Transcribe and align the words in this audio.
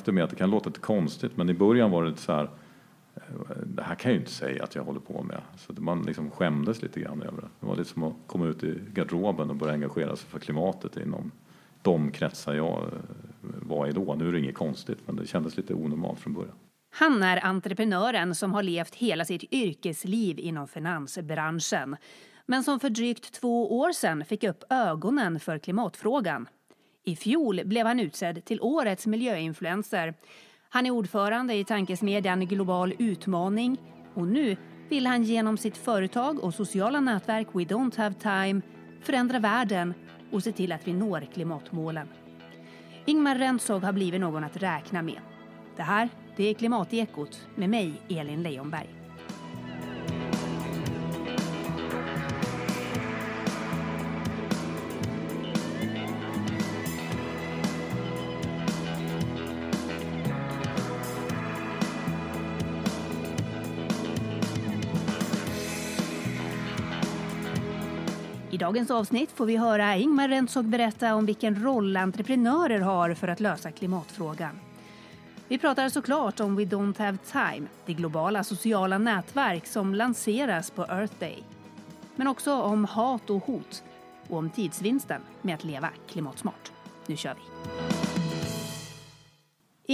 faktum 0.00 0.18
är 0.18 0.22
att 0.22 0.30
det 0.30 0.36
kan 0.36 0.50
låta 0.50 0.68
lite 0.68 0.80
konstigt 0.80 1.36
men 1.36 1.50
i 1.50 1.54
början 1.54 1.90
var 1.90 2.02
det 2.02 2.10
lite 2.10 2.22
så 2.22 2.32
här 2.32 2.50
eh, 3.14 3.22
det 3.66 3.82
här 3.82 3.94
kan 3.94 4.10
jag 4.10 4.14
ju 4.14 4.20
inte 4.20 4.32
säga 4.32 4.64
att 4.64 4.74
jag 4.74 4.84
håller 4.84 5.00
på 5.00 5.22
med. 5.22 5.40
Så 5.56 5.72
man 5.82 6.02
liksom 6.02 6.30
skämdes 6.30 6.82
lite 6.82 7.00
grann 7.00 7.22
över 7.22 7.42
det. 7.42 7.48
Det 7.60 7.66
var 7.66 7.76
lite 7.76 7.90
som 7.90 8.02
att 8.02 8.14
komma 8.26 8.46
ut 8.46 8.64
i 8.64 8.80
garderoben 8.94 9.50
och 9.50 9.56
börja 9.56 9.72
engagera 9.74 10.16
sig 10.16 10.28
för 10.28 10.38
klimatet 10.38 10.96
inom 10.96 11.30
de 11.82 12.10
kretsar 12.10 12.54
jag 12.54 12.82
eh, 12.82 12.88
var 13.42 13.86
i 13.86 13.92
då. 13.92 14.14
Nu 14.14 14.28
är 14.28 14.32
det 14.32 14.38
inget 14.38 14.54
konstigt 14.54 14.98
men 15.06 15.16
det 15.16 15.26
kändes 15.26 15.56
lite 15.56 15.74
onormalt 15.74 16.20
från 16.20 16.34
början. 16.34 16.54
Han 16.94 17.22
är 17.22 17.44
entreprenören 17.44 18.34
som 18.34 18.52
har 18.52 18.62
levt 18.62 18.94
hela 18.94 19.24
sitt 19.24 19.52
yrkesliv 19.52 20.38
inom 20.38 20.68
finansbranschen 20.68 21.96
men 22.46 22.64
som 22.64 22.80
för 22.80 22.90
drygt 22.90 23.32
två 23.32 23.78
år 23.80 23.92
sedan 23.92 24.24
fick 24.24 24.44
upp 24.44 24.64
ögonen 24.70 25.40
för 25.40 25.58
klimatfrågan. 25.58 26.48
I 27.04 27.16
fjol 27.16 27.60
blev 27.64 27.86
han 27.86 28.00
utsedd 28.00 28.44
till 28.44 28.60
årets 28.60 29.06
miljöinfluencer. 29.06 30.14
Han 30.68 30.86
är 30.86 30.90
ordförande 30.90 31.54
i 31.54 31.64
tankesmedjan 31.64 32.46
Global 32.46 32.94
Utmaning 32.98 33.78
och 34.14 34.26
nu 34.26 34.56
vill 34.88 35.06
han 35.06 35.22
genom 35.22 35.56
sitt 35.56 35.76
företag 35.76 36.44
och 36.44 36.54
sociala 36.54 37.00
nätverk 37.00 37.46
We 37.52 37.62
Don't 37.62 37.96
Have 37.96 38.14
Time 38.14 38.60
förändra 39.02 39.38
världen 39.38 39.94
och 40.32 40.42
se 40.42 40.52
till 40.52 40.72
att 40.72 40.88
vi 40.88 40.92
når 40.92 41.28
klimatmålen. 41.34 42.08
Ingmar 43.06 43.34
Rentzhog 43.34 43.82
har 43.82 43.92
blivit 43.92 44.20
någon 44.20 44.44
att 44.44 44.56
räkna 44.56 45.02
med. 45.02 45.20
Det 45.76 45.82
här 45.82 46.08
det 46.36 46.50
är 46.50 46.54
Klimatekot 46.54 47.46
med 47.54 47.70
mig, 47.70 47.92
Elin 48.08 48.42
Leijonberg. 48.42 48.99
Dagens 68.60 68.90
avsnitt 68.90 69.32
får 69.32 69.46
vi 69.46 69.56
höra 69.56 69.96
Ingmar 69.96 70.28
Rentzhog 70.28 70.64
berätta 70.64 71.14
om 71.14 71.26
vilken 71.26 71.62
roll 71.64 71.96
entreprenörer 71.96 72.80
har 72.80 73.14
för 73.14 73.28
att 73.28 73.40
lösa 73.40 73.70
klimatfrågan. 73.70 74.60
Vi 75.48 75.58
pratar 75.58 75.88
såklart 75.88 76.40
om 76.40 76.56
We 76.56 76.64
Don't 76.64 76.98
Have 76.98 77.18
Time, 77.18 77.68
det 77.86 77.92
globala 77.92 78.44
sociala 78.44 78.98
nätverk 78.98 79.66
som 79.66 79.94
lanseras 79.94 80.70
på 80.70 80.82
Earth 80.82 81.14
Day. 81.18 81.42
Men 82.16 82.26
också 82.26 82.52
om 82.52 82.84
hat 82.84 83.30
och 83.30 83.44
hot 83.44 83.82
och 84.28 84.38
om 84.38 84.50
tidsvinsten 84.50 85.20
med 85.42 85.54
att 85.54 85.64
leva 85.64 85.88
klimatsmart. 86.08 86.72
Nu 87.06 87.16
kör 87.16 87.34
vi! 87.34 87.42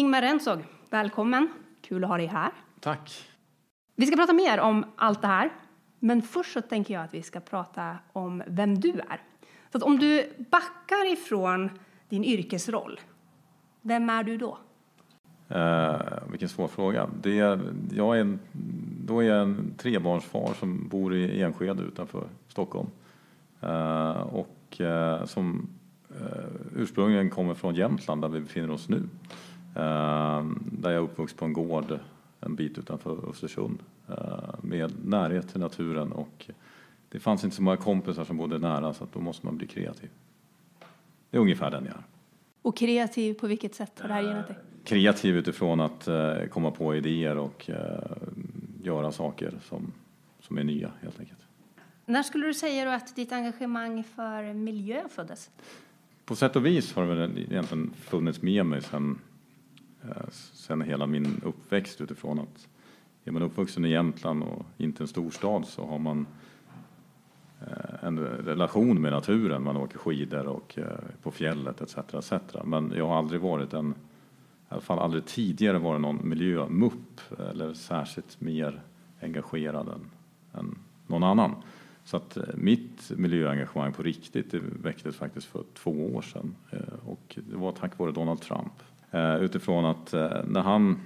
Ingmar 0.00 0.22
Rentzhog, 0.22 0.64
välkommen. 0.90 1.48
Kul 1.80 2.04
att 2.04 2.10
ha 2.10 2.16
dig 2.16 2.26
här. 2.26 2.50
Tack. 2.80 3.28
Vi 3.96 4.06
ska 4.06 4.16
prata 4.16 4.32
mer 4.32 4.60
om 4.60 4.84
allt 4.96 5.22
det 5.22 5.28
här 5.28 5.50
men 5.98 6.22
först 6.22 6.52
så 6.52 6.60
tänker 6.60 6.94
jag 6.94 7.04
att 7.04 7.14
vi 7.14 7.22
ska 7.22 7.40
prata 7.40 7.98
om 8.12 8.42
vem 8.46 8.80
du 8.80 8.90
är. 8.90 9.20
Så 9.72 9.86
om 9.86 9.98
du 9.98 10.28
backar 10.50 11.12
ifrån 11.12 11.70
din 12.08 12.24
yrkesroll, 12.24 13.00
vem 13.82 14.10
är 14.10 14.22
du 14.22 14.36
då? 14.36 14.58
Eh, 15.48 16.00
vilken 16.30 16.48
svår 16.48 16.68
fråga. 16.68 17.08
Det 17.22 17.34
jag 17.92 18.16
är 18.16 18.20
en, 18.20 18.38
då 19.06 19.20
är 19.20 19.26
jag 19.26 19.42
en 19.42 19.74
trebarnsfar 19.78 20.54
som 20.58 20.88
bor 20.88 21.14
i 21.14 21.42
Enskede 21.42 21.82
utanför 21.82 22.24
Stockholm. 22.48 22.88
eh, 23.60 24.20
och 24.20 24.80
eh, 24.80 25.24
som 25.24 25.68
eh, 26.10 26.44
ursprungligen 26.76 27.30
kommer 27.30 27.54
från 27.54 27.74
Jämtland 27.74 28.22
där 28.22 28.28
vi 28.28 28.40
befinner 28.40 28.70
oss 28.70 28.88
nu. 28.88 29.02
Eh, 29.76 30.44
där 30.72 30.90
jag 30.90 30.94
är 30.94 30.98
uppvuxen 30.98 31.38
på 31.38 31.44
en 31.44 31.52
gård 31.52 31.98
en 32.40 32.54
bit 32.54 32.78
utanför 32.78 33.30
Östersund 33.30 33.78
med 34.62 34.92
närhet 35.04 35.48
till 35.48 35.60
naturen 35.60 36.12
och 36.12 36.50
det 37.08 37.20
fanns 37.20 37.44
inte 37.44 37.56
så 37.56 37.62
många 37.62 37.76
kompisar 37.76 38.24
som 38.24 38.36
bodde 38.36 38.58
nära 38.58 38.94
så 38.94 39.04
att 39.04 39.12
då 39.12 39.20
måste 39.20 39.46
man 39.46 39.56
bli 39.56 39.66
kreativ. 39.66 40.10
Det 41.30 41.36
är 41.36 41.40
ungefär 41.40 41.70
den 41.70 41.84
jag 41.84 41.94
är. 41.94 42.02
Och 42.62 42.76
kreativ 42.76 43.34
på 43.34 43.46
vilket 43.46 43.74
sätt 43.74 44.00
har 44.00 44.08
det 44.08 44.14
här 44.14 44.22
gynnat 44.22 44.46
dig? 44.46 44.56
Kreativ 44.84 45.36
utifrån 45.36 45.80
att 45.80 46.08
uh, 46.08 46.46
komma 46.46 46.70
på 46.70 46.96
idéer 46.96 47.38
och 47.38 47.70
göra 48.82 49.12
saker 49.12 49.54
som, 49.62 49.92
som 50.40 50.58
är 50.58 50.64
nya 50.64 50.90
helt 51.02 51.20
enkelt. 51.20 51.40
När 52.06 52.22
skulle 52.22 52.46
du 52.46 52.54
säga 52.54 52.94
att 52.94 53.16
ditt 53.16 53.32
engagemang 53.32 54.04
för 54.04 54.52
miljö 54.52 55.08
föddes? 55.08 55.50
På 56.24 56.36
sätt 56.36 56.56
och 56.56 56.66
vis 56.66 56.94
har 56.94 57.06
det 57.06 57.40
egentligen 57.40 57.92
funnits 58.00 58.42
med 58.42 58.66
mig 58.66 58.80
uh, 58.80 59.18
Eh, 60.10 60.28
sen 60.52 60.82
hela 60.82 61.06
min 61.06 61.40
uppväxt 61.44 62.00
utifrån 62.00 62.38
att 62.38 62.68
är 63.24 63.30
man 63.30 63.42
uppvuxen 63.42 63.84
i 63.84 63.90
Jämtland 63.90 64.42
och 64.42 64.66
inte 64.76 65.02
en 65.02 65.08
storstad 65.08 65.66
så 65.66 65.86
har 65.86 65.98
man 65.98 66.26
eh, 67.60 68.04
en 68.04 68.18
relation 68.18 69.00
med 69.00 69.12
naturen. 69.12 69.62
Man 69.62 69.76
åker 69.76 69.98
skidor 69.98 70.46
och 70.46 70.78
eh, 70.78 70.98
på 71.22 71.30
fjället 71.30 71.80
etc. 71.80 71.98
etc. 71.98 72.32
Men 72.64 72.92
jag 72.96 73.06
har 73.06 73.18
aldrig 73.18 73.40
varit 73.40 73.72
en, 73.72 73.90
i 73.90 73.94
alla 74.68 74.80
fall 74.80 74.98
aldrig 74.98 75.26
tidigare 75.26 75.78
varit 75.78 76.00
någon 76.00 76.28
miljömupp 76.28 77.20
eller 77.50 77.74
särskilt 77.74 78.40
mer 78.40 78.80
engagerad 79.22 79.88
än, 79.88 80.10
än 80.60 80.78
någon 81.06 81.22
annan. 81.22 81.54
Så 82.04 82.16
att 82.16 82.38
mitt 82.54 83.10
miljöengagemang 83.16 83.92
på 83.92 84.02
riktigt 84.02 84.50
det 84.50 84.60
väcktes 84.82 85.16
faktiskt 85.16 85.46
för 85.46 85.64
två 85.74 86.14
år 86.14 86.22
sedan 86.22 86.54
och 87.04 87.38
det 87.50 87.56
var 87.56 87.72
tack 87.72 87.98
vare 87.98 88.12
Donald 88.12 88.40
Trump. 88.40 88.72
Eh, 89.10 89.36
utifrån 89.36 89.84
att 89.84 90.12
eh, 90.12 90.30
när 90.44 90.62
han 90.62 91.00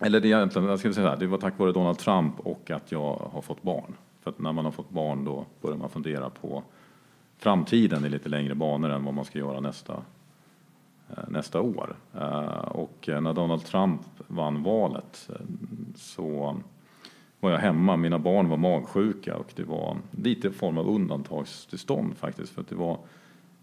eller 0.00 0.20
det, 0.20 0.28
egentligen, 0.28 0.68
jag 0.68 0.78
ska 0.78 0.92
säga 0.92 1.08
här, 1.08 1.16
det 1.16 1.26
var 1.26 1.38
tack 1.38 1.58
vare 1.58 1.72
Donald 1.72 1.98
Trump 1.98 2.40
och 2.40 2.70
att 2.70 2.92
jag 2.92 3.30
har 3.32 3.42
fått 3.42 3.62
barn. 3.62 3.94
För 4.20 4.30
att 4.30 4.38
när 4.38 4.52
man 4.52 4.64
har 4.64 4.72
fått 4.72 4.90
barn 4.90 5.24
då 5.24 5.46
börjar 5.60 5.76
man 5.76 5.90
fundera 5.90 6.30
på 6.30 6.62
framtiden 7.38 8.04
i 8.04 8.08
lite 8.08 8.28
längre 8.28 8.54
banor 8.54 8.90
än 8.90 9.04
vad 9.04 9.14
man 9.14 9.24
ska 9.24 9.38
göra 9.38 9.60
nästa, 9.60 9.92
eh, 11.08 11.24
nästa 11.28 11.60
år. 11.60 11.96
Eh, 12.14 12.68
och 12.68 13.08
när 13.08 13.34
Donald 13.34 13.64
Trump 13.64 14.00
vann 14.26 14.62
valet 14.62 15.28
eh, 15.28 15.46
så 15.96 16.56
var 17.40 17.50
jag 17.50 17.58
hemma, 17.58 17.96
mina 17.96 18.18
barn 18.18 18.48
var 18.48 18.56
magsjuka 18.56 19.36
och 19.36 19.52
det 19.56 19.64
var 19.64 19.96
lite 20.10 20.50
form 20.50 20.78
av 20.78 20.88
undantagstillstånd 20.88 22.16
faktiskt. 22.16 22.52
För 22.52 22.60
att 22.60 22.68
det 22.68 22.74
var 22.74 22.98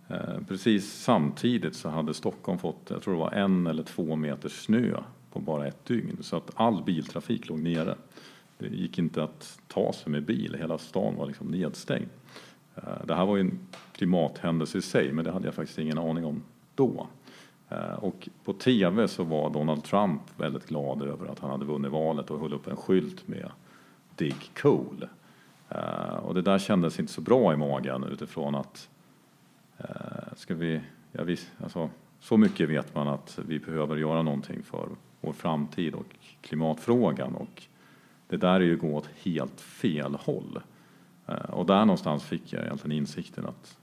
Eh, 0.08 0.40
precis 0.48 0.94
samtidigt 0.94 1.76
så 1.76 1.90
hade 1.90 2.14
Stockholm 2.14 2.60
fått, 2.60 2.90
jag 2.90 3.02
tror 3.02 3.14
det 3.14 3.20
var 3.20 3.32
en 3.32 3.68
eller 3.68 3.84
två 3.84 4.16
meter 4.16 4.50
snö 4.50 4.98
på 5.32 5.40
bara 5.40 5.68
ett 5.68 5.86
dygn. 5.86 6.18
Så 6.22 6.38
att 6.38 6.52
all 6.56 6.84
biltrafik 6.84 7.50
låg 7.50 7.60
nere. 7.60 7.96
Det 8.58 8.68
gick 8.68 9.00
inte 9.00 9.24
att 9.24 9.60
ta 9.68 9.94
sig 9.94 10.12
med 10.12 10.24
bil, 10.24 10.56
hela 10.60 10.78
stan 10.78 11.16
var 11.16 11.26
liksom 11.26 11.48
nedstängd. 11.48 12.10
Eh, 12.76 13.06
det 13.06 13.16
här 13.16 13.26
var 13.26 13.36
ju 13.36 13.42
en 13.42 13.60
klimathändelse 13.92 14.78
i 14.78 14.82
sig, 14.82 15.12
men 15.12 15.26
det 15.26 15.32
hade 15.32 15.46
jag 15.46 15.54
faktiskt 15.54 15.80
ingen 15.80 15.98
aning 15.98 16.26
om 16.26 16.44
då. 16.76 17.08
Eh, 17.70 17.94
och 17.94 18.30
på 18.44 18.54
TV 18.54 19.08
så 19.08 19.24
var 19.24 19.50
Donald 19.50 19.84
Trump 19.84 20.22
väldigt 20.38 20.68
glad 20.68 21.02
över 21.02 21.28
att 21.28 21.40
han 21.40 21.50
hade 21.50 21.66
vunnit 21.66 21.92
valet 21.92 22.32
och 22.32 22.40
höll 22.40 22.54
upp 22.54 22.68
en 22.68 22.76
skylt 22.76 23.28
med 23.28 23.52
Dig 24.16 24.36
Cool. 24.62 25.08
Och 26.22 26.34
det 26.34 26.42
där 26.42 26.60
kändes 26.60 27.00
inte 27.00 27.12
så 27.14 27.22
bra 27.22 27.54
i 27.54 27.58
magen 27.58 28.04
utifrån 28.04 28.56
att 28.56 28.90
ska 30.38 30.56
vi, 30.56 30.82
ja, 31.12 31.24
vi 31.24 31.40
alltså, 31.64 31.90
så 32.20 32.38
mycket 32.38 32.70
vet 32.70 32.96
man 32.96 33.08
att 33.08 33.40
vi 33.48 33.60
behöver 33.60 33.96
göra 33.96 34.22
någonting 34.22 34.64
för 34.64 34.90
vår 35.22 35.34
framtid 35.34 35.94
och 35.94 36.16
klimatfrågan. 36.42 37.36
Och 37.36 37.64
det 38.28 38.38
där 38.38 38.54
är 38.54 38.60
ju 38.60 38.74
att 38.74 38.82
gå 38.82 38.96
åt 38.96 39.10
helt 39.24 39.62
fel 39.62 40.16
håll. 40.16 40.60
Eh, 41.28 41.36
och 41.36 41.66
där 41.66 41.86
någonstans 41.86 42.24
fick 42.24 42.54
jag 42.54 42.64
egentligen 42.64 42.98
insikten 42.98 43.46
att 43.46 43.78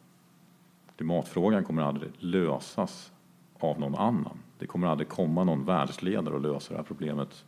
klimatfrågan 0.97 1.65
kommer 1.65 1.83
aldrig 1.83 2.13
lösas 2.19 3.13
av 3.59 3.81
någon 3.81 3.95
annan. 3.95 4.39
Det 4.59 4.67
kommer 4.67 4.87
aldrig 4.87 5.09
komma 5.09 5.45
någon 5.45 5.65
världsledare 5.65 6.35
och 6.35 6.41
lösa 6.41 6.75
det 6.75 6.79
här 6.79 6.85
problemet 6.85 7.45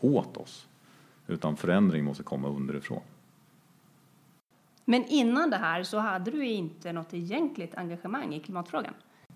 åt 0.00 0.36
oss. 0.36 0.68
Utan 1.26 1.56
förändring 1.56 2.04
måste 2.04 2.22
komma 2.22 2.48
underifrån. 2.48 3.02
Men 4.90 5.04
innan 5.04 5.50
det 5.50 5.56
här 5.56 5.82
så 5.82 5.98
hade 5.98 6.30
du 6.30 6.46
inte 6.46 6.92
något 6.92 7.14
egentligt 7.14 7.74
engagemang 7.74 8.34
i 8.34 8.40
klimatfrågan? 8.40 8.94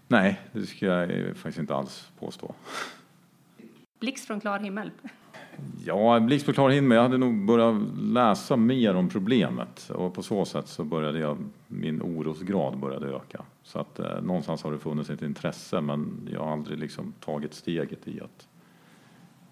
Nej, 0.08 0.40
det 0.52 0.66
ska 0.66 0.86
jag 0.86 1.36
faktiskt 1.36 1.58
inte 1.58 1.74
alls 1.74 2.08
påstå. 2.18 2.54
Blixt 4.00 4.26
från 4.26 4.40
klar 4.40 4.58
himmel? 4.58 4.90
Ja, 5.84 6.20
blixt 6.20 6.44
från 6.44 6.54
klar 6.54 6.70
himmel. 6.70 6.96
Jag 6.96 7.02
hade 7.02 7.18
nog 7.18 7.46
börjat 7.46 7.82
läsa 8.00 8.56
mer 8.56 8.94
om 8.94 9.08
problemet 9.08 9.90
och 9.90 10.14
på 10.14 10.22
så 10.22 10.44
sätt 10.44 10.68
så 10.68 10.84
började 10.84 11.18
jag, 11.18 11.38
min 11.68 12.02
orosgrad 12.02 12.78
började 12.78 13.06
öka. 13.06 13.42
Så 13.62 13.78
att 13.78 13.98
eh, 13.98 14.22
någonstans 14.22 14.62
har 14.62 14.72
det 14.72 14.78
funnits 14.78 15.10
ett 15.10 15.22
intresse 15.22 15.80
men 15.80 16.28
jag 16.32 16.40
har 16.40 16.52
aldrig 16.52 16.78
liksom 16.78 17.12
tagit 17.20 17.54
steget 17.54 18.08
i 18.08 18.20
att 18.20 18.48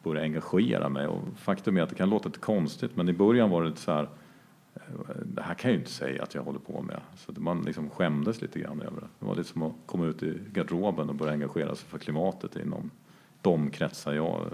börja 0.02 0.22
engagera 0.22 0.88
mig. 0.88 1.06
Och 1.06 1.22
faktum 1.36 1.76
är 1.76 1.82
att 1.82 1.88
det 1.88 1.94
kan 1.94 2.10
låta 2.10 2.28
lite 2.28 2.40
konstigt 2.40 2.96
men 2.96 3.08
i 3.08 3.12
början 3.12 3.50
var 3.50 3.64
det 3.64 3.76
så 3.76 3.92
här 3.92 4.08
det 5.24 5.42
här 5.42 5.54
kan 5.54 5.70
jag 5.70 5.74
ju 5.74 5.78
inte 5.78 5.90
säga 5.90 6.22
att 6.22 6.34
jag 6.34 6.42
håller 6.42 6.58
på 6.58 6.82
med. 6.82 7.00
Så 7.16 7.32
man 7.40 7.62
liksom 7.62 7.90
skämdes 7.90 8.42
lite 8.42 8.58
grann 8.60 8.82
över 8.82 9.00
det. 9.00 9.08
Det 9.18 9.26
var 9.26 9.34
lite 9.34 9.48
som 9.48 9.62
att 9.62 9.72
komma 9.86 10.06
ut 10.06 10.22
i 10.22 10.38
garderoben 10.52 11.08
och 11.08 11.14
börja 11.14 11.32
engagera 11.32 11.74
sig 11.74 11.88
för 11.88 11.98
klimatet 11.98 12.56
inom 12.56 12.90
de 13.42 13.70
kretsar 13.70 14.12
jag 14.12 14.46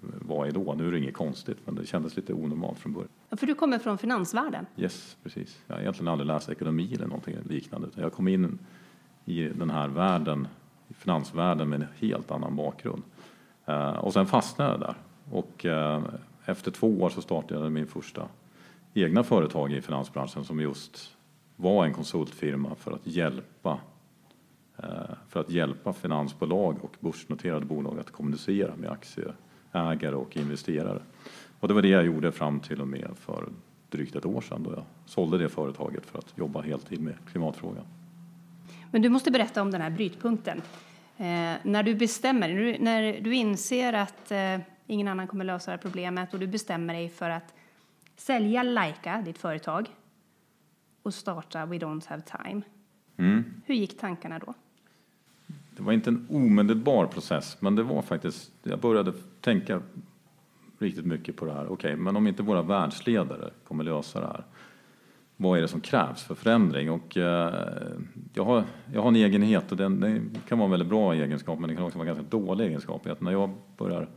var 0.00 0.46
i 0.46 0.50
då. 0.50 0.74
Nu 0.74 0.88
är 0.88 0.92
det 0.92 0.98
inget 0.98 1.14
konstigt, 1.14 1.58
men 1.64 1.74
det 1.74 1.86
kändes 1.86 2.16
lite 2.16 2.32
onormalt 2.32 2.78
från 2.78 2.92
början. 2.92 3.08
För 3.30 3.46
du 3.46 3.54
kommer 3.54 3.78
från 3.78 3.98
finansvärlden? 3.98 4.66
Yes, 4.76 5.16
precis. 5.22 5.58
Jag 5.66 5.74
har 5.74 5.80
egentligen 5.80 6.08
aldrig 6.08 6.26
läst 6.26 6.48
ekonomi 6.48 6.94
eller 6.94 7.06
någonting 7.06 7.36
liknande. 7.48 7.88
Jag 7.94 8.12
kom 8.12 8.28
in 8.28 8.58
i 9.24 9.48
den 9.48 9.70
här 9.70 9.88
världen, 9.88 10.48
finansvärlden 10.88 11.68
med 11.68 11.80
en 11.80 11.88
helt 11.98 12.30
annan 12.30 12.56
bakgrund. 12.56 13.02
Och 13.98 14.12
sen 14.12 14.26
fastnade 14.26 14.70
jag 14.70 14.80
där. 14.80 14.94
Och 15.30 15.66
efter 16.44 16.70
två 16.70 17.02
år 17.02 17.08
så 17.08 17.22
startade 17.22 17.60
jag 17.60 17.72
min 17.72 17.86
första 17.86 18.28
egna 18.94 19.24
företag 19.24 19.72
i 19.72 19.80
finansbranschen 19.80 20.44
som 20.44 20.60
just 20.60 21.16
var 21.56 21.84
en 21.84 21.94
konsultfirma 21.94 22.74
för 22.74 22.92
att 22.92 23.06
hjälpa 23.06 23.78
eh, 24.78 24.86
för 25.28 25.40
att 25.40 25.50
hjälpa 25.50 25.92
finansbolag 25.92 26.76
och 26.84 26.96
börsnoterade 27.00 27.66
bolag 27.66 28.00
att 28.00 28.10
kommunicera 28.10 28.76
med 28.76 28.90
aktieägare 28.90 30.14
och 30.14 30.36
investerare. 30.36 31.02
Och 31.60 31.68
det 31.68 31.74
var 31.74 31.82
det 31.82 31.88
jag 31.88 32.06
gjorde 32.06 32.32
fram 32.32 32.60
till 32.60 32.80
och 32.80 32.88
med 32.88 33.10
för 33.16 33.48
drygt 33.90 34.16
ett 34.16 34.26
år 34.26 34.40
sedan 34.40 34.62
då 34.62 34.70
jag 34.70 34.84
sålde 35.06 35.38
det 35.38 35.48
företaget 35.48 36.06
för 36.06 36.18
att 36.18 36.32
jobba 36.38 36.60
heltid 36.60 37.00
med 37.00 37.14
klimatfrågan. 37.30 37.84
Men 38.90 39.02
du 39.02 39.08
måste 39.08 39.30
berätta 39.30 39.62
om 39.62 39.70
den 39.70 39.80
här 39.80 39.90
brytpunkten. 39.90 40.62
Eh, 41.16 41.54
när 41.62 41.82
du 41.82 41.94
bestämmer, 41.94 42.48
när 42.48 42.56
du, 42.56 42.78
när 42.78 43.20
du 43.20 43.34
inser 43.34 43.92
att 43.92 44.30
eh, 44.30 44.58
ingen 44.86 45.08
annan 45.08 45.26
kommer 45.26 45.44
lösa 45.44 45.70
det 45.70 45.76
här 45.76 45.82
problemet 45.82 46.34
och 46.34 46.40
du 46.40 46.46
bestämmer 46.46 46.94
dig 46.94 47.08
för 47.08 47.30
att 47.30 47.54
sälja 48.20 48.62
Laika, 48.62 49.22
ditt 49.24 49.38
företag, 49.38 49.88
och 51.02 51.14
starta 51.14 51.66
We 51.66 51.78
Don't 51.78 52.08
Have 52.08 52.22
Time. 52.22 52.62
Mm. 53.16 53.44
Hur 53.66 53.74
gick 53.74 53.98
tankarna 53.98 54.38
då? 54.38 54.54
Det 55.76 55.82
var 55.82 55.92
inte 55.92 56.10
en 56.10 56.26
omedelbar 56.30 57.06
process, 57.06 57.56
men 57.60 57.76
det 57.76 57.82
var 57.82 58.02
faktiskt, 58.02 58.52
jag 58.62 58.80
började 58.80 59.12
tänka 59.40 59.82
riktigt 60.78 61.06
mycket 61.06 61.36
på 61.36 61.44
det 61.44 61.52
här. 61.52 61.64
Okej, 61.64 61.74
okay, 61.74 61.96
men 61.96 62.16
om 62.16 62.26
inte 62.26 62.42
våra 62.42 62.62
världsledare 62.62 63.50
kommer 63.64 63.84
lösa 63.84 64.20
det 64.20 64.26
här, 64.26 64.44
vad 65.36 65.58
är 65.58 65.62
det 65.62 65.68
som 65.68 65.80
krävs 65.80 66.22
för 66.22 66.34
förändring? 66.34 66.90
Och 66.90 67.16
eh, 67.16 67.54
jag, 68.34 68.44
har, 68.44 68.64
jag 68.92 69.02
har 69.02 69.08
en 69.08 69.16
egenhet 69.16 69.70
och 69.70 69.76
den, 69.76 70.00
den, 70.00 70.38
kan 70.48 70.58
vara 70.58 70.66
en 70.66 70.70
väldigt 70.70 70.88
bra 70.88 71.14
egenskap, 71.14 71.58
men 71.58 71.68
den 71.68 71.76
kan 71.76 71.86
också 71.86 71.98
vara 71.98 72.08
en 72.08 72.14
ganska 72.16 72.36
dålig 72.36 72.66
egenskap. 72.66 73.06
Att 73.06 73.20
när 73.20 73.32
jag 73.32 73.50
börjar 73.76 74.08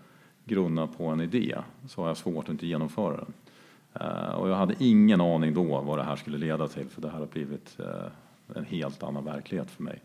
grunna 0.45 0.88
på 0.88 1.06
en 1.06 1.21
idé 1.21 1.57
så 1.88 2.01
har 2.01 2.07
jag 2.07 2.17
svårt 2.17 2.45
att 2.45 2.51
inte 2.51 2.67
genomföra 2.67 3.17
den. 3.17 3.33
Eh, 3.94 4.36
och 4.36 4.50
jag 4.50 4.56
hade 4.56 4.75
ingen 4.80 5.22
aning 5.22 5.54
då 5.54 5.81
vad 5.81 6.00
det 6.00 6.04
här 6.04 6.16
skulle 6.16 6.38
leda 6.38 6.68
till, 6.68 6.90
för 6.90 7.01
det 7.01 7.10
här 7.10 7.19
har 7.19 7.25
blivit 7.25 7.80
eh, 7.80 8.56
en 8.56 8.66
helt 8.66 9.04
annan 9.04 9.25
verklighet 9.25 9.72
för 9.72 9.84
mig. 9.84 10.01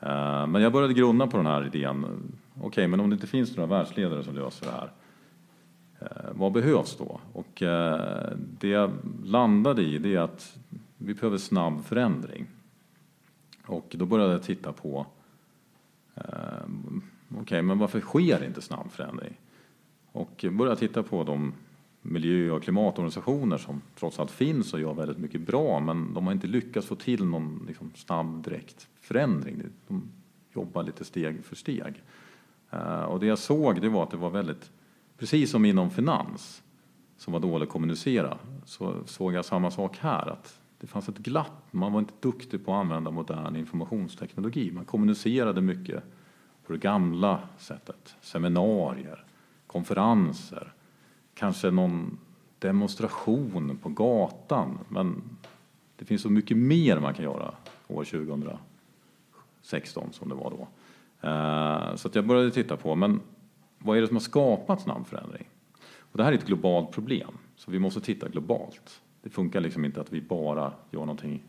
Eh, 0.00 0.46
men 0.46 0.62
jag 0.62 0.72
började 0.72 0.94
grunna 0.94 1.26
på 1.26 1.36
den 1.36 1.46
här 1.46 1.66
idén. 1.66 2.04
Okej, 2.04 2.66
okay, 2.66 2.86
men 2.86 3.00
om 3.00 3.10
det 3.10 3.14
inte 3.14 3.26
finns 3.26 3.56
några 3.56 3.76
världsledare 3.76 4.24
som 4.24 4.34
löser 4.34 4.66
det 4.66 4.72
här, 4.72 4.90
vad 6.32 6.52
behövs 6.52 6.96
då? 6.96 7.20
Och 7.32 7.62
det 8.58 8.68
jag 8.68 8.90
landade 9.24 9.82
i 9.82 9.98
det 9.98 10.14
är 10.14 10.20
att 10.20 10.58
vi 10.96 11.14
behöver 11.14 11.38
snabb 11.38 11.84
förändring. 11.84 12.46
Och 13.66 13.94
då 13.98 14.06
började 14.06 14.32
jag 14.32 14.42
titta 14.42 14.72
på, 14.72 15.06
okej, 16.14 17.40
okay, 17.40 17.62
men 17.62 17.78
varför 17.78 18.00
sker 18.00 18.44
inte 18.44 18.62
snabb 18.62 18.90
förändring? 18.90 19.34
Och 20.12 20.44
började 20.50 20.76
titta 20.76 21.02
på 21.02 21.24
de 21.24 21.52
miljö 22.08 22.50
och 22.50 22.62
klimatorganisationer 22.62 23.58
som 23.58 23.82
trots 23.98 24.18
allt 24.18 24.30
finns 24.30 24.74
och 24.74 24.80
gör 24.80 24.94
väldigt 24.94 25.18
mycket 25.18 25.40
bra 25.40 25.80
men 25.80 26.14
de 26.14 26.26
har 26.26 26.32
inte 26.32 26.46
lyckats 26.46 26.86
få 26.86 26.94
till 26.94 27.24
någon 27.24 27.64
liksom, 27.68 27.92
snabb 27.94 28.44
direkt 28.44 28.88
förändring. 29.00 29.62
De 29.88 30.02
jobbar 30.54 30.82
lite 30.82 31.04
steg 31.04 31.44
för 31.44 31.56
steg. 31.56 32.02
Eh, 32.70 33.02
och 33.02 33.20
det 33.20 33.26
jag 33.26 33.38
såg 33.38 33.80
det 33.80 33.88
var 33.88 34.02
att 34.02 34.10
det 34.10 34.16
var 34.16 34.30
väldigt, 34.30 34.70
precis 35.18 35.50
som 35.50 35.64
inom 35.64 35.90
finans 35.90 36.62
som 37.16 37.32
var 37.32 37.40
dåligt 37.40 37.66
att 37.66 37.72
kommunicera, 37.72 38.38
så 38.64 38.94
såg 39.06 39.32
jag 39.32 39.44
samma 39.44 39.70
sak 39.70 39.98
här. 39.98 40.26
att 40.26 40.60
Det 40.78 40.86
fanns 40.86 41.08
ett 41.08 41.18
glapp, 41.18 41.62
man 41.70 41.92
var 41.92 42.00
inte 42.00 42.14
duktig 42.20 42.64
på 42.64 42.74
att 42.74 42.80
använda 42.80 43.10
modern 43.10 43.56
informationsteknologi. 43.56 44.70
Man 44.72 44.84
kommunicerade 44.84 45.60
mycket 45.60 46.04
på 46.66 46.72
det 46.72 46.78
gamla 46.78 47.40
sättet, 47.58 48.16
seminarier, 48.20 49.24
konferenser, 49.66 50.72
kanske 51.38 51.70
någon 51.70 52.18
demonstration 52.58 53.78
på 53.82 53.88
gatan. 53.88 54.78
Men 54.88 55.22
det 55.96 56.04
finns 56.04 56.22
så 56.22 56.30
mycket 56.30 56.56
mer 56.56 57.00
man 57.00 57.14
kan 57.14 57.24
göra 57.24 57.54
år 57.88 58.04
2016 58.04 60.12
som 60.12 60.28
det 60.28 60.34
var 60.34 60.50
då. 60.50 60.68
Eh, 61.28 61.96
så 61.96 62.08
att 62.08 62.14
jag 62.14 62.26
började 62.26 62.50
titta 62.50 62.76
på, 62.76 62.94
men 62.94 63.20
vad 63.78 63.96
är 63.96 64.00
det 64.00 64.06
som 64.06 64.16
har 64.16 64.20
skapat 64.20 64.82
snabb 64.82 65.06
förändring? 65.06 65.48
Och 65.98 66.18
det 66.18 66.24
här 66.24 66.32
är 66.32 66.36
ett 66.36 66.46
globalt 66.46 66.92
problem, 66.92 67.38
så 67.56 67.70
vi 67.70 67.78
måste 67.78 68.00
titta 68.00 68.28
globalt. 68.28 69.00
Det 69.22 69.30
funkar 69.30 69.60
liksom 69.60 69.84
inte 69.84 70.00
att 70.00 70.12
vi 70.12 70.20
bara 70.20 70.72
gör 70.90 71.00
någonting 71.00 71.42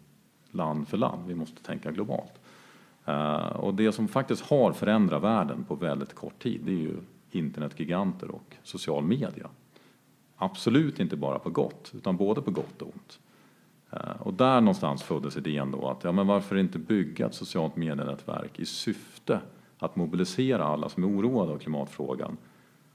land 0.51 0.87
för 0.87 0.97
land, 0.97 1.27
vi 1.27 1.35
måste 1.35 1.63
tänka 1.63 1.91
globalt. 1.91 2.33
Eh, 3.05 3.39
och 3.39 3.73
det 3.73 3.91
som 3.91 4.07
faktiskt 4.07 4.41
har 4.41 4.73
förändrat 4.73 5.23
världen 5.23 5.63
på 5.63 5.75
väldigt 5.75 6.13
kort 6.13 6.39
tid, 6.39 6.61
det 6.63 6.71
är 6.71 6.75
ju 6.75 6.97
internetgiganter 7.31 8.31
och 8.31 8.55
social 8.63 9.03
media. 9.03 9.49
Absolut 10.41 10.99
inte 10.99 11.15
bara 11.15 11.39
på 11.39 11.49
gott, 11.49 11.91
utan 11.95 12.17
både 12.17 12.41
på 12.41 12.51
gott 12.51 12.81
och 12.81 12.87
ont. 12.87 13.19
Eh, 13.91 14.21
och 14.21 14.33
där 14.33 14.61
någonstans 14.61 15.03
föddes 15.03 15.37
idén 15.37 15.71
då 15.71 15.87
att 15.87 16.03
ja, 16.03 16.11
men 16.11 16.27
varför 16.27 16.55
inte 16.55 16.79
bygga 16.79 17.25
ett 17.25 17.35
socialt 17.35 17.75
medienätverk 17.75 18.59
i 18.59 18.65
syfte 18.65 19.41
att 19.79 19.95
mobilisera 19.95 20.63
alla 20.63 20.89
som 20.89 21.03
är 21.03 21.07
oroade 21.07 21.51
av 21.51 21.57
klimatfrågan 21.57 22.37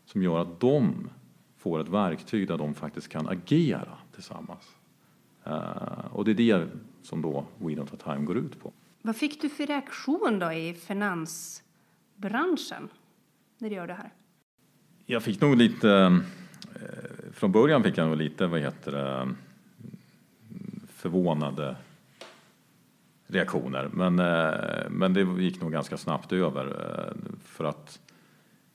som 0.04 0.22
gör 0.22 0.38
att 0.38 0.60
de 0.60 1.10
får 1.56 1.80
ett 1.80 1.88
verktyg 1.88 2.48
där 2.48 2.58
de 2.58 2.74
faktiskt 2.74 3.08
kan 3.08 3.28
agera 3.28 3.98
tillsammans. 4.14 4.76
Eh, 5.44 6.06
och 6.12 6.24
det 6.24 6.30
är 6.30 6.34
det 6.34 6.68
som 7.02 7.22
då 7.22 7.44
We 7.58 7.66
Don't 7.66 7.90
Have 7.90 8.14
Time 8.14 8.26
går 8.26 8.36
ut 8.36 8.60
på. 8.60 8.72
Vad 9.02 9.16
fick 9.16 9.42
du 9.42 9.48
för 9.48 9.66
reaktion 9.66 10.38
då 10.38 10.52
i 10.52 10.74
finansbranschen 10.74 12.88
när 13.58 13.70
du 13.70 13.76
gör 13.76 13.86
det 13.86 13.94
här? 13.94 14.12
Jag 15.06 15.22
fick 15.22 15.40
nog 15.40 15.56
lite 15.56 15.90
eh, 15.90 16.18
från 17.34 17.52
början 17.52 17.82
fick 17.82 17.98
jag 17.98 18.08
nog 18.08 18.16
lite, 18.16 18.46
vad 18.46 18.60
heter 18.60 18.92
det, 18.92 19.28
förvånade 20.88 21.76
reaktioner. 23.26 23.88
Men, 23.92 24.18
eh, 24.18 24.90
men 24.90 25.14
det 25.14 25.42
gick 25.42 25.60
nog 25.60 25.72
ganska 25.72 25.96
snabbt 25.96 26.32
över 26.32 26.66
eh, 26.66 27.36
för 27.44 27.64
att 27.64 28.00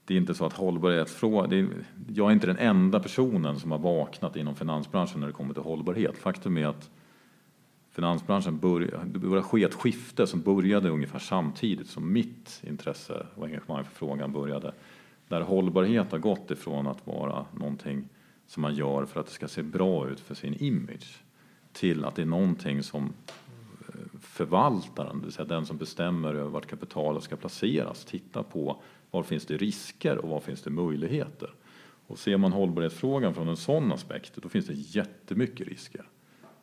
det 0.06 0.13
är 0.13 0.17
inte 0.17 0.33
så 0.33 0.45
att 0.45 0.53
hållbarhetsfrågan, 0.53 1.69
jag 2.07 2.27
är 2.27 2.31
inte 2.31 2.47
den 2.47 2.57
enda 2.57 2.99
personen 2.99 3.59
som 3.59 3.71
har 3.71 3.80
vaknat 3.80 4.35
inom 4.35 4.56
finansbranschen 4.56 5.19
när 5.19 5.28
det 5.28 5.33
kommer 5.33 5.54
till 5.54 5.63
hållbarhet. 5.63 6.18
Faktum 6.18 6.57
är 6.57 6.66
att 6.66 6.89
finansbranschen 7.92 8.57
började, 8.57 9.06
det 9.06 9.19
började 9.19 9.47
ske 9.47 9.63
ett 9.63 9.73
skifte 9.73 10.28
som 10.28 10.42
började 10.42 10.89
ungefär 10.89 11.19
samtidigt 11.19 11.87
som 11.87 12.13
mitt 12.13 12.61
intresse 12.68 13.25
och 13.35 13.45
engagemang 13.45 13.83
för 13.83 13.95
frågan 13.95 14.33
började. 14.33 14.73
Där 15.28 15.42
hållbarhet 15.42 16.11
har 16.11 16.19
gått 16.19 16.51
ifrån 16.51 16.87
att 16.87 17.07
vara 17.07 17.45
någonting 17.54 18.09
som 18.49 18.61
man 18.61 18.75
gör 18.75 19.06
för 19.06 19.19
att 19.19 19.25
det 19.25 19.31
ska 19.31 19.47
se 19.47 19.63
bra 19.63 20.09
ut 20.09 20.19
för 20.19 20.35
sin 20.35 20.53
image 20.53 21.23
till 21.73 22.06
att 22.06 22.15
det 22.15 22.21
är 22.21 22.25
någonting 22.25 22.83
som 22.83 23.13
eh, 23.87 24.19
förvaltaren, 24.21 25.19
det 25.19 25.25
vill 25.25 25.33
säga 25.33 25.45
den 25.45 25.65
som 25.65 25.77
bestämmer 25.77 26.33
över 26.33 26.49
vart 26.49 26.68
kapitalet 26.68 27.23
ska 27.23 27.35
placeras, 27.35 28.06
tittar 28.06 28.44
på 28.44 28.81
var 29.11 29.23
finns 29.23 29.45
det 29.45 29.57
risker 29.57 30.18
och 30.18 30.29
var 30.29 30.39
finns 30.39 30.61
det 30.61 30.69
möjligheter. 30.69 31.53
Och 32.07 32.19
ser 32.19 32.37
man 32.37 32.53
hållbarhetsfrågan 32.53 33.33
från 33.33 33.47
en 33.47 33.57
sån 33.57 33.91
aspekt, 33.91 34.35
då 34.35 34.49
finns 34.49 34.68
det 34.68 34.73
jättemycket 34.73 35.68
risker. 35.68 36.06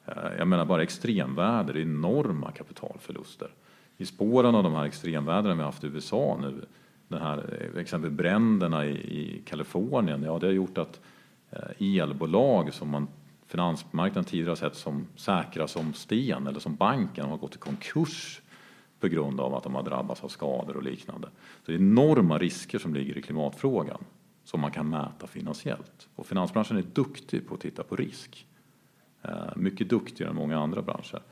Eh, 0.04 0.38
jag 0.38 0.48
menar 0.48 0.64
bara 0.64 0.82
extremväder, 0.82 1.76
enorma 1.76 2.52
kapitalförluster. 2.52 3.50
I 3.96 4.06
spåren 4.06 4.54
av 4.54 4.62
de 4.62 4.74
här 4.74 4.84
extremvädren 4.84 5.58
vi 5.58 5.64
haft 5.64 5.84
i 5.84 5.86
USA 5.86 6.38
nu, 6.42 6.64
den 7.08 7.20
här 7.22 7.68
eh, 7.74 7.80
exempel 7.80 8.10
bränderna 8.10 8.86
i, 8.86 8.90
i 8.90 9.42
Kalifornien, 9.44 10.22
ja 10.22 10.38
det 10.38 10.46
har 10.46 10.52
gjort 10.52 10.78
att 10.78 11.00
Eh, 11.50 11.98
elbolag 12.00 12.74
som 12.74 12.90
man 12.90 13.08
finansmarknaden 13.46 14.24
tidigare 14.24 14.50
har 14.50 14.56
sett 14.56 14.76
som 14.76 15.06
säkra 15.16 15.68
som 15.68 15.94
sten 15.94 16.46
eller 16.46 16.60
som 16.60 16.74
banken 16.74 17.26
har 17.26 17.36
gått 17.36 17.54
i 17.54 17.58
konkurs 17.58 18.40
på 19.00 19.08
grund 19.08 19.40
av 19.40 19.54
att 19.54 19.62
de 19.62 19.74
har 19.74 19.82
drabbats 19.82 20.24
av 20.24 20.28
skador 20.28 20.76
och 20.76 20.82
liknande. 20.82 21.28
Så 21.64 21.70
det 21.70 21.72
är 21.72 21.78
enorma 21.78 22.38
risker 22.38 22.78
som 22.78 22.94
ligger 22.94 23.18
i 23.18 23.22
klimatfrågan 23.22 24.04
som 24.44 24.60
man 24.60 24.70
kan 24.70 24.88
mäta 24.88 25.26
finansiellt. 25.26 26.08
Och 26.16 26.26
finansbranschen 26.26 26.76
är 26.76 26.82
duktig 26.82 27.48
på 27.48 27.54
att 27.54 27.60
titta 27.60 27.82
på 27.82 27.96
risk. 27.96 28.46
Eh, 29.22 29.56
mycket 29.56 29.88
duktigare 29.88 30.30
än 30.30 30.36
många 30.36 30.58
andra 30.58 30.82
branscher. 30.82 31.22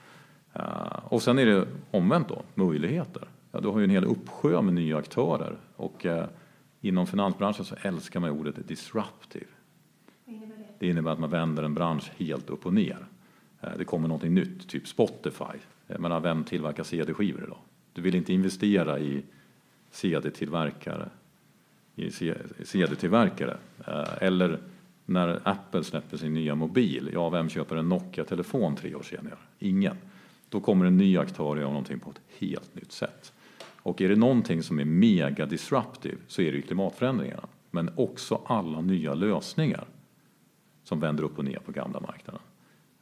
Eh, 0.53 1.05
och 1.05 1.23
sen 1.23 1.39
är 1.39 1.47
det 1.47 1.67
omvänt 1.91 2.29
då, 2.29 2.43
möjligheter. 2.55 3.29
Ja, 3.53 3.61
du 3.61 3.69
har 3.69 3.79
ju 3.79 3.85
en 3.85 3.91
hel 3.91 4.05
uppsjö 4.05 4.63
med 4.63 4.75
nya 4.75 4.99
aktörer 4.99 5.57
och 5.77 6.07
inom 6.81 7.07
finansbranschen 7.07 7.65
så 7.65 7.77
älskar 7.83 8.21
man 8.21 8.31
ordet 8.31 8.69
disruptive. 8.69 9.47
Det 10.79 10.87
innebär 10.89 11.11
att 11.11 11.19
man 11.19 11.31
vänder 11.31 11.63
en 11.63 11.75
bransch 11.75 12.13
helt 12.17 12.51
upp 12.51 12.67
och 12.67 12.75
ner. 12.75 13.07
Eh, 13.61 13.71
det 13.79 13.85
kommer 13.85 14.09
någonting 14.09 14.35
nytt, 14.35 14.69
typ 14.69 14.89
Spotify. 14.89 15.45
Eh, 15.45 15.61
Jag 15.87 16.01
menar, 16.01 16.21
vem 16.21 16.45
tillverkar 16.45 16.83
CD-skivor 16.83 17.45
idag? 17.45 17.59
Du 17.93 18.03
vill 18.03 18.15
inte 18.15 18.33
investera 18.33 18.99
i 18.99 19.23
CD-tillverkare 19.91 21.09
i 21.97 22.11
CD-tillverkare. 22.65 23.57
Eh, 23.87 24.23
eller 24.23 24.59
när 25.07 25.41
Apple 25.45 25.85
släpper 25.85 26.17
sin 26.17 26.35
nya 26.35 26.55
mobil, 26.55 27.11
ja 27.13 27.31
vem 27.31 27.49
köper 27.49 27.77
en 27.77 27.89
Nokia-telefon 27.89 28.77
tre 28.77 28.95
år 28.95 29.03
senare? 29.03 29.39
Ingen. 29.59 29.97
Då 30.49 30.61
kommer 30.61 30.87
en 30.87 30.97
ny 30.97 31.19
aktör 31.19 31.45
och 31.45 31.59
gör 31.59 31.65
någonting 31.69 32.01
på 32.01 32.11
ett 32.11 32.21
helt 32.39 32.75
nytt 32.75 32.93
sätt. 32.93 33.33
Och 33.77 34.01
är 34.01 34.09
det 34.09 34.17
någonting 34.17 34.63
som 34.63 34.79
är 34.79 34.85
mega 34.85 35.47
disruptive 35.47 36.17
så 36.29 36.43
är 36.43 36.51
det 36.51 36.57
ju 36.57 36.63
klimatförändringarna. 36.63 37.47
Men 37.71 37.91
också 37.97 38.41
alla 38.47 38.81
nya 38.81 39.15
lösningar 39.15 39.85
som 40.85 41.01
vänder 41.01 41.25
upp 41.25 41.39
och 41.39 41.45
ner 41.45 41.59
på 41.59 41.73
gamla 41.73 42.01
marknaden. 42.01 42.43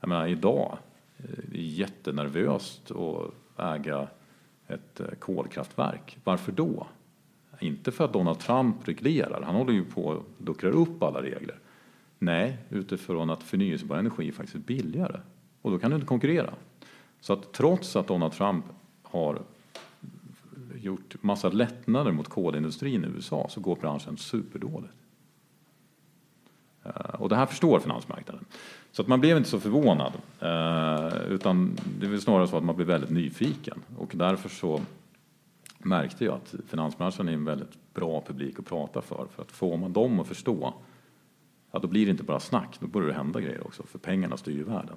Jag 0.00 0.08
menar 0.08 0.26
idag, 0.26 0.78
eh, 1.18 1.24
det 1.52 1.62
jättenervöst 1.62 2.90
att 2.90 3.60
äga 3.60 4.08
ett 4.66 5.00
eh, 5.00 5.06
kolkraftverk. 5.18 6.18
Varför 6.24 6.52
då? 6.52 6.86
Inte 7.60 7.92
för 7.92 8.04
att 8.04 8.12
Donald 8.12 8.38
Trump 8.38 8.88
reglerar, 8.88 9.42
han 9.42 9.54
håller 9.54 9.72
ju 9.72 9.84
på 9.84 10.12
att 10.12 10.46
luckra 10.46 10.70
upp 10.70 11.02
alla 11.02 11.22
regler. 11.22 11.58
Nej, 12.18 12.58
utifrån 12.70 13.30
att 13.30 13.42
förnyelsebar 13.42 13.96
energi 13.96 14.32
faktiskt 14.32 14.54
är 14.54 14.60
billigare. 14.60 15.20
Och 15.62 15.70
då 15.70 15.78
kan 15.78 15.90
du 15.90 15.94
inte 15.94 16.06
konkurrera. 16.06 16.54
Så 17.20 17.32
att 17.32 17.52
trots 17.52 17.96
att 17.96 18.06
Donald 18.06 18.32
Trump 18.32 18.64
har 19.02 19.42
gjort 20.74 21.22
massa 21.22 21.48
lättnader 21.48 22.12
mot 22.12 22.28
kolindustrin 22.28 23.04
i 23.04 23.08
USA 23.08 23.46
så 23.50 23.60
går 23.60 23.76
branschen 23.76 24.16
superdåligt. 24.16 24.94
Eh, 26.84 26.90
och 26.92 27.28
det 27.28 27.36
här 27.36 27.46
förstår 27.46 27.80
finansmarknaden. 27.80 28.44
Så 28.92 29.02
att 29.02 29.08
man 29.08 29.20
blev 29.20 29.36
inte 29.36 29.48
så 29.48 29.60
förvånad, 29.60 30.12
eh, 30.40 31.32
utan 31.32 31.78
det 31.98 32.06
är 32.06 32.10
väl 32.10 32.20
snarare 32.20 32.48
så 32.48 32.56
att 32.56 32.64
man 32.64 32.76
blev 32.76 32.88
väldigt 32.88 33.10
nyfiken. 33.10 33.82
Och 33.96 34.12
därför 34.14 34.48
så 34.48 34.80
märkte 35.78 36.24
jag 36.24 36.34
att 36.34 36.54
finansbranschen 36.68 37.28
är 37.28 37.32
en 37.32 37.44
väldigt 37.44 37.94
bra 37.94 38.24
publik 38.26 38.58
att 38.58 38.66
prata 38.66 39.02
för. 39.02 39.26
För 39.34 39.42
att 39.42 39.52
får 39.52 39.76
man 39.76 39.92
dem 39.92 40.20
att 40.20 40.26
förstå, 40.26 40.74
ja 41.70 41.78
då 41.78 41.88
blir 41.88 42.04
det 42.04 42.10
inte 42.10 42.24
bara 42.24 42.40
snack, 42.40 42.76
då 42.80 42.86
börjar 42.86 43.08
det 43.08 43.14
hända 43.14 43.40
grejer 43.40 43.66
också, 43.66 43.82
för 43.82 43.98
pengarna 43.98 44.36
styr 44.36 44.56
ju 44.56 44.64
världen. 44.64 44.96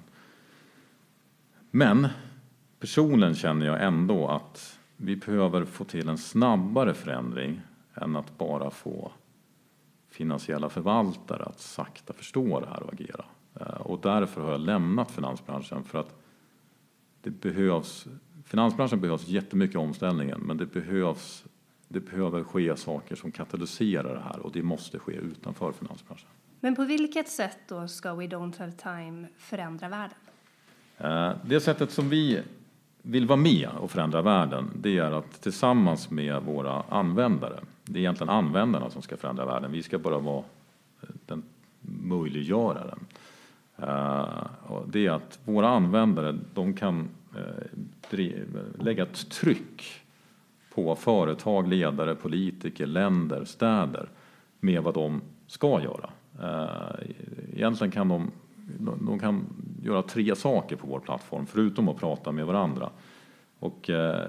Men 1.70 2.08
personligen 2.80 3.34
känner 3.34 3.66
jag 3.66 3.84
ändå 3.84 4.28
att 4.28 4.78
vi 4.96 5.16
behöver 5.16 5.64
få 5.64 5.84
till 5.84 6.08
en 6.08 6.18
snabbare 6.18 6.94
förändring 6.94 7.60
än 7.94 8.16
att 8.16 8.38
bara 8.38 8.70
få 8.70 9.12
finansiella 10.16 10.68
förvaltare 10.68 11.42
att 11.44 11.60
sakta 11.60 12.12
förstå 12.12 12.60
det 12.60 12.66
här 12.66 12.82
och 12.82 12.92
agera. 12.92 13.24
Och 13.78 14.00
därför 14.02 14.40
har 14.40 14.50
jag 14.50 14.60
lämnat 14.60 15.10
finansbranschen 15.10 15.84
för 15.84 15.98
att 15.98 16.14
det 17.20 17.30
behövs, 17.30 18.06
finansbranschen 18.44 19.00
behövs 19.00 19.28
jättemycket 19.28 19.76
omställningen 19.76 20.40
men 20.40 20.56
det 20.56 20.66
behövs, 20.66 21.44
det 21.88 22.00
behöver 22.00 22.44
ske 22.44 22.76
saker 22.76 23.16
som 23.16 23.32
katalyserar 23.32 24.14
det 24.14 24.20
här 24.20 24.38
och 24.38 24.52
det 24.52 24.62
måste 24.62 24.98
ske 24.98 25.12
utanför 25.12 25.72
finansbranschen. 25.72 26.28
Men 26.60 26.76
på 26.76 26.84
vilket 26.84 27.28
sätt 27.28 27.58
då 27.68 27.88
ska 27.88 28.14
We 28.14 28.24
Don't 28.24 28.58
Have 28.58 28.72
Time 28.72 29.28
förändra 29.38 29.88
världen? 29.88 30.18
Det 31.44 31.60
sättet 31.60 31.90
som 31.90 32.08
vi 32.08 32.42
vill 33.02 33.26
vara 33.26 33.36
med 33.36 33.68
och 33.80 33.90
förändra 33.90 34.22
världen, 34.22 34.70
det 34.76 34.98
är 34.98 35.10
att 35.10 35.42
tillsammans 35.42 36.10
med 36.10 36.42
våra 36.42 36.82
användare, 36.82 37.60
det 37.86 37.98
är 37.98 38.00
egentligen 38.00 38.30
användarna 38.30 38.90
som 38.90 39.02
ska 39.02 39.16
förändra 39.16 39.46
världen, 39.46 39.72
vi 39.72 39.82
ska 39.82 39.98
bara 39.98 40.18
vara 40.18 40.44
eh, 41.02 41.08
den 41.26 41.42
möjliggöraren. 41.80 43.06
Eh, 43.76 44.44
det 44.86 45.06
är 45.06 45.10
att 45.10 45.38
våra 45.44 45.68
användare, 45.68 46.38
de 46.54 46.74
kan 46.74 47.08
eh, 47.36 48.20
lägga 48.78 49.02
ett 49.02 49.30
tryck 49.30 50.02
på 50.74 50.96
företag, 50.96 51.68
ledare, 51.68 52.14
politiker, 52.14 52.86
länder, 52.86 53.44
städer 53.44 54.08
med 54.60 54.82
vad 54.82 54.94
de 54.94 55.20
ska 55.46 55.82
göra. 55.82 56.10
Egentligen 57.52 57.90
kan 57.90 58.08
de, 58.08 58.30
de 59.06 59.18
kan 59.18 59.44
göra 59.82 60.02
tre 60.02 60.36
saker 60.36 60.76
på 60.76 60.86
vår 60.86 61.00
plattform 61.00 61.46
förutom 61.46 61.88
att 61.88 61.96
prata 61.96 62.32
med 62.32 62.46
varandra. 62.46 62.90
Och 63.58 63.80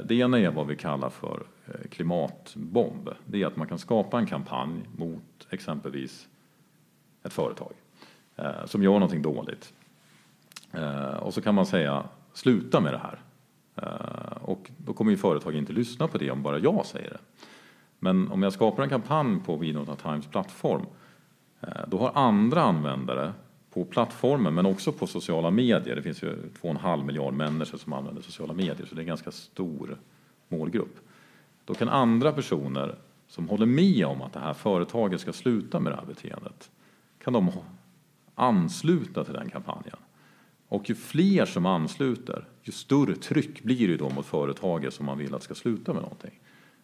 det 0.04 0.12
ena 0.12 0.40
är 0.40 0.52
vad 0.52 0.68
vi 0.68 0.76
kallar 0.76 1.10
för 1.10 1.44
Eh, 1.67 1.88
klimatbomb. 1.89 3.09
Det 3.25 3.41
är 3.41 3.47
att 3.47 3.55
man 3.55 3.67
kan 3.67 3.79
skapa 3.79 4.19
en 4.19 4.25
kampanj 4.25 4.81
mot 4.97 5.47
exempelvis 5.50 6.27
ett 7.24 7.33
företag 7.33 7.74
eh, 8.36 8.65
som 8.65 8.83
gör 8.83 8.93
någonting 8.93 9.21
dåligt. 9.21 9.74
Eh, 10.71 11.15
och 11.15 11.33
så 11.33 11.41
kan 11.41 11.55
man 11.55 11.65
säga 11.65 12.03
sluta 12.33 12.81
med 12.81 12.93
det 12.93 12.97
här. 12.97 13.19
Och 14.41 14.71
då 14.77 14.93
kommer 14.93 15.12
ju 15.12 15.17
företag 15.17 15.55
inte 15.55 15.74
lyssna 15.74 16.07
på 16.07 16.17
det 16.17 16.31
om 16.31 16.43
bara 16.43 16.59
jag 16.59 16.86
säger 16.86 17.09
det. 17.09 17.19
Men 18.00 18.31
om 18.31 18.43
jag 18.43 18.53
skapar 18.53 18.83
en 18.83 18.89
kampanj 18.89 19.39
på 19.45 19.57
Vinota 19.57 19.95
Times 19.95 20.27
plattform, 20.27 20.86
då 21.88 21.97
har 21.97 22.12
andra 22.15 22.62
användare 22.62 23.33
på 23.74 23.86
plattformen 23.86 24.53
men 24.53 24.65
också 24.65 24.91
på 24.91 25.07
sociala 25.07 25.51
medier, 25.51 25.95
det 25.95 26.01
finns 26.01 26.24
ju 26.24 26.36
2,5 26.62 27.05
miljard 27.05 27.33
människor 27.33 27.77
som 27.77 27.93
använder 27.93 28.21
sociala 28.21 28.53
medier 28.53 28.86
så 28.86 28.95
det 28.95 29.00
är 29.00 29.03
en 29.03 29.07
ganska 29.07 29.31
stor 29.31 29.97
målgrupp. 30.47 31.07
Då 31.67 31.74
kan 31.74 31.89
andra 31.89 32.31
personer 32.31 32.95
som 33.27 33.50
håller 33.50 33.65
med 33.65 34.05
om 34.05 34.21
att 34.21 34.33
det 34.33 34.39
här 34.39 34.53
företaget 34.53 35.21
ska 35.21 35.33
sluta 35.33 35.79
med 35.79 35.91
det 35.91 35.95
här 35.95 36.05
beteendet, 36.05 36.71
kan 37.24 37.33
de 37.33 37.51
ansluta 38.36 39.24
till 39.24 39.33
den 39.33 39.50
kampanjen. 39.50 39.97
Och 40.67 40.89
ju 40.89 40.95
fler 40.95 41.45
som 41.45 41.65
ansluter, 41.65 42.47
ju 42.62 42.71
större 42.71 43.15
tryck 43.15 43.63
blir 43.63 43.88
det 43.88 43.97
då 43.97 44.09
mot 44.09 44.25
företaget 44.25 44.93
som 44.93 45.05
man 45.05 45.17
vill 45.17 45.36
att 45.36 45.43
ska 45.43 45.55
sluta 45.55 45.93
med 45.93 46.01
någonting. 46.01 46.39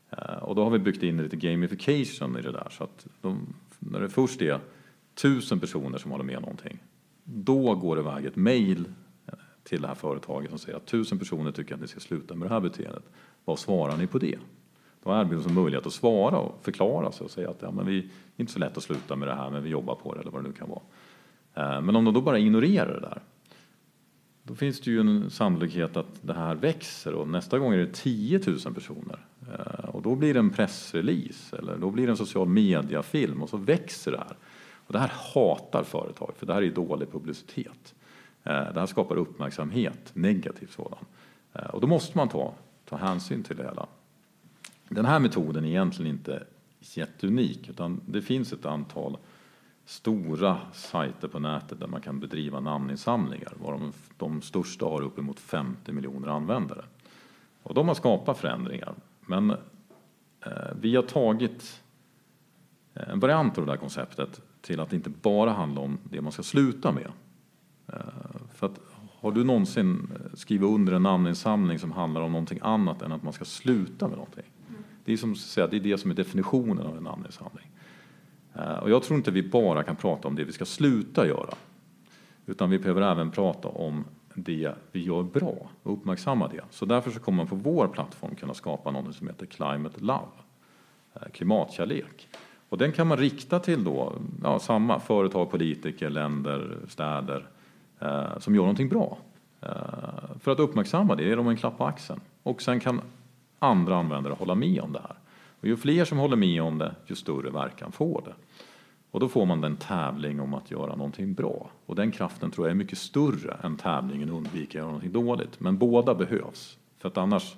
Eh, 0.09 0.43
och 0.43 0.55
då 0.55 0.63
har 0.63 0.69
vi 0.69 0.79
byggt 0.79 1.03
in 1.03 1.17
lite 1.17 1.35
gamification 1.35 2.37
i 2.37 2.41
det 2.41 2.51
där 2.51 2.67
så 2.71 2.83
att 2.83 3.07
de, 3.21 3.55
när 3.79 3.99
det 3.99 4.09
först 4.09 4.41
är 4.41 4.59
tusen 5.13 5.59
personer 5.59 5.97
som 5.97 6.11
håller 6.11 6.23
med 6.23 6.41
någonting, 6.41 6.79
då 7.23 7.75
går 7.75 7.95
det 7.95 8.01
iväg 8.01 8.25
ett 8.25 8.35
mejl 8.35 8.85
eh, 9.27 9.33
till 9.63 9.81
det 9.81 9.87
här 9.87 9.95
företaget 9.95 10.49
som 10.49 10.59
säger 10.59 10.77
att 10.77 10.85
tusen 10.85 11.19
personer 11.19 11.51
tycker 11.51 11.75
att 11.75 11.81
ni 11.81 11.87
ska 11.87 11.99
sluta 11.99 12.35
med 12.35 12.49
det 12.49 12.53
här 12.53 12.61
beteendet. 12.61 13.03
Vad 13.45 13.59
svarar 13.59 13.97
ni 13.97 14.07
på 14.07 14.17
det? 14.17 14.39
Då 15.03 15.12
erbjuder 15.12 15.43
de 15.43 15.53
möjlighet 15.53 15.88
att 15.88 15.93
svara 15.93 16.38
och 16.38 16.60
förklara 16.62 17.12
sig 17.12 17.25
och 17.25 17.31
säga 17.31 17.50
att 17.50 17.62
ja, 17.62 17.72
men 17.72 17.86
vi 17.86 18.00
är 18.00 18.05
inte 18.38 18.53
så 18.53 18.60
lätt 18.60 18.77
att 18.77 18.83
sluta 18.83 19.15
med 19.15 19.27
det 19.27 19.36
här 19.36 19.50
men 19.50 19.63
vi 19.63 19.69
jobbar 19.69 19.95
på 19.95 20.13
det 20.13 20.22
eller 20.22 20.31
vad 20.31 20.43
det 20.43 20.48
nu 20.48 20.53
kan 20.53 20.69
vara. 20.69 20.81
Eh, 21.53 21.81
men 21.81 21.95
om 21.95 22.05
de 22.05 22.13
då 22.13 22.22
bara 22.22 22.39
ignorerar 22.39 22.93
det 22.93 23.00
där, 23.00 23.22
då 24.43 24.55
finns 24.55 24.81
det 24.81 24.91
ju 24.91 25.00
en 25.00 25.29
sannolikhet 25.29 25.98
att 25.98 26.19
det 26.22 26.33
här 26.33 26.55
växer 26.55 27.13
och 27.13 27.27
nästa 27.27 27.60
gång 27.60 27.74
är 27.74 27.77
det 27.77 27.93
10 27.93 28.41
000 28.65 28.74
personer. 28.74 29.19
Eh, 29.41 29.89
och 29.89 30.01
då 30.01 30.15
blir 30.15 30.33
det 30.33 30.39
en 30.39 30.50
pressrelease 30.50 31.57
eller 31.57 31.77
då 31.77 31.89
blir 31.89 32.05
det 32.05 32.13
en 32.13 32.17
social 32.17 32.48
mediafilm 32.48 33.43
och 33.43 33.50
så 33.50 33.57
växer 33.57 34.12
det 34.12 34.17
här. 34.17 34.38
Och 34.88 34.93
det 34.93 35.00
här 35.00 35.12
hatar 35.33 35.83
företag, 35.83 36.33
för 36.38 36.45
det 36.45 36.53
här 36.53 36.62
är 36.62 36.72
dålig 36.72 37.12
publicitet. 37.12 37.95
Eh, 38.43 38.74
det 38.74 38.79
här 38.79 38.86
skapar 38.86 39.15
uppmärksamhet, 39.15 40.12
negativ 40.13 40.67
sådan. 40.67 41.05
Och 41.74 41.81
då 41.81 41.88
måste 41.88 42.17
man 42.17 42.29
ta, 42.29 42.53
ta 42.86 42.95
hänsyn 42.95 43.43
till 43.43 43.57
det 43.57 43.63
hela. 43.63 43.88
Den 44.89 45.05
här 45.05 45.19
metoden 45.19 45.65
är 45.65 45.69
egentligen 45.69 46.11
inte 46.11 46.43
jätteunik, 46.79 47.69
utan 47.69 48.01
det 48.05 48.21
finns 48.21 48.53
ett 48.53 48.65
antal 48.65 49.17
stora 49.85 50.57
sajter 50.73 51.27
på 51.27 51.39
nätet 51.39 51.79
där 51.79 51.87
man 51.87 52.01
kan 52.01 52.19
bedriva 52.19 52.59
namninsamlingar, 52.59 53.53
varav 53.61 53.95
de 54.17 54.41
största 54.41 54.85
har 54.85 55.01
uppemot 55.01 55.39
50 55.39 55.91
miljoner 55.91 56.27
användare. 56.27 56.85
Och 57.63 57.73
de 57.73 57.87
har 57.87 57.95
skapat 57.95 58.37
förändringar, 58.37 58.95
men 59.21 59.49
eh, 59.49 59.57
vi 60.81 60.95
har 60.95 61.03
tagit 61.03 61.81
eh, 62.93 63.09
en 63.09 63.19
variant 63.19 63.57
av 63.57 63.65
det 63.65 63.71
här 63.71 63.79
konceptet 63.79 64.41
till 64.61 64.79
att 64.79 64.93
inte 64.93 65.09
bara 65.09 65.51
handla 65.51 65.81
om 65.81 65.97
det 66.03 66.21
man 66.21 66.31
ska 66.31 66.43
sluta 66.43 66.91
med. 66.91 67.11
Eh, 67.87 67.99
för 68.53 68.67
att 68.67 68.79
har 69.19 69.31
du 69.31 69.43
någonsin 69.43 70.11
skrivit 70.33 70.69
under 70.69 70.93
en 70.93 71.03
namninsamling 71.03 71.79
som 71.79 71.91
handlar 71.91 72.21
om 72.21 72.31
någonting 72.31 72.59
annat 72.61 73.01
än 73.01 73.11
att 73.11 73.23
man 73.23 73.33
ska 73.33 73.45
sluta 73.45 74.07
med 74.07 74.17
någonting? 74.17 74.45
Det 75.05 75.13
är 75.13 75.17
som 75.17 75.31
att 75.31 75.38
säga, 75.38 75.67
det 75.67 75.77
är 75.77 75.79
det 75.79 75.98
som 75.98 76.12
är 76.12 76.15
definitionen 76.15 76.88
av 76.88 76.98
en 76.98 77.03
namninsamling. 77.03 77.67
Eh, 78.53 78.77
och 78.77 78.89
jag 78.89 79.03
tror 79.03 79.17
inte 79.17 79.31
vi 79.31 79.43
bara 79.43 79.83
kan 79.83 79.95
prata 79.95 80.27
om 80.27 80.36
det 80.36 80.43
vi 80.43 80.51
ska 80.51 80.65
sluta 80.65 81.27
göra, 81.27 81.53
utan 82.45 82.69
vi 82.69 82.79
behöver 82.79 83.01
även 83.01 83.31
prata 83.31 83.67
om 83.67 84.05
det 84.36 84.72
vi 84.91 85.03
gör 85.03 85.24
bra 85.24 85.69
och 85.83 85.93
uppmärksamma 85.93 86.48
det. 86.48 86.62
Så 86.69 86.86
därför 86.86 87.12
så 87.12 87.19
kommer 87.19 87.38
man 87.38 87.48
på 87.48 87.55
vår 87.55 87.88
plattform 87.88 88.36
kunna 88.36 88.53
skapa 88.53 88.91
något 88.91 89.15
som 89.15 89.27
heter 89.27 89.45
Climate 89.45 90.00
Love, 90.00 90.31
eh, 91.13 91.29
klimatkärlek. 91.33 92.27
Och 92.69 92.77
den 92.77 92.91
kan 92.91 93.07
man 93.07 93.17
rikta 93.17 93.60
till 93.60 93.83
då, 93.83 94.13
ja, 94.43 94.60
samma 94.60 95.00
företag, 95.00 95.51
politiker, 95.51 96.10
länder, 96.10 96.77
städer 96.88 97.48
eh, 98.00 98.39
som 98.39 98.55
gör 98.55 98.62
någonting 98.62 98.89
bra. 98.89 99.17
Eh, 99.62 99.69
för 100.39 100.51
att 100.51 100.60
uppmärksamma 100.60 101.15
det, 101.15 101.24
ge 101.24 101.36
dem 101.36 101.48
en 101.48 101.57
klapp 101.57 101.77
på 101.77 101.86
axeln. 101.86 102.22
Och 102.43 102.62
sen 102.62 102.79
kan 102.79 103.01
andra 103.63 103.98
användare 103.98 104.34
hålla 104.34 104.55
med 104.55 104.82
om 104.82 104.93
det 104.93 105.00
här. 105.00 105.15
Och 105.62 105.67
ju 105.67 105.77
fler 105.77 106.05
som 106.05 106.17
håller 106.17 106.36
med 106.36 106.62
om 106.62 106.77
det, 106.77 106.96
ju 107.05 107.15
större 107.15 107.50
verkan 107.50 107.91
får 107.91 108.22
det. 108.25 108.34
Och 109.12 109.20
då 109.20 109.29
får 109.29 109.46
man 109.46 109.62
den 109.62 109.77
tävling 109.77 110.41
om 110.41 110.53
att 110.53 110.72
göra 110.72 110.96
någonting 110.96 111.34
bra. 111.34 111.70
Och 111.86 111.96
den 111.96 112.12
kraften 112.12 112.51
tror 112.51 112.67
jag 112.67 112.72
är 112.72 112.75
mycket 112.75 112.98
större 112.98 113.58
än 113.63 113.77
tävlingen 113.77 114.29
undvika 114.29 114.67
att 114.67 114.74
göra 114.74 114.86
någonting 114.86 115.12
dåligt. 115.12 115.60
Men 115.60 115.77
båda 115.77 116.15
behövs. 116.15 116.77
För 116.98 117.08
att 117.08 117.17
annars 117.17 117.55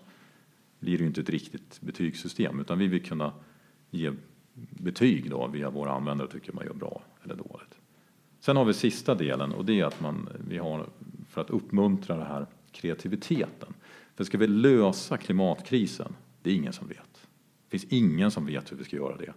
blir 0.79 0.97
det 0.97 1.01
ju 1.01 1.07
inte 1.07 1.21
ett 1.21 1.29
riktigt 1.29 1.81
betygssystem. 1.81 2.59
Utan 2.59 2.79
vi 2.79 2.87
vill 2.87 3.05
kunna 3.05 3.33
ge 3.89 4.11
betyg 4.69 5.29
då 5.29 5.47
via 5.47 5.69
våra 5.69 5.91
användare 5.91 6.27
tycker 6.27 6.53
man 6.53 6.65
gör 6.65 6.73
bra 6.73 7.01
eller 7.23 7.35
dåligt. 7.35 7.79
Sen 8.39 8.57
har 8.57 8.65
vi 8.65 8.73
sista 8.73 9.15
delen 9.15 9.51
och 9.51 9.65
det 9.65 9.79
är 9.79 9.85
att 9.85 10.01
man, 10.01 10.29
vi 10.47 10.57
har 10.57 10.85
för 11.29 11.41
att 11.41 11.49
uppmuntra 11.49 12.17
den 12.17 12.27
här 12.27 12.45
kreativiteten. 12.71 13.73
För 14.15 14.23
ska 14.23 14.37
vi 14.37 14.47
lösa 14.47 15.17
klimatkrisen, 15.17 16.15
det 16.41 16.49
är 16.49 16.55
ingen 16.55 16.73
som 16.73 16.87
vet. 16.87 17.27
Det 17.69 17.79
finns 17.79 17.93
ingen 17.93 18.31
som 18.31 18.45
vet 18.45 18.71
hur 18.71 18.77
vi 18.77 18.83
ska 18.83 18.95
göra 18.95 19.17
det. 19.17 19.33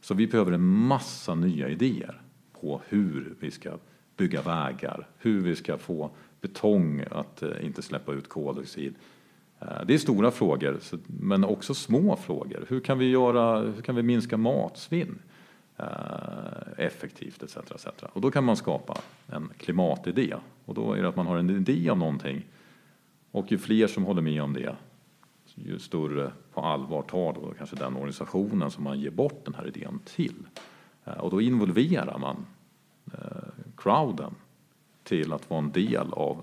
Så 0.00 0.14
vi 0.14 0.26
behöver 0.26 0.52
en 0.52 0.64
massa 0.64 1.34
nya 1.34 1.68
idéer 1.68 2.22
på 2.60 2.82
hur 2.88 3.34
vi 3.40 3.50
ska 3.50 3.78
bygga 4.16 4.42
vägar, 4.42 5.08
hur 5.18 5.40
vi 5.40 5.56
ska 5.56 5.78
få 5.78 6.10
betong 6.40 7.04
att 7.10 7.42
eh, 7.42 7.64
inte 7.64 7.82
släppa 7.82 8.12
ut 8.12 8.28
koldioxid. 8.28 8.94
Eh, 9.60 9.84
det 9.86 9.94
är 9.94 9.98
stora 9.98 10.30
frågor, 10.30 10.78
men 11.06 11.44
också 11.44 11.74
små 11.74 12.16
frågor. 12.16 12.64
Hur 12.68 12.80
kan 12.80 12.98
vi, 12.98 13.10
göra, 13.10 13.60
hur 13.60 13.82
kan 13.82 13.96
vi 13.96 14.02
minska 14.02 14.36
matsvinn 14.36 15.18
eh, 15.76 15.86
effektivt 16.76 17.42
etc, 17.42 17.56
etc. 17.56 17.86
Och 18.12 18.20
då 18.20 18.30
kan 18.30 18.44
man 18.44 18.56
skapa 18.56 18.98
en 19.26 19.48
klimatidé. 19.58 20.34
Och 20.64 20.74
då 20.74 20.92
är 20.92 21.02
det 21.02 21.08
att 21.08 21.16
man 21.16 21.26
har 21.26 21.36
en 21.36 21.50
idé 21.50 21.90
om 21.90 21.98
någonting 21.98 22.46
och 23.30 23.52
ju 23.52 23.58
fler 23.58 23.86
som 23.86 24.04
håller 24.04 24.22
med 24.22 24.42
om 24.42 24.52
det 24.52 24.76
ju 25.54 25.78
större 25.78 26.32
på 26.54 26.60
allvar 26.60 27.02
tar 27.02 27.32
då 27.32 27.54
kanske 27.58 27.76
den 27.76 27.96
organisationen 27.96 28.70
som 28.70 28.84
man 28.84 29.00
ger 29.00 29.10
bort 29.10 29.44
den 29.44 29.54
här 29.54 29.66
idén 29.66 30.00
till. 30.04 30.46
Och 31.04 31.30
då 31.30 31.40
involverar 31.40 32.18
man 32.18 32.46
crowden 33.76 34.34
till 35.02 35.32
att 35.32 35.50
vara 35.50 35.60
en 35.60 35.72
del 35.72 36.12
av 36.12 36.42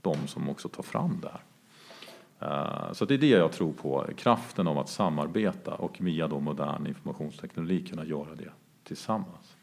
de 0.00 0.26
som 0.26 0.48
också 0.48 0.68
tar 0.68 0.82
fram 0.82 1.20
det 1.20 1.28
här. 1.28 1.40
Eh, 2.40 2.92
så 2.92 3.04
det 3.04 3.14
är 3.14 3.18
det 3.18 3.28
jag 3.28 3.52
tror 3.52 3.72
på, 3.72 4.06
kraften 4.16 4.66
av 4.66 4.78
att 4.78 4.88
samarbeta 4.88 5.74
och 5.74 6.00
via 6.00 6.28
då 6.28 6.40
modern 6.40 6.86
informationsteknologi 6.86 7.86
kunna 7.86 8.04
göra 8.04 8.34
det 8.34 8.50
tillsammans. 8.84 9.56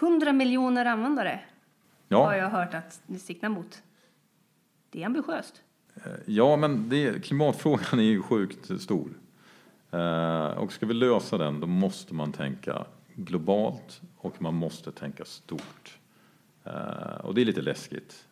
100 0.00 0.32
miljoner 0.32 0.84
användare 0.84 1.40
ja. 2.08 2.24
har 2.24 2.34
jag 2.34 2.50
hört 2.50 2.74
att 2.74 3.02
ni 3.06 3.18
siktar 3.18 3.48
mot. 3.48 3.82
Det 4.90 5.02
är 5.02 5.06
ambitiöst. 5.06 5.62
Eh, 5.94 6.12
ja, 6.26 6.56
men 6.56 6.88
det, 6.88 7.24
klimatfrågan 7.24 8.00
är 8.00 8.04
ju 8.04 8.22
sjukt 8.22 8.80
stor. 8.80 9.10
Eh, 9.90 10.46
och 10.46 10.72
ska 10.72 10.86
vi 10.86 10.94
lösa 10.94 11.38
den, 11.38 11.60
då 11.60 11.66
måste 11.66 12.14
man 12.14 12.32
tänka 12.32 12.84
globalt 13.14 14.00
och 14.16 14.42
man 14.42 14.54
måste 14.54 14.92
tänka 14.92 15.24
stort. 15.24 15.98
Eh, 16.64 17.20
och 17.24 17.34
det 17.34 17.40
är 17.40 17.44
lite 17.44 17.62
läskigt. 17.62 18.26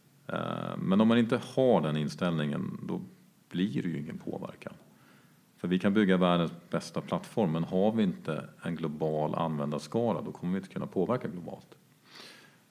Men 0.78 1.00
om 1.00 1.08
man 1.08 1.18
inte 1.18 1.40
har 1.54 1.80
den 1.80 1.96
inställningen, 1.96 2.80
då 2.82 3.00
blir 3.48 3.82
det 3.82 3.88
ju 3.88 3.98
ingen 3.98 4.18
påverkan. 4.18 4.72
För 5.56 5.68
vi 5.68 5.78
kan 5.78 5.94
bygga 5.94 6.16
världens 6.16 6.52
bästa 6.70 7.00
plattform, 7.00 7.52
men 7.52 7.64
har 7.64 7.92
vi 7.92 8.02
inte 8.02 8.44
en 8.62 8.76
global 8.76 9.34
användarskara 9.34 10.20
då 10.20 10.32
kommer 10.32 10.52
vi 10.52 10.58
inte 10.58 10.72
kunna 10.72 10.86
påverka 10.86 11.28
globalt. 11.28 11.76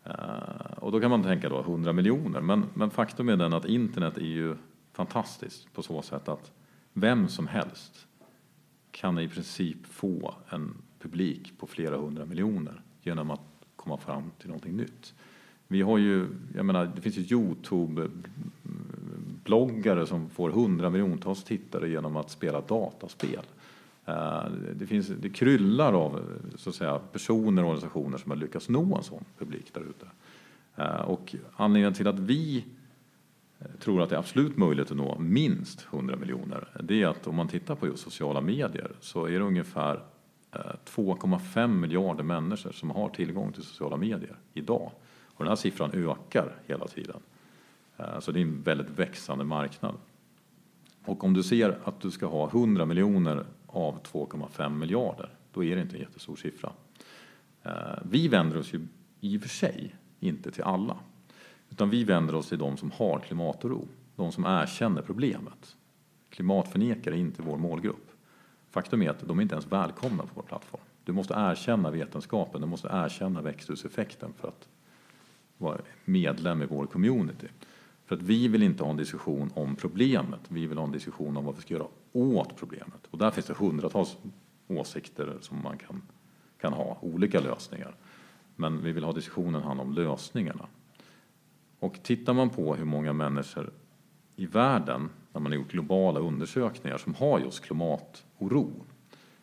Eh, 0.09 0.77
och 0.77 0.91
då 0.91 0.99
kan 0.99 1.09
man 1.09 1.23
tänka 1.23 1.49
då 1.49 1.59
100 1.59 1.93
miljoner, 1.93 2.41
men, 2.41 2.65
men 2.73 2.89
faktum 2.89 3.29
är 3.29 3.37
den 3.37 3.53
att 3.53 3.65
internet 3.65 4.17
är 4.17 4.21
ju 4.21 4.55
fantastiskt 4.93 5.73
på 5.73 5.83
så 5.83 6.01
sätt 6.01 6.29
att 6.29 6.51
vem 6.93 7.27
som 7.27 7.47
helst 7.47 8.07
kan 8.91 9.19
i 9.19 9.27
princip 9.27 9.85
få 9.85 10.35
en 10.49 10.73
publik 10.99 11.53
på 11.59 11.67
flera 11.67 11.97
hundra 11.97 12.25
miljoner 12.25 12.81
genom 13.01 13.31
att 13.31 13.41
komma 13.75 13.97
fram 13.97 14.31
till 14.39 14.47
någonting 14.47 14.77
nytt. 14.77 15.13
Vi 15.67 15.81
har 15.81 15.97
ju, 15.97 16.27
jag 16.55 16.65
menar, 16.65 16.91
det 16.95 17.01
finns 17.01 17.17
ju 17.17 17.37
Youtube 17.37 18.09
bloggare 19.43 20.05
som 20.05 20.29
får 20.29 20.49
hundra 20.49 20.89
miljontals 20.89 21.43
tittare 21.43 21.89
genom 21.89 22.17
att 22.17 22.29
spela 22.29 22.61
dataspel. 22.61 23.43
Eh, 24.07 24.45
det, 24.75 24.87
finns, 24.87 25.07
det 25.07 25.29
kryllar 25.29 25.93
av 25.93 26.21
så 26.55 26.69
att 26.69 26.75
säga, 26.75 26.99
personer 26.99 27.63
och 27.63 27.69
organisationer 27.69 28.17
som 28.17 28.31
har 28.31 28.37
lyckats 28.37 28.69
nå 28.69 28.95
en 28.95 29.03
sån 29.03 29.25
publik 29.37 29.73
där 29.73 29.81
ute. 29.81 30.07
Eh, 30.75 31.01
och 31.01 31.35
anledningen 31.55 31.93
till 31.93 32.07
att 32.07 32.19
vi 32.19 32.65
eh, 33.59 33.67
tror 33.79 34.01
att 34.01 34.09
det 34.09 34.15
är 34.15 34.19
absolut 34.19 34.57
möjligt 34.57 34.91
att 34.91 34.97
nå 34.97 35.19
minst 35.19 35.87
100 35.93 36.15
miljoner, 36.15 36.67
det 36.83 37.03
är 37.03 37.07
att 37.07 37.27
om 37.27 37.35
man 37.35 37.47
tittar 37.47 37.75
på 37.75 37.87
just 37.87 38.03
sociala 38.03 38.41
medier 38.41 38.91
så 38.99 39.25
är 39.25 39.31
det 39.31 39.45
ungefär 39.45 40.03
2,5 40.51 41.67
miljarder 41.67 42.23
människor 42.23 42.71
som 42.71 42.89
har 42.89 43.09
tillgång 43.09 43.51
till 43.51 43.63
sociala 43.63 43.97
medier 43.97 44.35
idag. 44.53 44.91
Och 45.25 45.43
den 45.43 45.47
här 45.47 45.55
siffran 45.55 45.91
ökar 45.93 46.55
hela 46.65 46.87
tiden. 46.87 47.19
Så 48.19 48.31
det 48.31 48.39
är 48.39 48.41
en 48.41 48.61
väldigt 48.61 48.89
växande 48.89 49.43
marknad. 49.43 49.95
Och 51.05 51.23
om 51.23 51.33
du 51.33 51.43
ser 51.43 51.77
att 51.83 52.01
du 52.01 52.11
ska 52.11 52.25
ha 52.25 52.47
100 52.47 52.85
miljoner 52.85 53.45
av 53.67 54.01
2,5 54.01 54.69
miljarder, 54.69 55.29
då 55.53 55.63
är 55.63 55.75
det 55.75 55.81
inte 55.81 55.95
en 55.95 56.01
jättestor 56.01 56.35
siffra. 56.35 56.71
Eh, 57.63 57.99
vi 58.05 58.27
vänder 58.27 58.57
oss 58.57 58.73
ju 58.73 58.87
i 59.21 59.37
och 59.37 59.41
för 59.41 59.49
sig 59.49 59.95
inte 60.19 60.51
till 60.51 60.63
alla, 60.63 60.97
utan 61.69 61.89
vi 61.89 62.03
vänder 62.03 62.35
oss 62.35 62.49
till 62.49 62.57
de 62.57 62.77
som 62.77 62.91
har 62.91 63.19
klimatoro, 63.19 63.87
de 64.15 64.31
som 64.31 64.45
erkänner 64.45 65.01
problemet. 65.01 65.75
Klimatförnekare 66.29 67.15
är 67.15 67.19
inte 67.19 67.41
vår 67.41 67.57
målgrupp. 67.57 68.11
Faktum 68.69 69.01
är 69.01 69.09
att 69.09 69.27
de 69.27 69.37
är 69.37 69.41
inte 69.41 69.55
ens 69.55 69.71
välkomna 69.71 70.23
på 70.23 70.29
vår 70.33 70.43
plattform. 70.43 70.81
Du 71.03 71.13
måste 71.13 71.33
erkänna 71.37 71.91
vetenskapen, 71.91 72.61
du 72.61 72.67
måste 72.67 72.89
erkänna 72.91 73.41
växthuseffekten 73.41 74.33
för 74.33 74.47
att 74.47 74.67
vara 75.57 75.77
medlem 76.05 76.61
i 76.61 76.65
vår 76.65 76.85
community. 76.85 77.47
För 78.05 78.15
att 78.15 78.21
vi 78.21 78.47
vill 78.47 78.63
inte 78.63 78.83
ha 78.83 78.91
en 78.91 78.97
diskussion 78.97 79.51
om 79.53 79.75
problemet, 79.75 80.39
vi 80.47 80.67
vill 80.67 80.77
ha 80.77 80.85
en 80.85 80.91
diskussion 80.91 81.37
om 81.37 81.45
vad 81.45 81.55
vi 81.55 81.61
ska 81.61 81.73
göra 81.73 81.87
åt 82.17 82.55
problemet. 82.55 83.07
Och 83.11 83.17
där 83.17 83.31
finns 83.31 83.47
det 83.47 83.53
hundratals 83.53 84.17
åsikter 84.67 85.37
som 85.41 85.63
man 85.63 85.77
kan, 85.77 86.01
kan 86.61 86.73
ha, 86.73 86.97
olika 87.01 87.39
lösningar. 87.39 87.95
Men 88.55 88.83
vi 88.83 88.91
vill 88.91 89.03
ha 89.03 89.13
diskussionen 89.13 89.63
handla 89.63 89.83
om 89.83 89.93
lösningarna. 89.93 90.67
Och 91.79 92.03
tittar 92.03 92.33
man 92.33 92.49
på 92.49 92.75
hur 92.75 92.85
många 92.85 93.13
människor 93.13 93.71
i 94.35 94.45
världen, 94.45 95.09
när 95.33 95.41
man 95.41 95.51
har 95.51 95.59
gjort 95.59 95.71
globala 95.71 96.19
undersökningar, 96.19 96.97
som 96.97 97.13
har 97.13 97.39
just 97.39 97.63
klimatoro, 97.63 98.85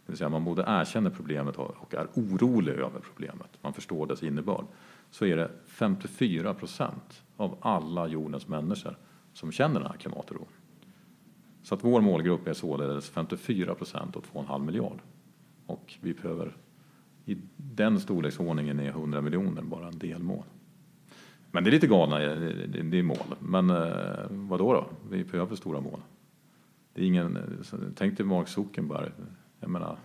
det 0.07 0.13
vill 0.13 0.19
säga 0.19 0.29
man 0.29 0.45
både 0.45 0.65
erkänner 0.67 1.11
problemet 1.11 1.57
och 1.57 1.95
är 1.95 2.09
orolig 2.15 2.73
över 2.73 3.01
problemet, 3.01 3.59
man 3.61 3.73
förstår 3.73 4.07
dess 4.07 4.23
innebörd, 4.23 4.65
så 5.11 5.27
är 5.27 5.37
det 5.37 5.51
54 5.67 6.55
procent 6.55 7.23
av 7.37 7.59
alla 7.61 8.07
jordens 8.07 8.49
människor 8.49 8.99
som 9.33 9.53
känner 9.53 9.81
den 9.81 9.91
här 9.91 9.97
klimatoron. 9.97 10.47
Så 11.65 11.75
att 11.75 11.85
vår 11.85 12.01
målgrupp 12.01 12.49
är 12.49 12.53
således 12.53 13.11
54 13.11 13.75
procent 13.75 14.17
och 14.17 14.25
2,5 14.25 14.65
miljard. 14.65 14.99
Och 15.67 15.95
vi 16.01 16.15
behöver, 16.15 16.57
i 17.25 17.37
den 17.57 18.01
storleksordningen 18.01 18.81
är 18.81 18.89
100 18.89 19.21
miljoner 19.21 19.63
bara 19.63 19.89
en 19.89 19.99
delmål. 19.99 20.45
Men 21.51 21.65
det 21.65 21.71
är 21.71 21.73
lite 21.73 21.87
galna 21.87 22.19
det 22.19 22.99
är 22.99 23.03
mål. 23.03 23.35
Men 23.39 23.71
eh, 23.71 24.27
vad 24.31 24.59
då, 24.59 24.73
då? 24.73 24.87
Vi 25.11 25.25
behöver 25.25 25.57
stora 25.57 25.81
mål. 25.81 26.01
Det 26.95 27.03
är 27.03 27.07
ingen, 27.07 27.39
tänk 27.97 28.17
dig 28.17 28.27
Mark 28.27 28.49
Zuckerberg. 28.49 29.11
Jag 29.61 29.71
menar, 29.71 29.99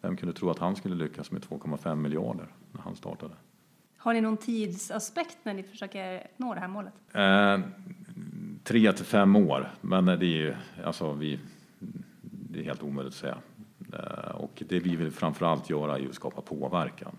vem 0.00 0.16
kunde 0.16 0.34
tro 0.34 0.50
att 0.50 0.58
han 0.58 0.76
skulle 0.76 0.94
lyckas 0.94 1.30
med 1.30 1.42
2,5 1.42 1.94
miljarder 1.94 2.46
när 2.72 2.80
han 2.80 2.96
startade? 2.96 3.34
Har 3.96 4.14
ni 4.14 4.20
någon 4.20 4.36
tidsaspekt 4.36 5.38
när 5.42 5.54
ni 5.54 5.62
försöker 5.62 6.26
nå 6.36 6.54
det 6.54 6.60
här 6.60 6.68
målet? 6.68 6.92
Eh, 7.12 7.58
tre 8.64 8.92
till 8.92 9.04
fem 9.04 9.36
år, 9.36 9.70
men 9.80 10.06
det 10.06 10.12
är 10.12 10.24
ju 10.24 10.54
alltså 10.84 11.12
vi, 11.12 11.38
det 12.20 12.60
är 12.60 12.64
helt 12.64 12.82
omöjligt 12.82 13.14
att 13.14 13.20
säga. 13.20 13.38
Eh, 13.92 14.34
och 14.34 14.62
det 14.68 14.80
vi 14.80 14.96
vill 14.96 15.10
framförallt 15.10 15.70
göra 15.70 15.98
är 15.98 16.08
att 16.08 16.14
skapa 16.14 16.40
påverkan. 16.40 17.16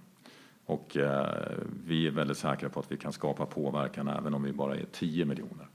Och 0.65 0.97
eh, 0.97 1.58
vi 1.86 2.08
är 2.08 2.12
väldigt 2.12 2.38
säkra 2.38 2.69
på 2.69 2.80
att 2.80 2.91
vi 2.91 2.97
kan 2.97 3.13
skapa 3.13 3.45
påverkan 3.45 4.08
även 4.08 4.34
om 4.34 4.43
vi 4.43 4.54
bara 4.54 4.75
är 4.75 4.86
10 4.91 5.25
miljoner. 5.25 5.67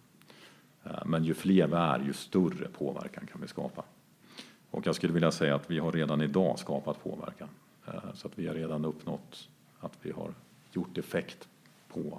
Eh, 0.84 1.06
men 1.06 1.24
ju 1.24 1.34
fler 1.34 1.66
vi 1.66 1.74
är, 1.74 1.98
ju 1.98 2.12
större 2.12 2.68
påverkan 2.68 3.26
kan 3.26 3.40
vi 3.40 3.48
skapa. 3.48 3.84
Och 4.70 4.86
jag 4.86 4.94
skulle 4.94 5.12
vilja 5.12 5.30
säga 5.30 5.54
att 5.54 5.70
vi 5.70 5.78
har 5.78 5.92
redan 5.92 6.22
idag 6.22 6.58
skapat 6.58 7.04
påverkan. 7.04 7.48
Så 8.14 8.28
att 8.28 8.38
vi 8.38 8.46
har 8.46 8.54
redan 8.54 8.84
uppnått 8.84 9.48
att 9.80 9.98
vi 10.02 10.10
har 10.12 10.34
gjort 10.72 10.98
effekt 10.98 11.48
på 11.88 12.18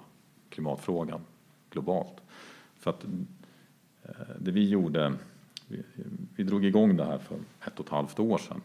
klimatfrågan 0.50 1.20
globalt. 1.70 2.22
För 2.76 2.90
att 2.90 3.04
Eh, 4.08 4.14
det 4.38 4.50
vi 4.50 4.68
gjorde, 4.68 5.14
vi, 5.66 5.82
vi 6.36 6.44
drog 6.44 6.64
igång 6.64 6.96
det 6.96 7.04
här 7.04 7.18
för 7.18 7.36
ett 7.66 7.80
och 7.80 7.86
ett 7.86 7.92
halvt 7.92 8.18
år 8.18 8.38
sedan. 8.38 8.60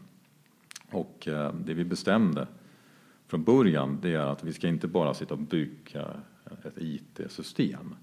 Och 0.91 1.27
eh, 1.27 1.53
det 1.53 1.73
vi 1.73 1.85
bestämde 1.85 2.47
från 3.27 3.43
början 3.43 3.99
det 4.01 4.13
är 4.13 4.25
att 4.25 4.43
vi 4.43 4.53
ska 4.53 4.67
inte 4.67 4.87
bara 4.87 5.13
sitta 5.13 5.33
och 5.33 5.39
bygga 5.39 6.07
ett 6.63 6.77
IT-system 6.77 7.95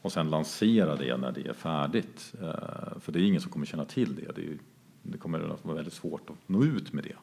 och 0.00 0.12
sen 0.12 0.30
lansera 0.30 0.96
det 0.96 1.16
när 1.16 1.32
det 1.32 1.46
är 1.46 1.52
färdigt. 1.52 2.34
Eh, 2.42 2.98
för 3.00 3.12
det 3.12 3.18
är 3.18 3.22
ingen 3.22 3.40
som 3.40 3.50
kommer 3.50 3.66
känna 3.66 3.84
till 3.84 4.14
det. 4.14 4.32
Det, 4.36 4.58
det 5.02 5.18
kommer 5.18 5.40
att 5.40 5.64
vara 5.64 5.76
väldigt 5.76 5.94
svårt 5.94 6.30
att 6.30 6.48
nå 6.48 6.64
ut 6.64 6.92
med 6.92 7.04
det. 7.04 7.16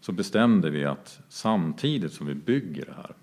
Så 0.00 0.12
bestämde 0.12 0.70
vi 0.70 0.84
att 0.84 1.20
samtidigt 1.28 2.12
som 2.12 2.26
vi 2.26 2.34
bygger 2.34 2.84
det 2.84 2.92
här 2.92 3.14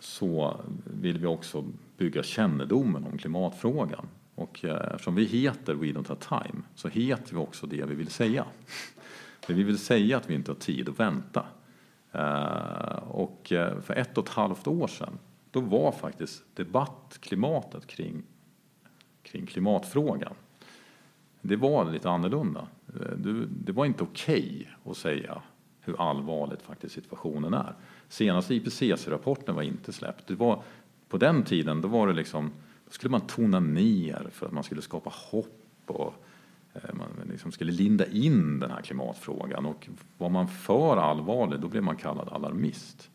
så 0.00 0.60
vill 0.84 1.18
vi 1.18 1.26
också 1.26 1.64
bygga 1.96 2.22
kännedomen 2.22 3.04
om 3.04 3.18
klimatfrågan. 3.18 4.08
Och 4.34 4.64
eh, 4.64 4.90
eftersom 4.94 5.14
vi 5.14 5.24
heter 5.24 5.74
We 5.74 5.86
Don't 5.86 6.08
Have 6.08 6.20
Time 6.20 6.62
så 6.74 6.88
heter 6.88 7.34
vi 7.34 7.36
också 7.36 7.66
det 7.66 7.84
vi 7.84 7.94
vill 7.94 8.10
säga. 8.10 8.44
Det 9.46 9.52
vi 9.52 9.62
vill 9.62 9.78
säga 9.78 10.16
att 10.16 10.30
vi 10.30 10.34
inte 10.34 10.50
har 10.50 10.56
tid 10.56 10.88
att 10.88 11.00
vänta. 11.00 11.46
Eh, 12.12 12.98
och 13.08 13.52
eh, 13.52 13.80
för 13.80 13.94
ett 13.94 14.18
och 14.18 14.24
ett 14.24 14.34
halvt 14.34 14.66
år 14.66 14.86
sedan, 14.86 15.18
då 15.50 15.60
var 15.60 15.92
faktiskt 15.92 16.44
debattklimatet 16.54 17.86
kring, 17.86 18.22
kring 19.22 19.46
klimatfrågan, 19.46 20.34
det 21.40 21.56
var 21.56 21.92
lite 21.92 22.10
annorlunda. 22.10 22.68
Det 23.48 23.72
var 23.72 23.86
inte 23.86 24.04
okej 24.04 24.68
okay 24.82 24.90
att 24.90 24.96
säga 24.96 25.42
hur 25.80 26.00
allvarligt 26.00 26.62
faktiskt 26.62 26.94
situationen 26.94 27.54
är. 27.54 27.74
Senaste 28.08 28.54
IPCC-rapporten 28.54 29.54
var 29.54 29.62
inte 29.62 29.92
släppt. 29.92 30.26
Det 30.26 30.34
var, 30.34 30.62
på 31.08 31.18
den 31.18 31.42
tiden 31.42 31.80
då 31.80 31.88
var 31.88 32.06
det 32.06 32.12
liksom, 32.12 32.50
då 32.84 32.90
skulle 32.90 33.10
man 33.10 33.20
tona 33.20 33.60
ner 33.60 34.28
för 34.32 34.46
att 34.46 34.52
man 34.52 34.64
skulle 34.64 34.82
skapa 34.82 35.10
hopp 35.30 35.84
och 35.86 36.14
eh, 36.74 36.94
man 36.94 37.08
liksom 37.30 37.52
skulle 37.52 37.72
linda 37.72 38.06
in 38.06 38.60
den 38.60 38.70
här 38.70 38.82
klimatfrågan. 38.82 39.66
Och 39.66 39.88
var 40.18 40.28
man 40.28 40.48
för 40.48 40.96
allvarlig 40.96 41.60
då 41.60 41.68
blev 41.68 41.82
man 41.82 41.96
kallad 41.96 42.28
alarmist. 42.28 43.10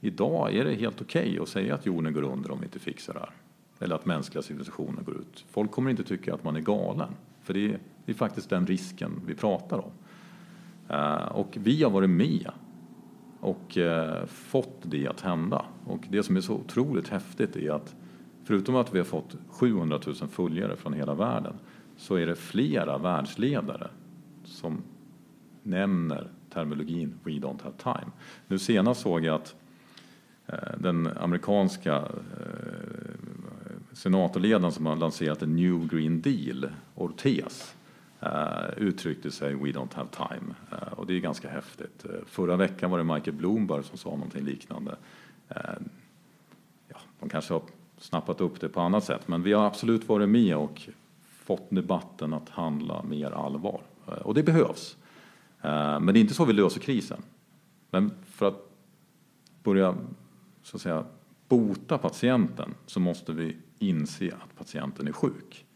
Idag 0.00 0.54
är 0.54 0.64
det 0.64 0.74
helt 0.74 1.00
okej 1.00 1.30
okay 1.30 1.38
att 1.38 1.48
säga 1.48 1.74
att 1.74 1.86
jorden 1.86 2.12
går 2.12 2.22
under 2.22 2.50
om 2.50 2.60
vi 2.60 2.64
inte 2.64 2.78
fixar 2.78 3.14
det 3.14 3.20
här. 3.20 3.32
Eller 3.78 3.94
att 3.94 4.06
mänskliga 4.06 4.42
civilisationer 4.42 5.02
går 5.02 5.16
ut. 5.16 5.44
Folk 5.50 5.70
kommer 5.70 5.90
inte 5.90 6.04
tycka 6.04 6.34
att 6.34 6.44
man 6.44 6.56
är 6.56 6.60
galen. 6.60 7.08
För 7.42 7.54
det 7.54 7.64
är, 7.64 7.78
det 8.04 8.12
är 8.12 8.16
faktiskt 8.16 8.50
den 8.50 8.66
risken 8.66 9.20
vi 9.26 9.34
pratar 9.34 9.78
om. 9.78 9.90
Eh, 10.88 11.24
och 11.24 11.56
vi 11.60 11.82
har 11.82 11.90
varit 11.90 12.10
med 12.10 12.50
och 13.42 13.78
eh, 13.78 14.26
fått 14.26 14.78
det 14.82 15.08
att 15.08 15.20
hända. 15.20 15.64
Och 15.84 16.04
det 16.10 16.22
som 16.22 16.36
är 16.36 16.40
så 16.40 16.54
otroligt 16.54 17.08
häftigt 17.08 17.56
är 17.56 17.70
att 17.70 17.94
förutom 18.44 18.76
att 18.76 18.94
vi 18.94 18.98
har 18.98 19.04
fått 19.04 19.36
700 19.48 20.00
000 20.06 20.14
följare 20.14 20.76
från 20.76 20.92
hela 20.92 21.14
världen 21.14 21.54
så 21.96 22.14
är 22.14 22.26
det 22.26 22.36
flera 22.36 22.98
världsledare 22.98 23.88
som 24.44 24.82
nämner 25.62 26.28
terminologin 26.52 27.14
We 27.24 27.30
don't 27.30 27.62
have 27.62 27.76
time. 27.78 28.12
Nu 28.46 28.58
senast 28.58 29.00
såg 29.00 29.24
jag 29.24 29.34
att 29.34 29.54
eh, 30.46 30.78
den 30.78 31.06
amerikanska 31.06 31.96
eh, 31.96 32.04
senatorledaren 33.92 34.72
som 34.72 34.86
har 34.86 34.96
lanserat 34.96 35.42
en 35.42 35.56
New 35.56 35.88
Green 35.88 36.20
Deal, 36.20 36.70
Ortez, 36.94 37.74
Uh, 38.26 38.68
uttryckte 38.76 39.30
sig 39.30 39.54
We 39.54 39.72
don't 39.72 39.94
have 39.94 40.08
time. 40.08 40.54
Uh, 40.72 40.92
och 40.92 41.06
det 41.06 41.14
är 41.14 41.20
ganska 41.20 41.48
häftigt. 41.48 42.06
Uh, 42.06 42.16
förra 42.26 42.56
veckan 42.56 42.90
var 42.90 42.98
det 42.98 43.04
Michael 43.04 43.36
Bloomberg 43.36 43.84
som 43.84 43.98
sa 43.98 44.10
någonting 44.10 44.44
liknande. 44.44 44.96
ja, 46.88 46.96
de 47.20 47.28
kanske 47.28 47.54
har 47.54 47.62
snappat 47.98 48.40
upp 48.40 48.60
det 48.60 48.68
på 48.68 48.80
annat 48.80 49.04
sätt, 49.04 49.28
men 49.28 49.42
vi 49.42 49.52
har 49.52 49.66
absolut 49.66 50.08
varit 50.08 50.28
med 50.28 50.56
och 50.56 50.88
fått 51.22 51.70
debatten 51.70 52.32
att 52.32 52.48
handla 52.48 53.02
mer 53.02 53.30
allvar. 53.30 53.80
och 54.04 54.34
det 54.34 54.42
behövs. 54.42 54.96
men 55.62 56.06
det 56.06 56.18
är 56.18 56.20
inte 56.20 56.34
så 56.34 56.44
vi 56.44 56.52
löser 56.52 56.80
krisen. 56.80 57.22
Men 57.90 58.10
för 58.24 58.48
att 58.48 58.70
börja 59.62 59.94
så 60.62 60.76
att 60.76 60.82
säga, 60.82 61.04
bota 61.48 61.98
patienten 61.98 62.74
så 62.86 63.00
måste 63.00 63.32
vi 63.32 63.56
inse 63.78 64.26
att 64.26 64.58
patienten 64.58 65.08
är 65.08 65.12
sjuk. 65.12 65.66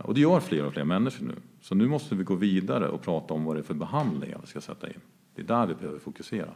Och 0.00 0.14
det 0.14 0.20
gör 0.20 0.40
fler 0.40 0.64
och 0.64 0.72
fler 0.72 0.84
människor 0.84 1.26
nu. 1.26 1.34
Så 1.60 1.74
nu 1.74 1.86
måste 1.86 2.14
vi 2.14 2.24
gå 2.24 2.34
vidare 2.34 2.88
och 2.88 3.02
prata 3.02 3.34
om 3.34 3.44
vad 3.44 3.56
det 3.56 3.60
är 3.60 3.64
för 3.64 3.74
behandlingar 3.74 4.38
vi 4.40 4.46
ska 4.46 4.60
sätta 4.60 4.88
in. 4.88 5.00
Det 5.34 5.42
är 5.42 5.46
där 5.46 5.66
vi 5.66 5.74
behöver 5.74 5.98
fokusera. 5.98 6.54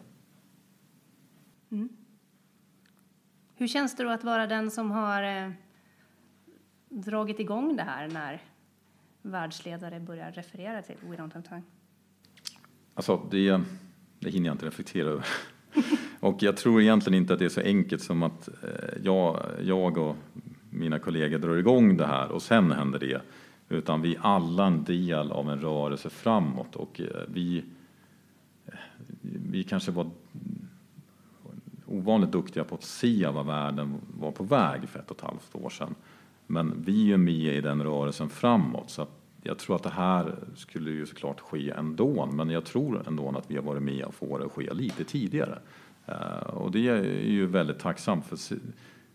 Mm. 1.71 1.89
Hur 3.55 3.67
känns 3.67 3.97
det 3.97 4.03
då 4.03 4.11
att 4.11 4.25
vara 4.25 4.47
den 4.47 4.71
som 4.71 4.91
har 4.91 5.23
eh, 5.23 5.51
dragit 6.89 7.41
igång 7.41 7.77
det 7.77 7.83
här 7.83 8.09
när 8.09 8.43
världsledare 9.23 10.01
börjar 10.01 10.33
referera 10.33 10.83
till 10.83 10.97
We 11.03 11.17
don't 11.17 11.35
have 11.35 11.43
time? 11.43 11.63
Alltså, 12.95 13.29
det, 13.31 13.61
det 14.19 14.31
hinner 14.31 14.47
jag 14.47 14.55
inte 14.55 14.67
reflektera 14.67 15.09
över. 15.09 15.27
och 16.21 16.43
jag 16.43 16.57
tror 16.57 16.83
egentligen 16.83 17.19
inte 17.19 17.33
att 17.33 17.39
det 17.39 17.45
är 17.45 17.49
så 17.49 17.61
enkelt 17.61 18.03
som 18.03 18.23
att 18.23 18.49
eh, 18.49 19.03
jag, 19.03 19.47
jag 19.63 19.99
och 19.99 20.17
mina 20.71 20.99
kollegor 20.99 21.39
drar 21.39 21.57
igång 21.57 21.97
det 21.97 22.07
här 22.07 22.29
och 22.31 22.43
sen 22.43 22.73
händer 22.73 22.99
det. 22.99 23.23
Utan 23.69 24.03
vi 24.03 24.15
är 24.15 24.21
alla 24.23 24.67
en 24.67 24.85
del 24.85 25.33
av 25.33 25.51
en 25.51 25.61
rörelse 25.61 26.11
framåt 26.11 26.77
och 26.77 27.01
eh, 27.01 27.07
vi, 27.29 27.65
vi 29.23 29.65
kanske 29.65 29.91
var 29.91 30.11
ovanligt 31.87 32.33
duktiga 32.33 32.65
på 32.65 32.75
att 32.75 32.83
se 32.83 33.27
vad 33.27 33.47
världen 33.47 34.01
var 34.19 34.31
på 34.31 34.45
väg 34.45 34.89
för 34.89 34.99
ett 34.99 35.11
och 35.11 35.17
ett 35.17 35.25
halvt 35.25 35.55
år 35.55 35.71
sedan. 35.71 35.95
Men 36.47 36.83
vi 36.85 37.13
är 37.13 37.17
med 37.17 37.57
i 37.57 37.61
den 37.61 37.83
rörelsen 37.83 38.29
framåt 38.29 38.91
så 38.91 39.07
jag 39.43 39.59
tror 39.59 39.77
att 39.77 39.83
det 39.83 39.91
här 39.91 40.35
skulle 40.57 40.91
ju 40.91 41.07
såklart 41.07 41.41
ske 41.41 41.71
ändå 41.71 42.27
men 42.27 42.51
jag 42.51 42.65
tror 42.65 43.03
ändå 43.07 43.29
att 43.29 43.51
vi 43.51 43.57
har 43.57 43.63
varit 43.63 43.83
med 43.83 44.05
och 44.05 44.15
få 44.15 44.39
det 44.39 44.45
att 44.45 44.53
ske 44.53 44.75
lite 44.75 45.05
tidigare. 45.05 45.59
Eh, 46.07 46.47
och 46.47 46.71
det 46.71 46.89
är 46.89 47.03
ju 47.25 47.47
väldigt 47.47 47.79
tacksamt 47.79 48.27
för 48.27 48.39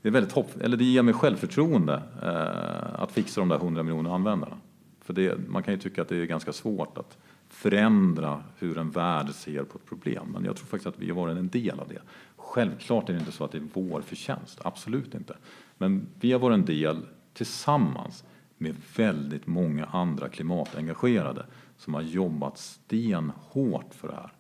det, 0.01 0.09
är 0.09 0.12
väldigt 0.12 0.33
hopp, 0.33 0.62
eller 0.62 0.77
det 0.77 0.83
ger 0.83 1.01
mig 1.01 1.13
självförtroende 1.13 2.01
eh, 2.21 3.01
att 3.01 3.12
fixa 3.12 3.41
de 3.41 3.49
där 3.49 3.55
100 3.55 3.83
miljoner 3.83 4.15
användarna. 4.15 4.57
För 5.01 5.13
det, 5.13 5.47
man 5.47 5.63
kan 5.63 5.73
ju 5.73 5.79
tycka 5.79 6.01
att 6.01 6.09
det 6.09 6.17
är 6.17 6.25
ganska 6.25 6.53
svårt 6.53 6.97
att 6.97 7.17
förändra 7.49 8.43
hur 8.57 8.77
en 8.77 8.91
värld 8.91 9.29
ser 9.29 9.63
på 9.63 9.77
ett 9.77 9.85
problem. 9.85 10.27
Men 10.33 10.45
jag 10.45 10.55
tror 10.55 10.67
faktiskt 10.67 10.88
att 10.88 10.99
vi 10.99 11.09
har 11.09 11.15
varit 11.15 11.38
en 11.38 11.49
del 11.49 11.79
av 11.79 11.88
det. 11.88 12.01
Självklart 12.35 13.09
är 13.09 13.13
det 13.13 13.19
inte 13.19 13.31
så 13.31 13.43
att 13.43 13.51
det 13.51 13.57
är 13.57 13.67
vår 13.73 14.01
förtjänst, 14.01 14.59
absolut 14.63 15.15
inte. 15.15 15.35
Men 15.77 16.07
vi 16.19 16.31
har 16.31 16.39
varit 16.39 16.53
en 16.53 16.65
del 16.65 17.05
tillsammans 17.33 18.23
med 18.57 18.75
väldigt 18.95 19.47
många 19.47 19.85
andra 19.85 20.29
klimatengagerade 20.29 21.45
som 21.77 21.93
har 21.93 22.01
jobbat 22.01 22.57
stenhårt 22.57 23.93
för 23.93 24.07
det 24.07 24.13
här. 24.13 24.31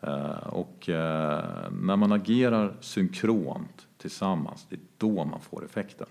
Eh, 0.00 0.46
och 0.46 0.88
eh, 0.88 1.70
när 1.72 1.96
man 1.96 2.12
agerar 2.12 2.76
synkront 2.80 3.86
tillsammans, 3.98 4.66
det 4.68 4.76
är 4.76 4.80
då 4.98 5.24
man 5.24 5.40
får 5.40 5.64
effekten. 5.64 6.06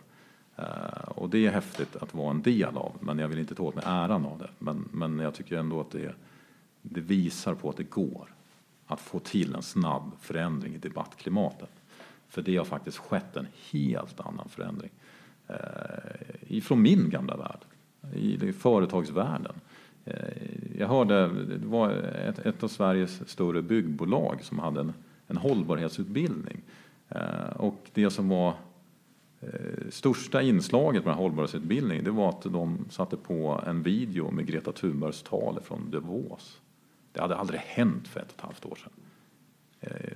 Eh, 0.56 1.10
och 1.16 1.30
det 1.30 1.46
är 1.46 1.52
häftigt 1.52 1.96
att 1.96 2.14
vara 2.14 2.32
en 2.32 2.42
del 2.42 2.78
av, 2.78 2.92
men 3.00 3.20
jag 3.20 3.28
vill 3.28 3.40
inte 3.40 3.56
ta 3.56 3.64
åt 3.64 3.76
mig 3.76 3.84
äran 3.88 4.26
av 4.26 4.38
det. 4.38 4.50
Men, 4.60 4.90
men 4.92 5.20
jag 5.20 5.34
tycker 5.34 5.58
ändå 5.58 5.82
att 5.82 5.92
det, 5.92 6.16
det 6.82 7.02
visar 7.02 7.56
på 7.56 7.70
att 7.70 7.78
det 7.78 7.90
går 7.90 8.34
att 8.88 9.02
få 9.02 9.20
till 9.20 9.56
en 9.56 9.62
snabb 9.62 10.12
förändring 10.20 10.76
i 10.76 10.78
debattklimatet. 10.78 11.72
För 12.28 12.42
det 12.42 12.58
har 12.58 12.66
faktiskt 12.66 12.98
skett 12.98 13.38
en 13.38 13.48
helt 13.72 14.20
annan 14.20 14.50
förändring. 14.50 14.92
Eh, 15.48 15.56
ifrån 16.48 16.82
min 16.82 17.10
gamla 17.10 17.38
värld, 17.38 17.60
i 18.14 18.54
företagsvärlden. 18.54 19.56
Eh, 20.06 20.14
jag 20.80 20.88
hörde, 20.88 21.28
det 21.28 21.68
var 21.68 21.92
ett, 21.92 22.40
ett 22.40 22.64
av 22.64 22.68
Sveriges 22.68 23.30
större 23.30 23.62
byggbolag 23.62 24.44
som 24.44 24.60
hade 24.60 24.80
en, 24.80 24.94
en 25.28 25.38
hållbarhetsutbildning. 25.38 26.62
Eh, 27.10 27.50
och 27.56 27.90
det 27.94 28.10
som 28.10 28.30
var 28.30 28.54
eh, 29.40 29.90
största 29.90 30.42
inslaget 30.42 31.06
med 31.06 31.16
hållbarhetsutbildningen 31.16 32.04
det 32.04 32.12
var 32.12 32.30
att 32.30 32.42
de 32.42 32.86
satte 32.90 33.18
på 33.18 33.64
en 33.68 33.84
video 33.84 34.32
med 34.32 34.48
Greta 34.48 34.72
Thunbergs 34.72 35.24
tal 35.24 35.60
från 35.64 35.92
Davos. 35.92 36.62
Det 37.12 37.22
hade 37.22 37.36
aldrig 37.36 37.60
hänt 37.60 38.08
för 38.08 38.20
ett 38.20 38.32
och 38.32 38.36
ett 38.36 38.42
halvt 38.42 38.66
år 38.66 38.76
sedan. 38.76 38.92
Eh, 39.80 40.12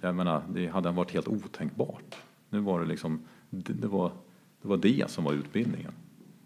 jag 0.00 0.14
menar, 0.14 0.42
det 0.48 0.66
hade 0.66 0.90
varit 0.90 1.12
helt 1.12 1.28
otänkbart. 1.28 2.16
Nu 2.50 2.60
var 2.60 2.80
det 2.80 2.86
liksom, 2.86 3.22
det 3.50 3.88
var 3.88 4.12
det, 4.62 4.68
var 4.68 4.76
det 4.76 5.10
som 5.10 5.24
var 5.24 5.32
utbildningen. 5.32 5.92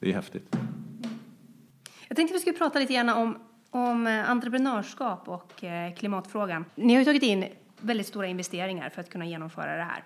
Det 0.00 0.10
är 0.10 0.14
häftigt. 0.14 0.56
Jag 2.14 2.16
tänkte 2.16 2.34
vi 2.34 2.40
skulle 2.40 2.58
prata 2.58 2.78
lite 2.78 2.94
grann 2.94 3.08
om, 3.08 3.38
om 3.70 4.06
eh, 4.06 4.30
entreprenörskap 4.30 5.28
och 5.28 5.64
eh, 5.64 5.94
klimatfrågan. 5.94 6.64
Ni 6.74 6.92
har 6.92 7.00
ju 7.00 7.04
tagit 7.04 7.22
in 7.22 7.46
väldigt 7.80 8.06
stora 8.06 8.26
investeringar 8.26 8.90
för 8.90 9.00
att 9.00 9.10
kunna 9.10 9.26
genomföra 9.26 9.76
det 9.76 9.88
här. 9.90 10.04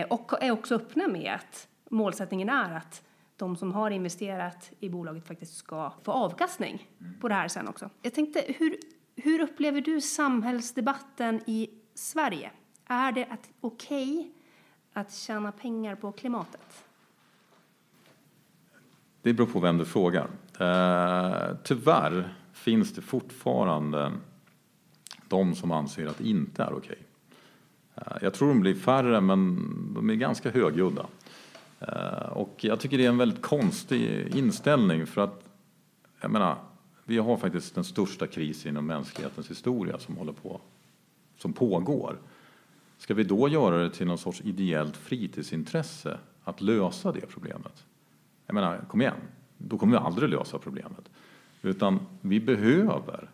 Eh, 0.00 0.06
och 0.06 0.42
är 0.42 0.50
också 0.50 0.74
öppna 0.74 1.08
med 1.08 1.34
att 1.34 1.68
målsättningen 1.90 2.48
är 2.48 2.76
att 2.76 3.02
de 3.36 3.56
som 3.56 3.72
har 3.72 3.90
investerat 3.90 4.70
i 4.80 4.88
bolaget 4.88 5.26
faktiskt 5.26 5.56
ska 5.56 5.92
få 6.02 6.12
avkastning 6.12 6.88
på 7.20 7.28
det 7.28 7.34
här 7.34 7.48
sen 7.48 7.68
också. 7.68 7.90
Jag 8.02 8.14
tänkte, 8.14 8.44
hur, 8.58 8.76
hur 9.16 9.40
upplever 9.40 9.80
du 9.80 10.00
samhällsdebatten 10.00 11.40
i 11.46 11.70
Sverige? 11.94 12.50
Är 12.86 13.12
det 13.12 13.26
okej 13.60 14.18
okay 14.18 14.30
att 14.92 15.14
tjäna 15.14 15.52
pengar 15.52 15.94
på 15.94 16.12
klimatet? 16.12 16.84
Det 19.22 19.32
beror 19.32 19.46
på 19.46 19.60
vem 19.60 19.78
du 19.78 19.84
frågar. 19.84 20.28
Eh, 20.58 21.56
tyvärr 21.62 22.34
finns 22.52 22.92
det 22.92 23.00
fortfarande 23.00 24.12
de 25.28 25.54
som 25.54 25.70
anser 25.70 26.06
att 26.06 26.18
det 26.18 26.28
inte 26.28 26.62
är 26.62 26.72
okej. 26.72 26.98
Eh, 27.94 28.16
jag 28.20 28.34
tror 28.34 28.48
de 28.48 28.60
blir 28.60 28.74
färre, 28.74 29.20
men 29.20 29.58
de 29.94 30.10
är 30.10 30.14
ganska 30.14 30.50
högljudda. 30.50 31.06
Eh, 31.80 32.28
och 32.32 32.56
jag 32.60 32.80
tycker 32.80 32.98
det 32.98 33.04
är 33.04 33.08
en 33.08 33.18
väldigt 33.18 33.42
konstig 33.42 34.36
inställning 34.36 35.06
för 35.06 35.20
att, 35.20 35.48
jag 36.20 36.30
menar, 36.30 36.56
vi 37.04 37.18
har 37.18 37.36
faktiskt 37.36 37.74
den 37.74 37.84
största 37.84 38.26
krisen 38.26 38.70
inom 38.70 38.86
mänsklighetens 38.86 39.50
historia 39.50 39.98
som 39.98 40.16
håller 40.16 40.32
på, 40.32 40.60
som 41.38 41.52
pågår. 41.52 42.18
Ska 42.98 43.14
vi 43.14 43.24
då 43.24 43.48
göra 43.48 43.78
det 43.78 43.90
till 43.90 44.06
någon 44.06 44.18
sorts 44.18 44.40
ideellt 44.40 44.96
fritidsintresse 44.96 46.18
att 46.44 46.60
lösa 46.60 47.12
det 47.12 47.26
problemet? 47.26 47.84
Jag 48.46 48.54
menar, 48.54 48.84
kom 48.88 49.00
igen, 49.00 49.16
då 49.58 49.78
kommer 49.78 49.98
vi 49.98 50.04
aldrig 50.04 50.28
lösa 50.28 50.58
problemet. 50.58 51.10
Utan 51.62 52.00
vi 52.20 52.40
behöver 52.40 53.28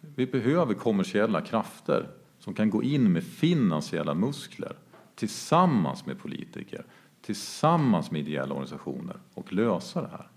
Vi 0.00 0.26
behöver 0.26 0.74
kommersiella 0.74 1.40
krafter 1.40 2.08
som 2.38 2.54
kan 2.54 2.70
gå 2.70 2.82
in 2.82 3.12
med 3.12 3.24
finansiella 3.24 4.14
muskler 4.14 4.76
tillsammans 5.14 6.06
med 6.06 6.18
politiker, 6.18 6.84
tillsammans 7.22 8.10
med 8.10 8.20
ideella 8.20 8.54
organisationer 8.54 9.16
och 9.34 9.52
lösa 9.52 10.02
det 10.02 10.08
här. 10.08 10.28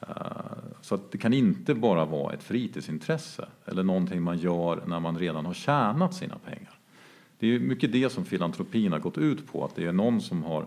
Eh, 0.00 0.80
så 0.80 0.94
att 0.94 1.12
det 1.12 1.18
kan 1.18 1.32
inte 1.32 1.74
bara 1.74 2.04
vara 2.04 2.34
ett 2.34 2.42
fritidsintresse 2.42 3.48
eller 3.66 3.82
någonting 3.82 4.22
man 4.22 4.38
gör 4.38 4.82
när 4.86 5.00
man 5.00 5.18
redan 5.18 5.46
har 5.46 5.54
tjänat 5.54 6.14
sina 6.14 6.38
pengar. 6.38 6.78
Det 7.38 7.46
är 7.46 7.60
mycket 7.60 7.92
det 7.92 8.12
som 8.12 8.24
filantropin 8.24 8.92
har 8.92 8.98
gått 8.98 9.18
ut 9.18 9.52
på, 9.52 9.64
att 9.64 9.74
det 9.74 9.86
är 9.86 9.92
någon 9.92 10.20
som 10.20 10.42
har 10.42 10.66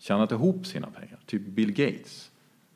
tjänat 0.00 0.32
ihop 0.32 0.66
sina 0.66 0.86
pengar, 0.86 1.18
typ 1.26 1.42
Bill 1.42 1.72
Gates. 1.72 2.30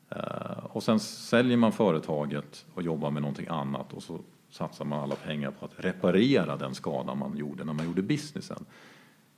Eh, 0.09 0.65
och 0.65 0.83
sen 0.83 0.99
säljer 0.99 1.57
man 1.57 1.71
företaget 1.71 2.65
och 2.73 2.83
jobbar 2.83 3.11
med 3.11 3.21
någonting 3.21 3.47
annat 3.49 3.93
och 3.93 4.03
så 4.03 4.19
satsar 4.49 4.85
man 4.85 4.99
alla 4.99 5.15
pengar 5.15 5.51
på 5.51 5.65
att 5.65 5.73
reparera 5.77 6.57
den 6.57 6.75
skada 6.75 7.15
man 7.15 7.37
gjorde 7.37 7.63
när 7.63 7.73
man 7.73 7.85
gjorde 7.85 8.01
businessen. 8.01 8.65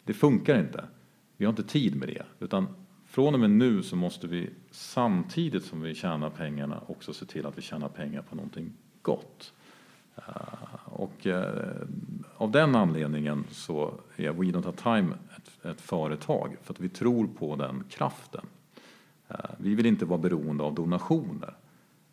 Det 0.04 0.14
funkar 0.14 0.60
inte. 0.60 0.86
Vi 1.38 1.46
har 1.46 1.50
inte 1.50 1.64
tid 1.64 1.96
med 1.96 2.08
det. 2.08 2.24
Utan 2.40 2.68
från 3.06 3.34
och 3.34 3.40
med 3.40 3.50
nu 3.50 3.84
så 3.84 3.96
måste 3.96 4.28
vi 4.28 4.50
samtidigt 4.72 5.66
som 5.66 5.82
vi 5.82 5.96
tjänar 5.96 6.30
pengarna 6.30 6.82
också 6.88 7.14
se 7.14 7.26
till 7.26 7.46
att 7.46 7.58
vi 7.58 7.62
tjänar 7.62 7.90
pengar 7.90 8.22
på 8.22 8.36
någonting 8.36 8.74
gott. 9.02 9.54
Eh, 10.16 10.24
och 10.86 11.28
eh, 11.28 11.88
av 12.38 12.52
den 12.52 12.76
anledningen 12.76 13.44
så 13.52 13.94
är 14.16 14.32
We 14.32 14.46
Don't 14.46 14.66
Have 14.66 14.78
Time 14.78 15.14
ett, 15.68 15.82
företag 15.82 16.58
för 16.64 16.74
att 16.74 16.80
vi 16.80 16.90
tror 16.90 17.28
på 17.28 17.56
den 17.56 17.84
kraften. 17.90 18.46
Eh, 19.28 19.36
vi 19.58 19.76
vill 19.76 19.86
inte 19.86 20.06
vara 20.06 20.20
beroende 20.20 20.64
av 20.64 20.76
donationer. 20.76 21.54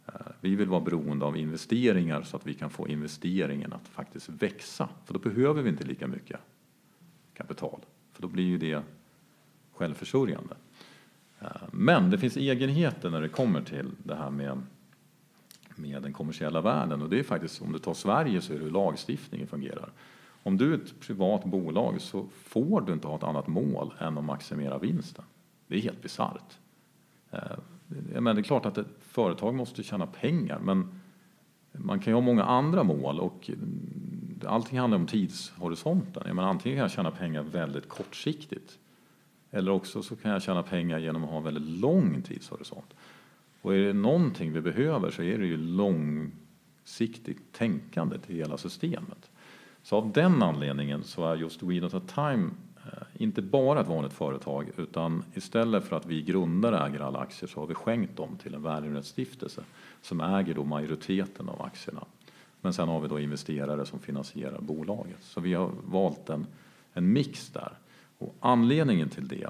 Eh, 0.07 0.13
vi 0.41 0.55
vill 0.55 0.69
vara 0.69 0.81
beroende 0.81 1.25
av 1.25 1.37
investeringar 1.37 2.23
så 2.23 2.37
att 2.37 2.47
vi 2.47 2.55
kan 2.55 2.71
få 2.71 2.89
investeringen 2.89 3.73
att 3.73 3.89
faktiskt 3.89 4.29
växa. 4.29 4.89
För 5.05 5.15
då 5.15 5.21
behöver 5.21 5.63
vi 5.63 5.71
inte 5.71 5.85
lika 5.85 6.07
mycket 6.07 6.41
kapital. 7.35 7.81
För 8.13 8.23
då 8.23 8.29
blir 8.29 8.45
ju 8.45 8.59
det 8.59 8.83
självförsörjande. 9.73 10.55
Eh, 11.41 11.63
men 11.73 12.11
det 12.11 12.19
finns 12.19 12.37
egenheter 12.37 13.11
när 13.11 13.21
det 13.21 13.29
kommer 13.29 13.63
till 13.63 13.91
det 14.03 14.15
här 14.15 14.31
med, 14.31 14.63
med 15.77 16.03
den 16.03 16.13
kommersiella 16.13 16.61
världen 16.61 17.03
och 17.03 17.11
det 17.11 17.19
är 17.19 17.23
faktiskt, 17.23 17.63
om 17.63 17.73
du 17.73 17.79
tar 17.79 17.95
Sverige 17.95 18.41
så 18.41 18.53
är 18.53 18.59
det 18.59 18.65
hur 18.65 18.71
lagstiftningen 18.71 19.49
fungerar. 19.49 19.91
Om 20.47 20.57
du 20.57 20.75
är 20.75 20.79
ett 20.79 21.01
privat 21.01 21.45
bolag 21.45 22.01
så 22.01 22.27
får 22.33 22.81
du 22.81 22.93
inte 22.93 23.09
ha 23.09 23.17
ett 23.17 23.23
annat 23.23 23.47
mål 23.47 23.95
än 23.99 24.19
att 24.19 24.25
maximera 24.25 24.79
vinsten. 24.79 25.25
Det 25.67 25.77
är 25.77 25.81
helt 25.81 26.03
bisarrt. 26.03 26.59
Eh, 27.31 27.41
men 28.21 28.37
det 28.37 28.41
är 28.41 28.43
klart 28.43 28.67
att 28.67 28.79
ett 28.79 28.97
företag 29.01 29.55
måste 29.55 29.83
tjäna 29.83 30.07
pengar 30.07 30.59
men 30.59 31.01
man 31.73 32.01
kan 32.01 32.11
ju 32.11 32.15
ha 32.15 32.21
många 32.21 32.45
andra 32.45 32.83
mål 32.83 33.21
och 33.21 33.51
mm, 33.51 34.41
allting 34.47 34.79
handlar 34.79 34.99
om 34.99 35.07
tidshorisonten. 35.07 36.23
Jag 36.27 36.37
menar, 36.37 36.49
antingen 36.49 36.77
kan 36.77 36.83
jag 36.83 36.91
tjäna 36.91 37.11
pengar 37.11 37.43
väldigt 37.43 37.89
kortsiktigt 37.89 38.79
eller 39.51 39.73
också 39.73 40.03
så 40.03 40.17
kan 40.17 40.31
jag 40.31 40.43
tjäna 40.43 40.63
pengar 40.63 40.99
genom 40.99 41.25
att 41.25 41.31
ha 41.31 41.37
en 41.37 41.45
väldigt 41.45 41.81
lång 41.81 42.23
tidshorisont. 42.23 42.95
Och 43.63 43.75
är 43.75 43.79
det 43.79 43.93
någonting 43.93 44.53
vi 44.53 44.61
behöver 44.61 45.11
så 45.11 45.23
är 45.23 45.39
det 45.39 45.47
ju 45.47 45.57
långsiktigt 45.57 47.53
tänkande 47.53 48.19
till 48.19 48.37
hela 48.37 48.57
systemet. 48.59 49.31
Så 49.85 49.97
av 49.97 50.13
den 50.13 50.43
anledningen 50.43 51.05
så 51.05 51.27
är 51.27 51.37
just 51.37 51.63
We 51.63 51.75
Don't 51.75 51.93
Have 51.93 52.07
Time 52.07 52.51
eh, 52.77 53.23
inte 53.23 53.43
bara 53.43 53.81
ett 53.81 53.89
vanligt 53.89 54.13
företag 54.13 54.71
utan 54.77 55.25
istället 55.35 55.85
för 55.85 55.97
att 55.97 56.07
vi 56.07 56.23
grundare 56.23 56.87
äger 56.87 57.01
alla 57.01 57.19
aktier 57.19 57.49
så 57.49 57.61
har 57.61 57.67
vi 57.67 57.75
skänkt 57.75 58.17
dem 58.17 58.37
till 58.43 58.55
en 58.55 58.63
välgörenhetsstiftelse 58.63 59.63
som 60.03 60.21
äger 60.21 60.55
då 60.55 60.65
majoriteten 60.65 61.49
av 61.49 61.63
aktierna. 61.63 62.05
Men 62.61 62.73
sen 62.73 62.89
har 62.89 63.01
vi 63.01 63.09
då 63.09 63.21
investerare 63.21 63.87
som 63.87 63.99
finansierar 63.99 64.61
bolaget. 64.61 65.23
Så 65.23 65.41
vi 65.41 65.55
har 65.55 65.71
valt 65.85 66.31
en, 66.31 66.47
en 66.93 67.13
mix 67.13 67.49
där. 67.49 67.73
Och 68.19 68.35
anledningen 68.41 69.09
till 69.09 69.29
det, 69.29 69.49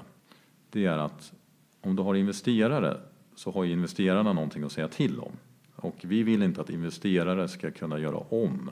det 0.69 0.85
är 0.85 0.97
att 0.97 1.33
om 1.81 1.95
du 1.95 2.03
har 2.03 2.15
investerare 2.15 2.97
så 3.35 3.51
har 3.51 3.65
investerarna 3.65 4.33
någonting 4.33 4.63
att 4.63 4.71
säga 4.71 4.87
till 4.87 5.19
om. 5.19 5.31
Och 5.75 5.95
vi 6.01 6.23
vill 6.23 6.43
inte 6.43 6.61
att 6.61 6.69
investerare 6.69 7.47
ska 7.47 7.71
kunna 7.71 7.99
göra 7.99 8.17
om 8.17 8.69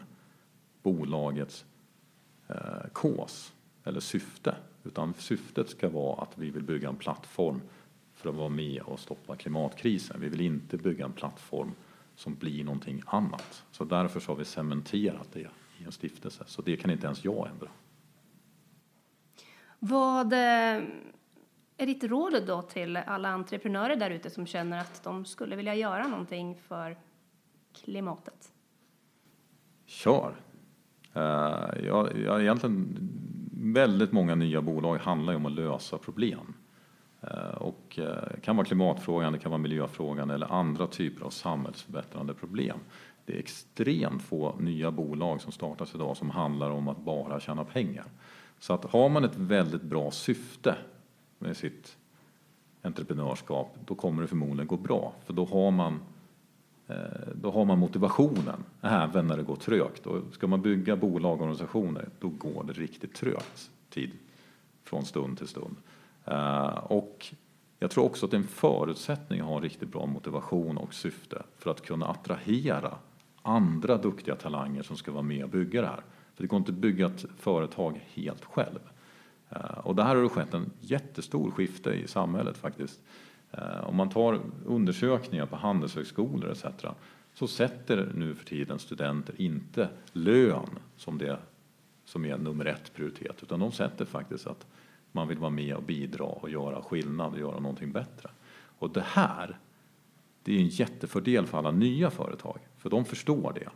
bolagets 0.84 1.66
eh, 2.48 2.88
kås 2.92 3.54
eller 3.84 4.00
syfte. 4.00 4.56
Utan 4.84 5.14
syftet 5.14 5.70
ska 5.70 5.90
vara 5.90 6.22
att 6.22 6.38
vi 6.38 6.50
vill 6.50 6.64
bygga 6.64 6.90
en 6.90 6.96
plattform 6.96 7.62
för 8.14 8.30
att 8.30 8.36
vara 8.36 8.50
med 8.50 8.82
och 8.82 9.00
stoppa 9.00 9.36
klimatkrisen. 9.36 10.22
Vi 10.22 10.30
vill 10.30 10.42
inte 10.42 10.78
bygga 10.78 11.06
en 11.06 11.14
plattform 11.14 11.72
som 12.16 12.36
blir 12.36 12.64
någonting 12.64 13.02
annat. 13.06 13.64
Så 13.72 13.84
därför 13.84 14.20
så 14.20 14.32
har 14.32 14.36
vi 14.36 14.46
cementerat 14.46 15.28
det 15.34 15.50
i 15.80 15.84
en 15.86 15.92
stiftelse. 15.92 16.44
Så 16.48 16.62
det 16.62 16.78
kan 16.78 16.92
inte 16.92 17.06
ens 17.06 17.26
jag 17.26 17.50
ändra. 17.50 17.68
Vad 19.80 20.34
eh, 20.34 20.84
är 21.78 21.86
ditt 21.86 22.04
råd 22.04 22.48
då 22.48 22.62
till 22.62 22.98
alla 22.98 23.30
entreprenörer 23.30 23.96
där 23.96 24.10
ute 24.10 24.30
som 24.30 24.46
känner 24.46 24.80
att 24.80 25.04
de 25.04 25.26
skulle 25.26 25.56
vilja 25.56 25.76
göra 25.76 26.08
någonting 26.08 26.56
för 26.56 26.98
klimatet? 27.74 28.52
Kör! 29.86 30.36
Eh, 31.14 31.86
jag, 31.86 32.18
jag, 32.26 32.42
egentligen, 32.42 33.10
väldigt 33.52 34.12
många 34.12 34.36
nya 34.36 34.62
bolag 34.62 34.98
handlar 34.98 35.34
ju 35.34 35.38
om 35.38 35.46
att 35.46 35.52
lösa 35.52 35.98
problem. 35.98 36.54
Eh, 37.22 37.56
och 37.58 38.00
det 38.34 38.40
kan 38.42 38.56
vara 38.56 38.66
klimatfrågan, 38.66 39.34
det 39.34 39.40
kan 39.40 39.52
vara 39.52 39.62
miljöfrågan 39.62 40.30
eller 40.30 40.54
andra 40.54 40.88
typer 40.88 41.26
av 41.26 41.30
samhällsförbättrande 41.30 42.34
problem. 42.34 42.80
Det 43.26 43.34
är 43.34 43.40
extremt 43.40 44.22
få 44.22 44.56
nya 44.60 44.92
bolag 44.92 45.42
som 45.42 45.52
startas 45.52 45.96
idag 45.96 46.18
som 46.18 46.30
handlar 46.30 46.70
om 46.70 46.88
att 46.88 47.00
bara 47.00 47.40
tjäna 47.40 47.64
pengar. 47.64 48.06
Så 48.60 48.74
att 48.74 48.86
har 48.86 49.10
man 49.10 49.24
ett 49.24 49.36
väldigt 49.36 49.82
bra 49.82 50.12
syfte 50.12 50.76
med 51.40 51.58
sitt 51.58 51.98
entreprenörskap, 52.82 53.78
då 53.86 53.96
kommer 53.96 54.22
det 54.22 54.28
förmodligen 54.28 54.68
gå 54.68 54.78
bra. 54.78 55.14
För 55.26 55.34
då 55.34 55.46
har 55.46 55.72
man, 55.72 56.00
Eh, 56.88 56.96
då 57.36 57.52
har 57.52 57.66
man 57.66 57.80
motivationen, 57.80 58.64
även 58.82 59.28
när 59.28 59.38
det 59.38 59.44
går 59.44 59.56
trögt. 59.56 60.08
Och 60.08 60.34
ska 60.34 60.48
man 60.48 60.62
bygga 60.62 60.96
bolag 60.96 61.34
och 61.34 61.42
organisationer, 61.42 62.10
då 62.20 62.30
går 62.30 62.64
det 62.64 62.74
riktigt 62.74 63.16
trögt 63.16 63.70
tid 63.90 64.12
från 64.84 65.06
stund 65.06 65.38
till 65.38 65.48
stund. 65.48 65.76
Eh, 66.26 66.78
och 66.78 67.26
jag 67.80 67.92
tror 67.92 68.04
också 68.06 68.26
att 68.26 68.32
det 68.32 68.38
är 68.38 68.42
en 68.42 68.48
förutsättning 68.48 69.40
att 69.40 69.46
ha 69.46 69.56
en 69.56 69.64
riktigt 69.64 69.92
bra 69.92 70.06
motivation 70.06 70.78
och 70.78 70.94
syfte 70.94 71.44
för 71.58 71.72
att 71.72 71.82
kunna 71.82 72.06
attrahera 72.06 72.98
andra 73.42 73.98
duktiga 73.98 74.36
talanger 74.36 74.84
som 74.84 74.98
ska 74.98 75.12
vara 75.12 75.24
med 75.24 75.44
och 75.44 75.50
bygga 75.50 75.82
det 75.82 75.88
här. 75.88 76.04
För 76.36 76.44
det 76.44 76.48
går 76.48 76.58
inte 76.58 76.72
att 76.72 76.78
bygga 76.78 77.06
ett 77.06 77.26
företag 77.38 78.08
helt 78.14 78.46
själv. 78.46 78.80
Eh, 79.50 79.78
och 79.84 79.96
där 79.96 80.04
har 80.04 80.16
det 80.16 80.30
skett 80.30 80.54
en 80.54 80.72
jättestor 80.80 81.52
skifte 81.52 81.90
i 81.90 82.08
samhället 82.08 82.58
faktiskt. 82.58 83.00
Eh, 83.58 83.90
om 83.90 83.96
man 83.96 84.10
tar 84.10 84.40
undersökningar 84.66 85.46
på 85.46 85.56
handelshögskolor 85.56 86.52
etc. 86.52 86.66
så 87.34 87.48
sätter 87.48 88.12
nu 88.16 88.36
för 88.36 88.46
tiden 88.46 88.80
studenter 88.80 89.42
inte 89.42 89.90
lön 90.14 90.80
som 90.96 91.18
det 91.18 91.40
som 92.06 92.26
är 92.26 92.38
nummer 92.38 92.66
ett 92.66 92.94
prioritet 92.96 93.44
utan 93.44 93.60
de 93.60 93.72
sätter 93.72 94.06
faktiskt 94.06 94.48
att 94.48 94.68
man 95.12 95.28
vill 95.28 95.38
vara 95.38 95.52
med 95.52 95.76
och 95.76 95.84
bidra 95.84 96.26
och 96.26 96.50
göra 96.50 96.82
skillnad 96.82 97.34
och 97.34 97.40
göra 97.40 97.60
någonting 97.60 97.92
bättre. 97.92 98.30
Och 98.80 98.90
det 98.90 99.04
här, 99.08 99.58
det 100.44 100.56
är 100.56 100.60
en 100.60 100.68
jättefördel 100.68 101.46
för 101.46 101.58
alla 101.58 101.72
nya 101.72 102.12
företag 102.12 102.60
för 102.78 102.90
de 102.90 103.06
förstår 103.06 103.54
det. 103.56 103.70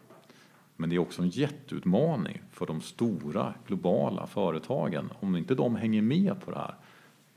Men 0.75 0.89
det 0.89 0.95
är 0.95 0.99
också 0.99 1.21
en 1.21 1.29
jätteutmaning 1.29 2.41
för 2.51 2.65
de 2.65 2.81
stora 2.81 3.53
globala 3.67 4.27
företagen. 4.27 5.09
Om 5.19 5.35
inte 5.35 5.55
de 5.55 5.75
hänger 5.75 6.01
med 6.01 6.41
på 6.45 6.51
det 6.51 6.57
här, 6.57 6.75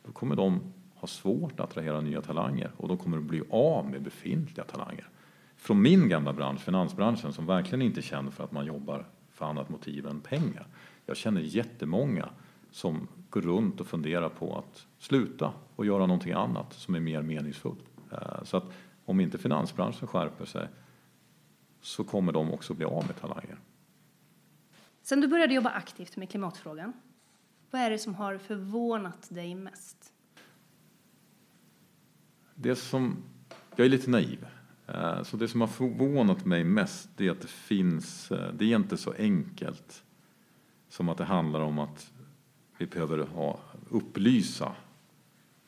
då 0.06 0.12
kommer 0.12 0.36
de 0.36 0.60
har 1.00 1.08
svårt 1.08 1.52
att 1.52 1.60
attrahera 1.60 2.00
nya 2.00 2.22
talanger 2.22 2.70
och 2.76 2.88
de 2.88 2.98
kommer 2.98 3.18
att 3.18 3.24
bli 3.24 3.42
av 3.50 3.90
med 3.90 4.02
befintliga 4.02 4.64
talanger. 4.64 5.08
Från 5.56 5.82
min 5.82 6.08
gamla 6.08 6.32
bransch, 6.32 6.60
finansbranschen, 6.60 7.32
som 7.32 7.46
verkligen 7.46 7.82
inte 7.82 8.02
känner 8.02 8.30
för 8.30 8.44
att 8.44 8.52
man 8.52 8.66
jobbar 8.66 9.06
för 9.30 9.44
annat 9.44 9.68
motiv 9.68 10.06
än 10.06 10.20
pengar. 10.20 10.66
Jag 11.06 11.16
känner 11.16 11.40
jättemånga 11.40 12.28
som 12.70 13.08
går 13.30 13.40
runt 13.40 13.80
och 13.80 13.86
funderar 13.86 14.28
på 14.28 14.58
att 14.58 14.86
sluta 14.98 15.52
och 15.76 15.86
göra 15.86 16.06
någonting 16.06 16.32
annat 16.32 16.72
som 16.72 16.94
är 16.94 17.00
mer 17.00 17.22
meningsfullt. 17.22 17.84
Eh, 18.12 18.44
så 18.44 18.56
att 18.56 18.64
om 19.04 19.20
inte 19.20 19.38
finansbranschen 19.38 20.08
skärper 20.08 20.44
sig 20.44 20.68
så 21.80 22.04
kommer 22.04 22.32
de 22.32 22.52
också 22.52 22.74
bli 22.74 22.84
av 22.84 23.06
med 23.06 23.20
talanger. 23.20 23.58
Sen 25.02 25.20
du 25.20 25.28
började 25.28 25.54
jobba 25.54 25.70
aktivt 25.70 26.16
med 26.16 26.30
klimatfrågan, 26.30 26.92
vad 27.70 27.80
är 27.80 27.90
det 27.90 27.98
som 27.98 28.14
har 28.14 28.38
förvånat 28.38 29.28
dig 29.30 29.54
mest? 29.54 30.12
Det 32.62 32.76
som, 32.76 33.16
jag 33.76 33.84
är 33.84 33.90
lite 33.90 34.10
naiv, 34.10 34.46
eh, 34.86 35.22
så 35.22 35.36
det 35.36 35.48
som 35.48 35.60
har 35.60 35.68
förvånat 35.68 36.44
mig 36.44 36.64
mest 36.64 37.08
det 37.16 37.26
är 37.26 37.30
att 37.30 37.40
det 37.40 37.48
finns, 37.48 38.30
eh, 38.30 38.52
det 38.54 38.72
är 38.72 38.76
inte 38.76 38.96
så 38.96 39.12
enkelt 39.18 40.02
som 40.88 41.08
att 41.08 41.18
det 41.18 41.24
handlar 41.24 41.60
om 41.60 41.78
att 41.78 42.12
vi 42.78 42.86
behöver 42.86 43.18
ha, 43.18 43.60
upplysa 43.88 44.72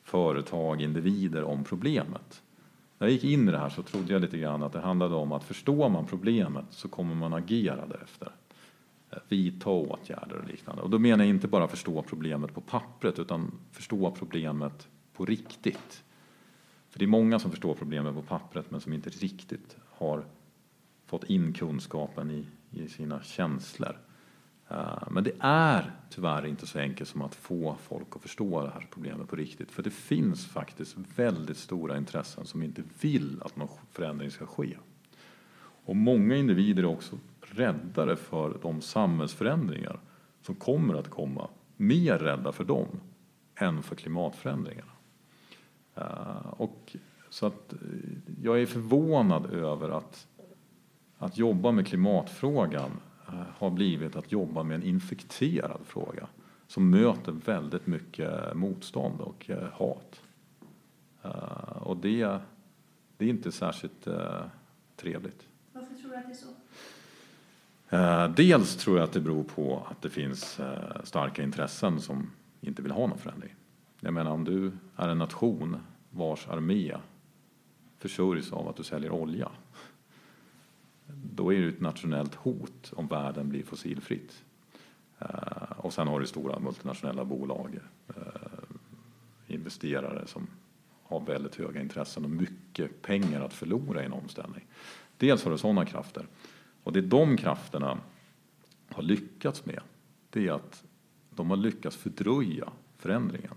företag, 0.03 0.81
individer 0.81 1.43
om 1.43 1.63
problemet. 1.63 2.41
när 2.97 3.07
jag 3.07 3.11
gick 3.11 3.23
in 3.23 3.47
i 3.47 3.51
det 3.51 3.57
här 3.57 3.69
så 3.69 3.83
trodde 3.83 4.13
jag 4.13 4.21
lite 4.21 4.37
grann 4.37 4.63
att 4.63 4.73
det 4.73 4.81
handlade 4.81 5.15
om 5.15 5.31
att 5.31 5.43
förstår 5.43 5.89
man 5.89 6.05
problemet 6.05 6.65
så 6.69 6.87
kommer 6.87 7.15
man 7.15 7.33
agera 7.33 7.87
därefter. 7.87 8.31
Eh, 9.11 9.17
vidta 9.27 9.69
åtgärder 9.69 10.37
och 10.37 10.47
liknande. 10.47 10.81
Och 10.81 10.89
då 10.89 10.99
menar 10.99 11.23
jag 11.23 11.29
inte 11.29 11.47
bara 11.47 11.67
förstå 11.67 12.01
problemet 12.01 12.53
på 12.53 12.61
pappret 12.61 13.19
utan 13.19 13.51
förstå 13.71 14.11
problemet 14.11 14.87
på 15.13 15.25
riktigt. 15.25 16.03
För 16.93 16.99
det 16.99 17.05
är 17.05 17.07
många 17.07 17.39
som 17.39 17.51
förstår 17.51 17.75
problemet 17.75 18.15
på 18.15 18.21
pappret 18.21 18.71
men 18.71 18.81
som 18.81 18.93
inte 18.93 19.09
riktigt 19.09 19.77
har 19.89 20.25
fått 21.05 21.23
in 21.23 21.53
kunskapen 21.53 22.31
i, 22.31 22.45
i 22.71 22.87
sina 22.87 23.23
känslor. 23.23 23.97
Eh, 24.69 25.07
men 25.11 25.23
det 25.23 25.31
är 25.39 25.91
tyvärr 26.09 26.45
inte 26.45 26.67
så 26.67 26.79
enkelt 26.79 27.09
som 27.09 27.21
att 27.21 27.35
få 27.35 27.75
folk 27.81 28.15
att 28.15 28.21
förstå 28.21 28.61
det 28.61 28.69
här 28.69 28.87
problemet 28.91 29.29
på 29.29 29.35
riktigt. 29.35 29.71
För 29.71 29.83
det 29.83 29.89
finns 29.89 30.45
faktiskt 30.45 30.95
väldigt 31.15 31.57
stora 31.57 31.97
intressen 31.97 32.45
som 32.45 32.63
inte 32.63 32.83
vill 33.01 33.41
att 33.41 33.55
någon 33.55 33.69
förändring 33.91 34.31
ska 34.31 34.45
ske. 34.45 34.77
Och 35.85 35.95
många 35.95 36.35
individer 36.35 36.83
är 36.83 36.87
också 36.87 37.17
räddare 37.41 38.15
för 38.15 38.57
de 38.61 38.81
samhällsförändringar 38.81 39.99
som 40.41 40.55
kommer 40.55 40.93
att 40.93 41.09
komma. 41.09 41.49
Mer 41.77 42.17
rädda 42.17 42.51
för 42.51 42.63
dem 42.63 42.87
än 43.55 43.83
för 43.83 43.95
klimatförändringarna. 43.95 44.92
Eh, 45.95 46.47
och 46.57 46.95
så 47.29 47.45
att 47.45 47.73
eh, 47.73 47.79
jag 48.41 48.61
är 48.61 48.65
förvånad 48.65 49.45
över 49.53 49.89
att, 49.89 50.27
att 51.17 51.37
jobba 51.37 51.71
med 51.71 51.87
klimatfrågan 51.87 52.91
Eh, 53.27 53.43
har 53.57 53.69
blivit 53.69 54.15
att 54.15 54.31
jobba 54.31 54.63
med 54.63 54.75
en 54.75 54.83
infekterad 54.83 55.81
fråga 55.85 56.27
som 56.67 56.89
möter 56.89 57.31
väldigt 57.31 57.87
mycket 57.87 58.55
motstånd 58.55 59.21
och 59.21 59.49
hat. 59.73 60.21
Och 61.81 61.97
det, 61.97 62.39
det 63.17 63.25
är 63.25 63.29
inte 63.29 63.51
särskilt 63.51 64.07
trevligt. 64.95 65.47
Varför 65.71 65.95
tror 65.95 66.09
du 66.09 66.15
att 66.15 66.25
det 66.25 66.31
är 66.31 68.27
så? 68.27 68.33
Dels 68.35 68.75
tror 68.75 68.97
jag 68.97 69.03
att 69.03 69.13
det 69.13 69.19
beror 69.19 69.43
på 69.43 69.87
att 69.91 70.01
det 70.01 70.09
finns 70.09 70.59
starka 71.03 71.43
intressen 71.43 72.01
som 72.01 72.31
inte 72.61 72.81
vill 72.81 72.91
ha 72.91 73.07
någon 73.07 73.17
förändring. 73.17 73.55
Jag 74.03 74.13
menar 74.13 74.31
om 74.31 74.43
du 74.43 74.71
är 74.95 75.09
en 75.09 75.17
nation 75.17 75.77
vars 76.09 76.47
armé 76.47 76.97
försörjs 77.97 78.53
av 78.53 78.67
att 78.67 78.75
du 78.75 78.83
säljer 78.83 79.11
olja 79.11 79.51
då 81.35 81.53
är 81.53 81.61
det 81.61 81.67
ett 81.67 81.81
nationellt 81.81 82.35
hot 82.35 82.93
om 82.95 83.07
världen 83.07 83.49
blir 83.49 83.63
fossilfritt. 83.63 84.43
Eh, 85.19 85.71
och 85.77 85.93
sen 85.93 86.07
har 86.07 86.19
du 86.19 86.27
stora 86.27 86.59
multinationella 86.59 87.25
bolag, 87.25 87.79
eh, 88.07 88.15
investerare 89.47 90.27
som 90.27 90.47
har 91.03 91.19
väldigt 91.19 91.55
höga 91.55 91.81
intressen 91.81 92.23
och 92.23 92.29
mycket 92.29 93.01
pengar 93.01 93.41
att 93.41 93.53
förlora 93.53 94.01
i 94.01 94.05
en 94.05 94.13
omställning. 94.13 94.65
Dels 95.17 95.43
har 95.43 95.51
du 95.51 95.57
sådana 95.57 95.85
krafter. 95.85 96.27
Och 96.83 96.93
det 96.93 97.01
de 97.01 97.37
krafterna 97.37 97.97
har 98.89 99.03
lyckats 99.03 99.65
med, 99.65 99.81
det 100.29 100.47
är 100.47 100.51
att 100.51 100.83
de 101.29 101.49
har 101.49 101.57
lyckats 101.57 101.97
fördröja 101.97 102.69
förändringen. 102.97 103.53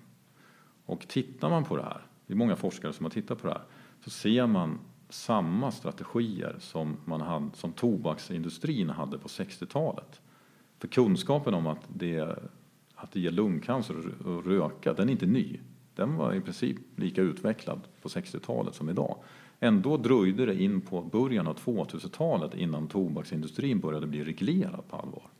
Och 0.86 1.08
tittar 1.08 1.50
man 1.50 1.64
på 1.64 1.76
det 1.76 1.82
här, 1.82 2.06
det 2.26 2.32
är 2.32 2.36
många 2.36 2.56
forskare 2.56 2.92
som 2.92 3.04
har 3.04 3.10
tittat 3.10 3.42
på 3.42 3.46
det 3.46 3.52
här, 3.52 3.62
så 4.04 4.10
ser 4.10 4.46
man 4.46 4.78
samma 5.08 5.70
strategier 5.70 6.56
som, 6.58 6.96
man 7.04 7.20
hade, 7.20 7.56
som 7.56 7.72
tobaksindustrin 7.72 8.90
hade 8.90 9.18
på 9.18 9.28
60-talet. 9.28 10.20
För 10.78 10.88
kunskapen 10.88 11.54
om 11.54 11.66
att 11.66 11.88
det, 11.88 12.38
att 12.94 13.12
det 13.12 13.20
ger 13.20 13.30
lungcancer 13.30 13.94
att 13.98 14.46
röka, 14.46 14.92
den 14.92 15.08
är 15.08 15.12
inte 15.12 15.26
ny. 15.26 15.60
Den 15.94 16.16
var 16.16 16.34
i 16.34 16.40
princip 16.40 16.76
lika 16.96 17.22
utvecklad 17.22 17.80
på 18.02 18.08
60-talet 18.08 18.74
som 18.74 18.90
idag. 18.90 19.16
Ändå 19.60 19.96
dröjde 19.96 20.46
det 20.46 20.62
in 20.62 20.80
på 20.80 21.02
början 21.02 21.46
av 21.46 21.58
2000-talet 21.58 22.54
innan 22.54 22.88
tobaksindustrin 22.88 23.80
började 23.80 24.06
bli 24.06 24.24
reglerad 24.24 24.88
på 24.88 24.96
allvar. 24.96 25.30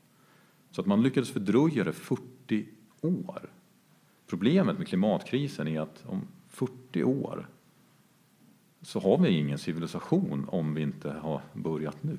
Så 0.71 0.81
att 0.81 0.87
man 0.87 1.03
lyckades 1.03 1.31
fördröja 1.31 1.83
det 1.83 1.93
40 1.93 2.65
år. 3.01 3.49
Problemet 4.27 4.77
med 4.77 4.87
klimatkrisen 4.87 5.67
är 5.67 5.81
att 5.81 6.03
om 6.05 6.27
40 6.49 7.03
år 7.03 7.47
så 8.81 8.99
har 8.99 9.17
vi 9.17 9.29
ingen 9.29 9.57
civilisation 9.57 10.45
om 10.49 10.73
vi 10.73 10.81
inte 10.81 11.11
har 11.11 11.41
börjat 11.53 12.03
nu. 12.03 12.17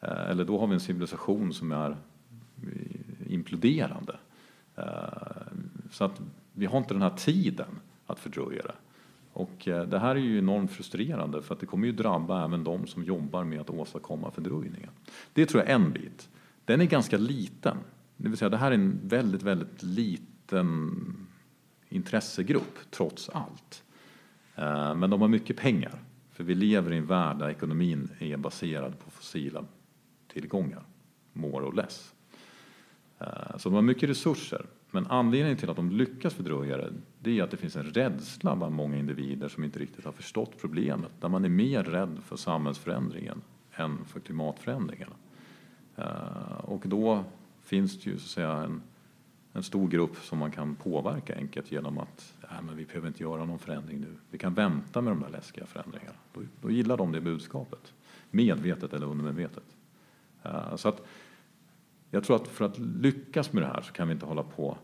Eh, 0.00 0.30
eller 0.30 0.44
då 0.44 0.58
har 0.58 0.66
vi 0.66 0.74
en 0.74 0.80
civilisation 0.80 1.52
som 1.52 1.72
är 1.72 1.90
eh, 1.90 3.32
imploderande. 3.32 4.16
Eh, 4.76 4.84
så 5.90 6.04
att 6.04 6.20
vi 6.52 6.66
har 6.66 6.78
inte 6.78 6.94
den 6.94 7.02
här 7.02 7.16
tiden 7.16 7.80
att 8.06 8.18
fördröja 8.18 8.62
det. 8.62 8.74
Och 9.32 9.62
det 9.64 9.98
här 9.98 10.16
är 10.16 10.20
ju 10.20 10.38
enormt 10.38 10.70
frustrerande 10.70 11.42
för 11.42 11.54
att 11.54 11.60
det 11.60 11.66
kommer 11.66 11.86
ju 11.86 11.92
drabba 11.92 12.44
även 12.44 12.64
de 12.64 12.86
som 12.86 13.04
jobbar 13.04 13.44
med 13.44 13.60
att 13.60 13.70
åstadkomma 13.70 14.30
fördröjningen. 14.30 14.90
Det 15.32 15.46
tror 15.46 15.62
jag 15.62 15.70
är 15.70 15.74
en 15.74 15.92
bit. 15.92 16.28
Den 16.64 16.80
är 16.80 16.84
ganska 16.84 17.18
liten. 17.18 17.76
Det 18.16 18.28
vill 18.28 18.38
säga 18.38 18.48
det 18.48 18.56
här 18.56 18.70
är 18.70 18.74
en 18.74 19.00
väldigt, 19.02 19.42
väldigt 19.42 19.82
liten 19.82 20.37
intressegrupp 21.88 22.78
trots 22.90 23.28
allt. 23.28 23.82
Eh, 24.54 24.94
men 24.94 25.10
de 25.10 25.20
har 25.20 25.28
mycket 25.28 25.56
pengar, 25.56 25.98
för 26.32 26.44
vi 26.44 26.54
lever 26.54 26.92
i 26.92 26.96
en 26.96 27.06
värld 27.06 27.38
där 27.38 27.48
ekonomin 27.48 28.10
är 28.18 28.36
baserad 28.36 28.98
på 28.98 29.10
fossila 29.10 29.64
tillgångar, 30.32 30.82
more 31.32 31.66
or 31.66 31.72
less. 31.72 32.14
Eh, 33.18 33.56
så 33.56 33.68
de 33.68 33.74
har 33.74 33.82
mycket 33.82 34.08
resurser, 34.08 34.66
men 34.90 35.06
anledningen 35.06 35.58
till 35.58 35.70
att 35.70 35.76
de 35.76 35.90
lyckas 35.90 36.34
fördröja 36.34 36.76
det, 36.76 36.92
det 37.18 37.38
är 37.38 37.42
att 37.42 37.50
det 37.50 37.56
finns 37.56 37.76
en 37.76 37.84
rädsla 37.84 38.56
bland 38.56 38.74
många 38.74 38.96
individer 38.96 39.48
som 39.48 39.64
inte 39.64 39.78
riktigt 39.78 40.04
har 40.04 40.12
förstått 40.12 40.60
problemet, 40.60 41.12
där 41.20 41.28
man 41.28 41.44
är 41.44 41.48
mer 41.48 41.84
rädd 41.84 42.18
för 42.24 42.36
samhällsförändringen 42.36 43.42
än 43.72 44.04
för 44.04 44.20
klimatförändringarna. 44.20 45.14
Eh, 45.96 46.58
och 46.64 46.82
då 46.84 47.24
finns 47.62 48.00
det 48.00 48.10
ju 48.10 48.18
så 48.18 48.24
att 48.24 48.30
säga 48.30 48.52
en 48.52 48.82
en 49.58 49.62
stor 49.62 49.88
grupp 49.88 50.16
som 50.16 50.38
man 50.38 50.50
kan 50.50 50.74
påverka 50.74 51.36
enkelt 51.36 51.72
genom 51.72 51.98
att 51.98 52.34
äh, 52.42 52.62
men 52.62 52.76
vi 52.76 52.84
behöver 52.84 53.08
inte 53.08 53.22
göra 53.22 53.44
någon 53.44 53.58
förändring 53.58 54.00
nu. 54.00 54.16
Vi 54.30 54.38
kan 54.38 54.54
vänta 54.54 55.00
med 55.00 55.12
de 55.12 55.20
där 55.20 55.30
läskiga 55.30 55.66
förändringarna. 55.66 56.16
Då, 56.32 56.40
då 56.62 56.70
gillar 56.70 56.96
de 56.96 57.12
det 57.12 57.20
budskapet, 57.20 57.92
medvetet 58.30 58.92
eller 58.92 59.06
undermedvetet. 59.06 59.64
Uh, 60.46 60.76
så 60.76 60.88
att 60.88 61.06
jag 62.10 62.24
tror 62.24 62.36
att 62.36 62.48
för 62.48 62.64
att 62.64 62.78
lyckas 62.78 63.52
med 63.52 63.62
det 63.62 63.66
här 63.66 63.80
så 63.80 63.92
kan 63.92 64.08
vi 64.08 64.14
inte 64.14 64.26
hålla 64.26 64.42
på 64.42 64.68
och 64.68 64.78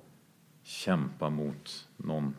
kämpa 0.62 1.30
mot 1.30 1.88
någon, 1.96 2.34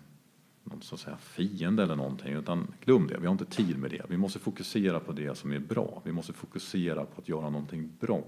någon 0.64 0.82
så 0.82 0.96
att 0.96 1.02
säga 1.02 1.18
fiende 1.18 1.84
eller 1.84 1.96
någonting, 1.96 2.34
utan 2.34 2.74
glöm 2.86 3.08
det, 3.08 3.18
vi 3.18 3.26
har 3.26 3.32
inte 3.32 3.46
tid 3.46 3.78
med 3.78 3.92
det. 3.92 4.02
Vi 4.10 4.18
måste 4.18 4.40
fokusera 4.40 5.00
på 5.00 5.12
det 5.12 5.38
som 5.38 5.52
är 5.52 5.60
bra. 5.60 6.02
Vi 6.06 6.12
måste 6.12 6.34
fokusera 6.34 7.06
på 7.06 7.22
att 7.22 7.30
göra 7.30 7.50
någonting 7.50 7.92
bra. 8.00 8.24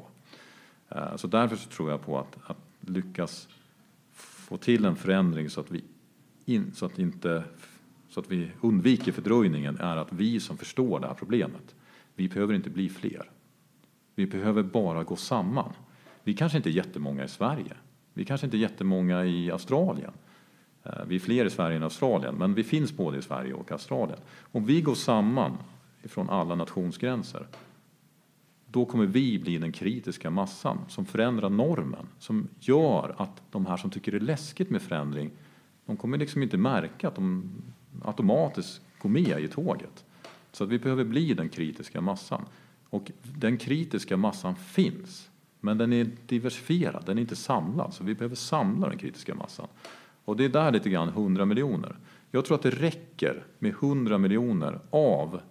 Uh, 0.96 1.16
så 1.16 1.28
därför 1.28 1.56
så 1.56 1.70
tror 1.70 1.92
jag 1.92 2.06
på 2.06 2.20
att, 2.20 2.38
att 2.44 2.58
lyckas 2.80 3.50
få 4.48 4.58
till 4.58 4.86
en 4.86 4.96
förändring 4.96 5.50
så 5.50 5.62
att 5.62 5.72
vi, 5.72 5.84
in, 6.46 6.72
så 6.74 6.86
att 6.86 7.00
inte, 7.00 7.44
så 8.10 8.20
att 8.20 8.32
vi 8.32 8.52
undviker 8.62 9.12
fördröjningen 9.12 9.78
är 9.80 9.98
att 9.98 10.14
vi 10.14 10.40
som 10.40 10.58
förstår 10.58 11.00
det 11.00 11.08
här 11.08 11.14
problemet, 11.14 11.76
vi 12.16 12.28
behöver 12.30 12.54
inte 12.54 12.70
bli 12.70 12.90
fler. 12.90 13.32
Vi 14.16 14.26
behöver 14.28 14.64
bara 14.64 15.04
gå 15.04 15.16
samman. 15.16 15.74
Vi 16.24 16.34
kanske 16.34 16.58
inte 16.58 16.70
är 16.70 16.72
jättemånga 16.72 17.24
i 17.24 17.28
Sverige. 17.28 17.74
Vi 18.14 18.26
kanske 18.26 18.48
inte 18.48 18.58
är 18.58 18.60
jättemånga 18.60 19.26
i 19.26 19.52
Australien. 19.52 20.12
Eh, 20.84 21.06
vi 21.08 21.16
är 21.16 21.20
fler 21.20 21.46
i 21.46 21.50
Sverige 21.50 21.78
än 21.78 21.84
Australien, 21.84 22.36
men 22.36 22.54
vi 22.54 22.64
finns 22.64 22.98
både 22.98 23.18
i 23.18 23.22
Sverige 23.22 23.54
och 23.54 23.72
Australien. 23.72 24.20
Om 24.52 24.66
vi 24.66 24.82
går 24.82 24.96
samman 24.96 25.58
ifrån 26.04 26.30
alla 26.30 26.56
nationsgränser 26.56 27.48
då 28.72 28.86
kommer 28.86 29.06
vi 29.06 29.40
bli 29.40 29.58
den 29.58 29.72
kritiska 29.72 30.30
massan 30.30 30.78
som 30.88 31.06
förändrar 31.06 31.50
normen, 31.50 32.08
som 32.20 32.48
gör 32.60 33.16
att 33.18 33.42
de 33.52 33.66
här 33.66 33.78
som 33.78 33.90
tycker 33.90 34.12
det 34.12 34.18
är 34.18 34.20
läskigt 34.20 34.70
med 34.70 34.82
förändring, 34.82 35.32
de 35.86 35.98
kommer 35.98 36.18
liksom 36.18 36.44
inte 36.44 36.58
märka 36.58 37.08
att 37.08 37.16
de 37.16 37.52
automatiskt 38.06 38.82
går 39.02 39.10
med 39.10 39.40
i 39.40 39.48
tåget. 39.48 40.06
Så 40.52 40.64
att 40.64 40.70
vi 40.70 40.80
behöver 40.80 41.04
bli 41.04 41.34
den 41.34 41.50
kritiska 41.50 42.02
massan. 42.02 42.46
Och 42.90 43.12
den 43.22 43.58
kritiska 43.58 44.18
massan 44.18 44.56
finns, 44.56 45.30
men 45.60 45.78
den 45.78 45.94
är 45.94 46.10
diversifierad, 46.26 47.04
den 47.06 47.18
är 47.18 47.22
inte 47.22 47.36
samlad. 47.36 47.94
Så 47.94 48.04
vi 48.04 48.16
behöver 48.16 48.36
samla 48.36 48.90
den 48.90 48.98
kritiska 48.98 49.36
massan. 49.36 49.68
Och 50.26 50.38
det 50.38 50.46
är 50.46 50.50
där 50.50 50.72
lite 50.72 50.90
grann 50.90 51.10
100 51.10 51.46
miljoner. 51.46 51.98
Jag 52.32 52.46
tror 52.46 52.56
att 52.56 52.64
det 52.64 52.70
räcker 52.70 53.46
med 53.60 53.72
100 53.72 54.18
miljoner 54.18 54.80
av, 54.90 55.42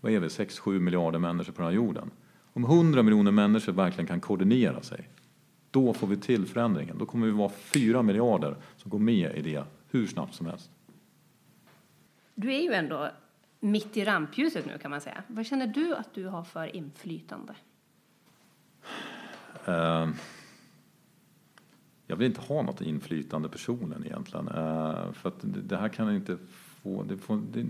vad 0.00 0.12
är 0.12 0.20
vi, 0.20 0.28
6-7 0.28 0.78
miljarder 0.78 1.18
människor 1.18 1.52
på 1.52 1.62
den 1.62 1.70
här 1.70 1.76
jorden 1.76 2.10
om 2.54 2.64
100 2.64 3.02
miljoner 3.02 3.30
människor 3.30 3.72
verkligen 3.72 4.06
kan 4.06 4.20
koordinera 4.20 4.82
sig, 4.82 5.08
då 5.70 5.94
får 5.94 6.06
vi 6.06 6.16
till 6.16 6.46
förändringen. 6.46 6.98
Då 6.98 7.06
kommer 7.06 7.26
vi 7.26 7.32
vara 7.32 7.48
4 7.48 8.02
miljarder 8.02 8.56
som 8.76 8.90
går 8.90 8.98
med 8.98 9.36
i 9.36 9.42
det 9.42 9.64
hur 9.90 10.06
snabbt 10.06 10.34
som 10.34 10.46
helst. 10.46 10.70
Du 12.34 12.54
är 12.54 12.60
ju 12.60 12.72
ändå 12.72 13.10
mitt 13.60 13.96
i 13.96 14.04
rampljuset 14.04 14.66
nu 14.66 14.78
kan 14.78 14.90
man 14.90 15.00
säga. 15.00 15.22
Vad 15.26 15.46
känner 15.46 15.66
du 15.66 15.94
att 15.94 16.14
du 16.14 16.26
har 16.26 16.44
för 16.44 16.76
inflytande? 16.76 17.54
Uh, 19.68 20.08
jag 22.06 22.16
vill 22.16 22.26
inte 22.26 22.40
ha 22.40 22.62
något 22.62 22.80
inflytande 22.80 23.48
personen 23.48 24.04
egentligen. 24.04 24.48
Uh, 24.48 25.12
för 25.12 25.32
det, 25.42 25.76
här 25.76 25.88
kan 25.88 26.14
inte 26.14 26.38
få... 26.82 27.02
Det 27.02 27.16
får, 27.16 27.36
det, 27.52 27.66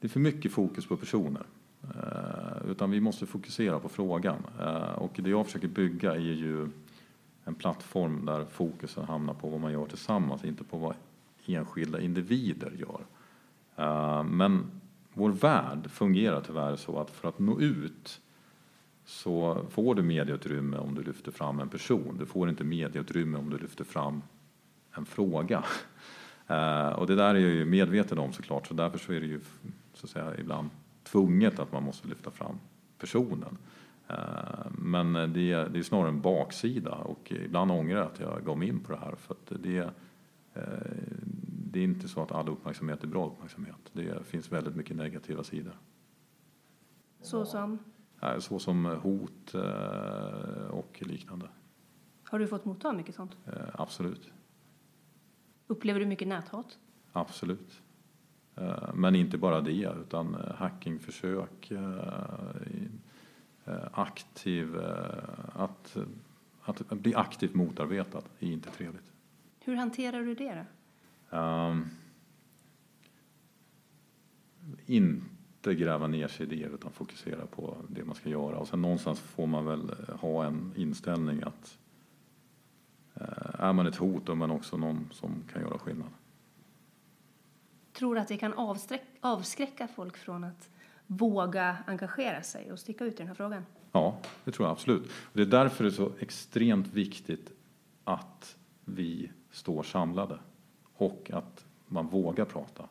det 0.00 0.06
är 0.06 0.08
för 0.08 0.20
mycket 0.20 0.52
fokus 0.52 0.86
på 0.86 0.96
personer. 0.96 1.42
Eh, 1.90 2.70
utan 2.70 2.90
vi 2.90 3.00
måste 3.00 3.26
fokusera 3.26 3.80
på 3.80 3.88
frågan. 3.88 4.42
Eh, 4.60 4.92
och 4.92 5.12
det 5.14 5.30
jag 5.30 5.46
försöker 5.46 5.68
bygga 5.68 6.14
är 6.14 6.18
ju 6.18 6.68
en 7.44 7.54
plattform 7.54 8.26
där 8.26 8.44
fokusen 8.44 9.04
hamnar 9.04 9.34
på 9.34 9.48
vad 9.48 9.60
man 9.60 9.72
gör 9.72 9.86
tillsammans, 9.86 10.44
inte 10.44 10.64
på 10.64 10.78
vad 10.78 10.94
enskilda 11.46 12.00
individer 12.00 12.72
gör. 12.78 13.00
Eh, 13.76 14.24
men 14.24 14.70
vår 15.12 15.30
värld 15.30 15.90
fungerar 15.90 16.40
tyvärr 16.40 16.76
så 16.76 16.98
att 16.98 17.10
för 17.10 17.28
att 17.28 17.38
nå 17.38 17.60
ut 17.60 18.20
så 19.04 19.66
får 19.70 19.94
du 19.94 20.02
medieutrymme 20.02 20.76
om 20.76 20.94
du 20.94 21.02
lyfter 21.02 21.32
fram 21.32 21.60
en 21.60 21.68
person. 21.68 22.16
Du 22.18 22.26
får 22.26 22.48
inte 22.48 22.64
medieutrymme 22.64 23.38
om 23.38 23.50
du 23.50 23.58
lyfter 23.58 23.84
fram 23.84 24.22
en 24.96 25.04
fråga. 25.04 25.64
Och 26.96 27.06
det 27.06 27.14
där 27.14 27.34
är 27.34 27.38
jag 27.38 27.50
ju 27.50 27.64
medveten 27.64 28.18
om 28.18 28.32
såklart, 28.32 28.66
så 28.66 28.74
därför 28.74 28.98
så 28.98 29.12
är 29.12 29.20
det 29.20 29.26
ju 29.26 29.40
så 29.94 30.06
att 30.06 30.10
säga 30.10 30.32
ibland 30.38 30.70
tvunget 31.12 31.58
att 31.58 31.72
man 31.72 31.82
måste 31.82 32.08
lyfta 32.08 32.30
fram 32.30 32.58
personen. 32.98 33.58
Eh, 34.08 34.70
men 34.70 35.12
det, 35.12 35.52
är, 35.52 35.68
det 35.68 35.78
är 35.78 35.82
snarare 35.82 36.08
en 36.08 36.20
baksida 36.20 36.94
och 36.94 37.32
ibland 37.32 37.70
ångrar 37.70 37.96
jag 37.96 38.06
att 38.06 38.20
jag 38.20 38.44
gav 38.44 38.58
mig 38.58 38.68
in 38.68 38.80
på 38.80 38.92
det 38.92 38.98
här 38.98 39.14
för 39.14 39.34
att 39.34 39.62
det, 39.62 39.78
eh, 40.54 40.62
det 41.72 41.80
är 41.80 41.84
inte 41.84 42.08
så 42.08 42.22
att 42.22 42.32
all 42.32 42.48
uppmärksamhet 42.48 43.02
är 43.02 43.06
bra 43.06 43.26
uppmärksamhet. 43.26 43.90
Det 43.92 44.26
finns 44.26 44.52
väldigt 44.52 44.76
mycket 44.76 44.96
negativa 44.96 45.44
sidor. 45.44 45.78
Så 47.20 47.44
som? 47.44 47.78
Så 48.38 48.58
som 48.58 48.84
hot 48.84 49.54
eh, 49.54 50.66
och 50.70 51.02
liknande. 51.06 51.48
Har 52.24 52.38
du 52.38 52.46
fått 52.46 52.64
motta 52.64 52.92
mycket 52.92 53.14
sånt? 53.14 53.36
Absolut. 53.72 54.30
Upplever 55.66 56.00
du 56.00 56.06
mycket 56.06 56.28
näthat? 56.28 56.78
Absolut. 57.12 57.82
Eh, 58.56 58.94
men 58.94 59.14
inte 59.14 59.38
bara 59.38 59.60
det, 59.60 59.92
utan 60.00 60.34
eh, 60.34 60.54
hackingförsök, 60.54 61.70
eh, 61.70 62.44
aktiv, 63.92 64.76
att, 65.52 65.96
att 66.64 66.88
bli 66.88 67.14
aktivt 67.14 67.54
motarbetad 67.54 68.22
är 68.38 68.52
inte 68.52 68.70
trevligt. 68.70 69.12
Hur 69.60 69.74
hanterar 69.74 70.22
du 70.22 70.34
det 70.34 70.54
då? 71.30 71.38
Um, 71.38 71.90
inte 74.86 75.74
gräva 75.74 76.06
ner 76.06 76.28
sig 76.28 76.46
i 76.46 76.48
det 76.48 76.74
utan 76.74 76.92
fokusera 76.92 77.46
på 77.46 77.76
det 77.88 78.04
man 78.04 78.14
ska 78.14 78.28
göra. 78.28 78.56
Och 78.56 78.68
sen 78.68 78.82
någonstans 78.82 79.20
får 79.20 79.46
man 79.46 79.66
väl 79.66 79.94
ha 80.20 80.44
en 80.44 80.72
inställning 80.76 81.42
att 81.42 81.78
är 83.58 83.72
man 83.72 83.86
ett 83.86 83.96
hot 83.96 84.28
är 84.28 84.34
man 84.34 84.50
också 84.50 84.76
någon 84.76 85.08
som 85.12 85.42
kan 85.52 85.62
göra 85.62 85.78
skillnad 85.78 86.08
tror 88.02 88.18
att 88.18 88.28
det 88.28 88.36
kan 88.36 88.54
avskräcka 89.20 89.88
folk 89.88 90.16
från 90.16 90.44
att 90.44 90.68
våga 91.06 91.76
engagera 91.86 92.42
sig 92.42 92.72
och 92.72 92.78
sticka 92.78 93.04
ut 93.04 93.14
i 93.14 93.16
den 93.16 93.26
här 93.26 93.34
frågan? 93.34 93.66
Ja, 93.92 94.18
det 94.44 94.52
tror 94.52 94.66
jag 94.68 94.72
absolut. 94.72 95.10
Det 95.32 95.42
är 95.42 95.46
därför 95.46 95.84
det 95.84 95.90
är 95.90 95.92
så 95.92 96.12
extremt 96.20 96.86
viktigt 96.86 97.52
att 98.04 98.56
vi 98.84 99.30
står 99.50 99.82
samlade 99.82 100.38
och 100.94 101.30
att 101.32 101.64
man 101.86 102.06
vågar 102.06 102.44
prata. 102.44 102.88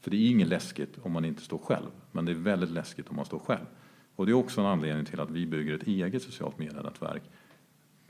För 0.00 0.10
det 0.10 0.16
är 0.16 0.30
inget 0.30 0.48
läskigt 0.48 0.98
om 1.02 1.12
man 1.12 1.24
inte 1.24 1.42
står 1.42 1.58
själv, 1.58 1.90
men 2.12 2.24
det 2.24 2.32
är 2.32 2.36
väldigt 2.36 2.70
läskigt 2.70 3.08
om 3.08 3.16
man 3.16 3.24
står 3.24 3.38
själv. 3.38 3.66
Och 4.14 4.26
det 4.26 4.32
är 4.32 4.34
också 4.34 4.60
en 4.60 4.66
anledning 4.66 5.04
till 5.04 5.20
att 5.20 5.30
vi 5.30 5.46
bygger 5.46 5.74
ett 5.74 5.86
eget 5.86 6.22
socialt 6.22 6.58
medienätverk 6.58 7.22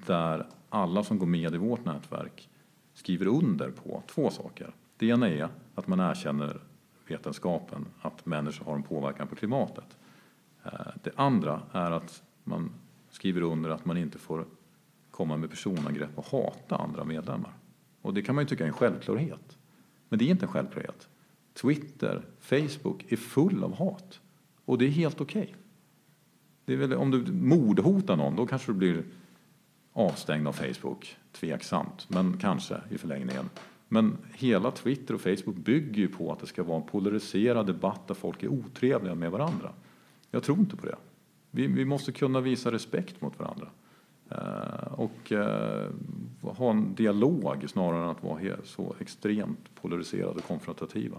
där 0.07 0.47
alla 0.69 1.05
som 1.05 1.19
går 1.19 1.27
med 1.27 1.55
i 1.55 1.59
vårt 1.59 1.85
nätverk 1.85 2.49
skriver 2.95 3.27
under 3.27 3.71
på 3.71 4.03
två 4.07 4.31
saker. 4.31 4.75
Det 4.97 5.07
ena 5.07 5.29
är 5.29 5.49
att 5.75 5.87
man 5.87 6.01
erkänner 6.01 6.61
vetenskapen 7.09 7.87
att 8.01 8.27
människor 8.27 8.65
har 8.65 8.75
en 8.75 8.83
påverkan 8.83 9.29
på 9.29 9.37
klimatet. 9.37 9.99
Eh, 10.65 10.71
det 11.03 11.11
andra 11.17 11.63
är 11.73 11.91
att 11.91 12.23
man 12.45 12.71
skriver 13.11 13.43
under 13.43 13.71
att 13.71 13.85
man 13.85 13.97
inte 13.97 14.19
får 14.19 14.47
komma 15.11 15.37
med 15.37 15.51
personangrepp 15.51 16.19
och 16.19 16.27
hata 16.27 16.77
andra 16.77 17.05
medlemmar. 17.05 17.53
Och 18.03 18.15
det 18.15 18.23
kan 18.23 18.35
man 18.35 18.45
ju 18.45 18.49
tycka 18.49 18.65
är 18.65 18.69
en 18.69 18.75
självklarhet. 18.75 19.59
Men 20.09 20.19
det 20.19 20.25
är 20.25 20.31
inte 20.31 20.45
en 20.45 20.53
självklarhet. 20.53 21.09
Twitter, 21.55 22.23
Facebook 22.41 23.13
är 23.13 23.17
full 23.17 23.65
av 23.65 23.75
hat. 23.75 24.21
Och 24.65 24.79
det 24.79 24.85
är 24.85 24.91
helt 24.91 25.21
okej. 25.21 25.57
Okay. 26.67 26.95
om 26.95 27.11
du 27.11 27.33
mordhotar 27.33 28.17
någon, 28.17 28.37
då 28.37 28.47
kanske 28.47 28.73
du 28.73 28.77
blir 28.77 29.05
avstängd 29.93 30.49
av 30.49 30.53
Facebook. 30.53 31.17
Tveksamt, 31.33 32.11
men 32.11 32.39
kanske 32.39 32.81
i 32.91 32.99
förlängningen. 32.99 33.51
Men 33.89 34.19
hela 34.33 34.71
Twitter 34.71 35.15
och 35.15 35.21
Facebook 35.21 35.57
bygger 35.57 35.99
ju 35.99 36.09
på 36.09 36.33
att 36.33 36.39
det 36.39 36.47
ska 36.47 36.63
vara 36.63 36.77
en 36.77 36.87
polariserad 36.87 37.67
debatt 37.67 38.09
där 38.09 38.15
folk 38.15 38.43
är 38.43 38.49
otrevliga 38.49 39.15
med 39.15 39.31
varandra. 39.31 39.73
Jag 40.31 40.43
tror 40.43 40.59
inte 40.59 40.77
på 40.77 40.87
det. 40.87 40.97
Vi, 41.51 41.67
vi 41.67 41.85
måste 41.85 42.13
kunna 42.13 42.41
visa 42.41 42.73
respekt 42.73 43.21
mot 43.21 43.39
varandra. 43.39 43.69
Eh, 44.31 44.93
och 44.93 45.33
eh, 45.33 45.91
ha 46.41 46.71
en 46.71 46.95
dialog 46.95 47.65
snarare 47.69 48.03
än 48.03 48.09
att 48.09 48.23
vara 48.23 48.57
så 48.65 48.95
extremt 49.01 49.75
polariserade 49.75 50.39
och 50.39 50.45
konfrontativa. 50.45 51.19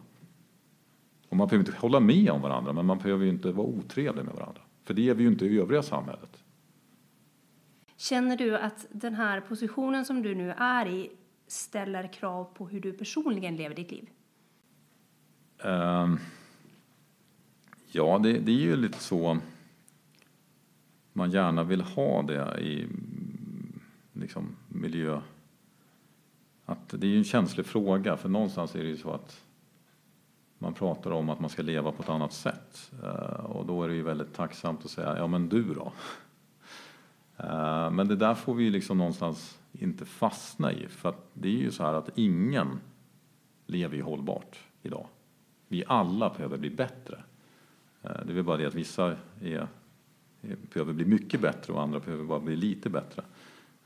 Och 1.29 1.37
man 1.37 1.47
behöver 1.47 1.67
inte 1.67 1.79
hålla 1.79 1.99
med 1.99 2.29
om 2.29 2.41
varandra, 2.41 2.73
men 2.73 2.85
man 2.85 2.97
behöver 2.97 3.25
ju 3.25 3.31
inte 3.31 3.51
vara 3.51 3.67
otrevlig 3.67 4.25
med 4.25 4.33
varandra. 4.33 4.61
För 4.83 4.93
det 4.93 5.09
är 5.09 5.13
vi 5.13 5.23
ju 5.23 5.29
inte 5.29 5.45
i 5.45 5.59
övriga 5.59 5.83
samhället. 5.83 6.43
Känner 7.97 8.37
du 8.37 8.57
att 8.57 8.85
den 8.91 9.13
här 9.13 9.41
positionen 9.41 10.05
som 10.05 10.21
du 10.21 10.35
nu 10.35 10.51
är 10.51 10.87
i 10.87 11.11
ställer 11.47 12.13
krav 12.13 12.43
på 12.43 12.67
hur 12.67 12.81
du 12.81 12.93
personligen 12.93 13.55
lever 13.55 13.75
ditt 13.75 13.91
liv? 13.91 14.09
Um, 15.63 16.19
ja, 17.91 18.19
det, 18.23 18.39
det, 18.39 18.51
är 18.51 18.55
ju 18.55 18.75
lite 18.75 18.99
så 18.99 19.37
man 21.13 21.31
gärna 21.31 21.63
vill 21.63 21.81
ha 21.81 22.21
det 22.21 22.59
i 22.61 22.87
liksom, 24.13 24.55
miljö... 24.67 25.21
Att 26.65 26.89
det 26.89 27.07
är 27.07 27.11
ju 27.11 27.17
en 27.17 27.23
känslig 27.23 27.65
fråga, 27.65 28.17
för 28.17 28.29
någonstans 28.29 28.75
är 28.75 28.79
det 28.79 28.89
ju 28.89 28.97
så 28.97 29.11
att 29.11 29.43
man 30.57 30.73
pratar 30.73 31.11
om 31.11 31.29
att 31.29 31.39
man 31.39 31.49
ska 31.49 31.61
leva 31.61 31.91
på 31.91 32.03
ett 32.03 32.09
annat 32.09 32.33
sätt. 32.33 32.91
Uh, 33.03 33.45
och 33.45 33.65
då 33.65 33.83
är 33.83 33.87
det 33.87 33.95
ju 33.95 34.03
väldigt 34.03 34.33
tacksamt 34.33 34.85
att 34.85 34.91
säga, 34.91 35.17
ja 35.17 35.27
men 35.27 35.49
du 35.49 35.73
då? 35.73 35.93
Uh, 37.43 37.89
men 37.91 38.07
det 38.07 38.15
där 38.15 38.35
får 38.35 38.53
vi 38.53 38.63
ju 38.63 38.69
liksom 38.69 38.97
någonstans 38.97 39.59
inte 39.79 40.05
fastna 40.05 40.73
i. 40.73 40.87
För 40.87 41.09
att 41.09 41.29
det 41.33 41.47
är 41.47 41.61
ju 41.61 41.71
så 41.71 41.83
här 41.83 41.93
att 41.93 42.17
ingen 42.17 42.79
lever 43.65 43.95
ju 43.95 44.01
hållbart 44.01 44.59
idag. 44.81 45.07
Vi 45.67 45.83
alla 45.87 46.29
behöver 46.29 46.57
bli 46.57 46.69
bättre. 46.69 47.23
Eh, 48.01 48.25
det 48.25 48.31
är 48.31 48.33
väl 48.33 48.43
bara 48.43 48.57
det 48.57 48.65
att 48.65 48.75
vissa 48.75 49.15
är, 49.41 49.67
är, 50.41 50.55
behöver 50.73 50.93
bli 50.93 51.05
mycket 51.05 51.41
bättre 51.41 51.73
och 51.73 51.81
andra 51.81 51.99
behöver 51.99 52.23
bara 52.23 52.39
bli 52.39 52.55
lite 52.55 52.89
bättre. 52.89 53.23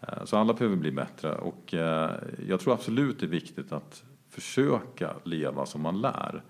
Eh, 0.01 0.25
så 0.25 0.37
alla 0.37 0.53
behöver 0.53 0.75
bli 0.75 0.91
bättre 0.91 1.35
och 1.35 1.73
eh, 1.73 2.15
jag 2.47 2.59
tror 2.59 2.73
absolut 2.73 3.19
det 3.19 3.25
är 3.25 3.29
viktigt 3.29 3.71
att 3.71 4.03
försöka 4.29 5.15
leva 5.23 5.65
som 5.65 5.81
man 5.81 6.01
lär. 6.01 6.43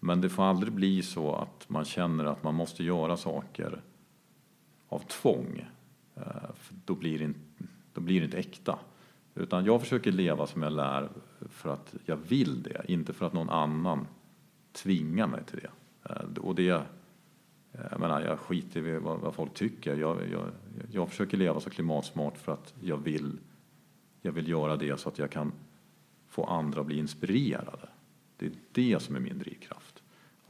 Men 0.00 0.20
det 0.20 0.28
får 0.28 0.42
aldrig 0.42 0.72
bli 0.72 1.02
så 1.02 1.34
att 1.34 1.68
man 1.68 1.84
känner 1.84 2.24
att 2.24 2.42
man 2.42 2.54
måste 2.54 2.84
göra 2.84 3.16
saker 3.16 3.82
av 4.88 4.98
tvång. 4.98 5.66
För 6.54 6.74
då 6.84 6.94
blir 6.94 7.18
det 7.18 7.24
inte 7.24 7.49
då 7.94 8.00
blir 8.00 8.20
det 8.20 8.24
inte 8.24 8.38
äkta. 8.38 8.78
Utan 9.34 9.64
jag 9.64 9.80
försöker 9.80 10.12
leva 10.12 10.46
som 10.46 10.62
jag 10.62 10.72
lär 10.72 11.08
för 11.48 11.72
att 11.72 11.94
jag 12.04 12.16
vill 12.16 12.62
det, 12.62 12.84
inte 12.88 13.12
för 13.12 13.26
att 13.26 13.32
någon 13.32 13.50
annan 13.50 14.06
tvingar 14.72 15.26
mig 15.26 15.44
till 15.44 15.58
det. 15.58 15.70
Eh, 16.10 16.42
och 16.42 16.54
det, 16.54 16.68
eh, 16.68 16.82
jag 17.90 18.00
menar, 18.00 18.20
jag 18.20 18.38
skiter 18.38 18.86
i 18.86 18.98
vad, 18.98 19.20
vad 19.20 19.34
folk 19.34 19.54
tycker. 19.54 19.96
Jag, 19.96 20.16
jag, 20.32 20.46
jag 20.92 21.08
försöker 21.08 21.36
leva 21.36 21.60
så 21.60 21.70
klimatsmart 21.70 22.38
för 22.38 22.52
att 22.52 22.74
jag 22.80 22.96
vill, 22.96 23.38
jag 24.22 24.32
vill 24.32 24.48
göra 24.48 24.76
det 24.76 25.00
så 25.00 25.08
att 25.08 25.18
jag 25.18 25.30
kan 25.30 25.52
få 26.28 26.44
andra 26.44 26.80
att 26.80 26.86
bli 26.86 26.98
inspirerade. 26.98 27.88
Det 28.36 28.46
är 28.46 28.52
det 28.72 29.02
som 29.02 29.16
är 29.16 29.20
min 29.20 29.38
drivkraft. 29.38 29.99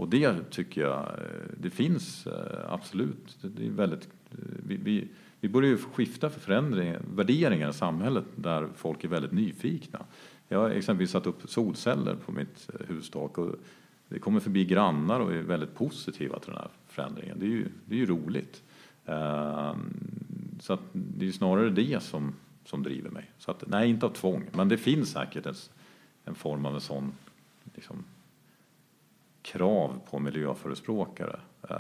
Och 0.01 0.09
det 0.09 0.51
tycker 0.51 0.81
jag, 0.81 0.99
eh, 0.99 1.15
det 1.59 1.71
finns 1.71 2.27
eh, 2.27 2.73
absolut. 2.73 3.39
Det 3.41 3.67
är 3.67 3.71
väldigt, 3.71 4.09
eh, 4.31 4.39
vi, 4.67 4.77
vi 4.77 5.09
vi 5.41 5.49
börjar 5.49 5.71
ju 5.71 5.79
skifta 5.79 6.31
för 6.31 6.41
förändringar, 6.41 7.03
värderingar 7.15 7.71
i 7.71 7.73
samhället 7.73 8.25
där 8.37 8.69
folk 8.77 9.05
är 9.05 9.09
väldigt 9.09 9.33
nyfikna. 9.33 10.05
Jag 10.49 10.59
har 10.59 10.71
exempelvis 10.71 11.11
satt 11.11 11.27
upp 11.27 11.51
solceller 11.51 12.15
på 12.15 12.33
mitt 12.33 12.71
hustak 12.89 13.39
och 13.39 13.55
det 14.09 14.19
kommer 14.19 14.41
förbi 14.41 14.65
grannar 14.65 15.21
och 15.21 15.33
är 15.33 15.43
väldigt 15.43 15.75
positiva 15.75 16.39
till 16.39 16.51
den 16.51 16.59
här 16.59 16.71
förändringen. 16.89 17.39
Det 17.39 17.47
är 17.47 17.51
ju, 17.51 17.69
det 17.85 17.95
är 17.95 17.99
ju 17.99 18.07
roligt. 18.07 18.63
Ehm, 19.07 19.95
så 20.61 20.73
att 20.73 20.83
det 20.93 21.29
är 21.29 21.33
snarare 21.33 21.71
det 21.71 22.03
som, 22.03 22.35
som 22.65 22.83
driver 22.83 23.11
mig. 23.11 23.31
Så 23.39 23.51
att, 23.51 23.65
nej, 23.67 23.91
inte 23.91 24.07
av 24.07 24.11
tvång, 24.11 24.51
men 24.53 24.69
det 24.69 24.79
finns 24.79 25.11
säkert 25.11 25.47
en, 25.47 25.55
en 26.25 26.35
form 26.35 26.67
av 26.67 26.75
en 26.75 26.81
sån 26.81 27.13
liksom, 27.75 28.05
krav 29.43 30.01
på 30.11 30.19
miljöförespråkare. 30.19 31.41
Eh, 31.71 31.77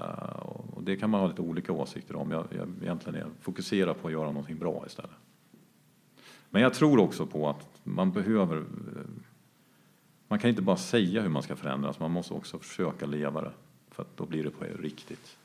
och 0.46 0.82
det 0.82 0.96
kan 0.96 1.10
man 1.10 1.20
ha 1.20 1.28
lite 1.28 1.42
olika 1.42 1.72
åsikter 1.72 2.16
om. 2.16 2.30
Jag, 2.30 2.46
jag 2.50 2.68
egentligen 2.82 3.22
är 3.22 3.26
fokuserar 3.40 3.94
på 3.94 4.06
att 4.06 4.12
göra 4.12 4.26
någonting 4.26 4.58
bra 4.58 4.84
istället. 4.86 5.10
Men 6.50 6.62
jag 6.62 6.74
tror 6.74 7.00
också 7.00 7.26
på 7.26 7.48
att 7.48 7.80
man 7.84 8.12
behöver... 8.12 8.56
Eh, 8.56 8.64
man 10.28 10.38
kan 10.38 10.50
inte 10.50 10.62
bara 10.62 10.76
säga 10.76 11.22
hur 11.22 11.28
man 11.28 11.42
ska 11.42 11.56
förändras, 11.56 12.00
man 12.00 12.10
måste 12.10 12.34
också 12.34 12.58
försöka 12.58 13.06
leva 13.06 13.40
det. 13.40 13.52
för 13.90 14.02
att 14.02 14.16
då 14.16 14.26
blir 14.26 14.44
det 14.44 14.50
på 14.50 14.64
riktigt. 14.64 15.36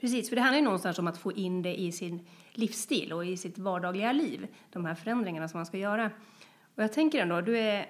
Precis, 0.00 0.28
för 0.28 0.36
det 0.36 0.42
handlar 0.42 0.58
ju 0.58 0.64
någonstans 0.64 0.98
om 0.98 1.06
att 1.06 1.18
få 1.18 1.32
in 1.32 1.62
det 1.62 1.80
i 1.80 1.92
sin 1.92 2.26
livsstil 2.52 3.12
och 3.12 3.26
i 3.26 3.36
sitt 3.36 3.58
vardagliga 3.58 4.12
liv, 4.12 4.46
de 4.70 4.84
här 4.84 4.94
förändringarna 4.94 5.48
som 5.48 5.58
man 5.58 5.66
ska 5.66 5.78
göra. 5.78 6.10
Och 6.74 6.82
jag 6.82 6.92
tänker 6.92 7.22
ändå, 7.22 7.40
du 7.40 7.58
är, 7.58 7.86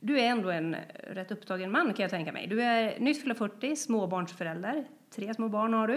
du 0.00 0.20
är 0.20 0.24
ändå 0.24 0.50
en 0.50 0.76
rätt 1.08 1.30
upptagen 1.30 1.70
man 1.70 1.94
kan 1.94 2.02
jag 2.02 2.10
tänka 2.10 2.32
mig. 2.32 2.46
Du 2.46 2.62
är 2.62 3.00
nyss 3.00 3.20
fyllda 3.20 3.34
40, 3.34 3.76
småbarnsförälder, 3.76 4.84
tre 5.10 5.34
små 5.34 5.48
barn 5.48 5.74
har 5.74 5.88
du. 5.88 5.94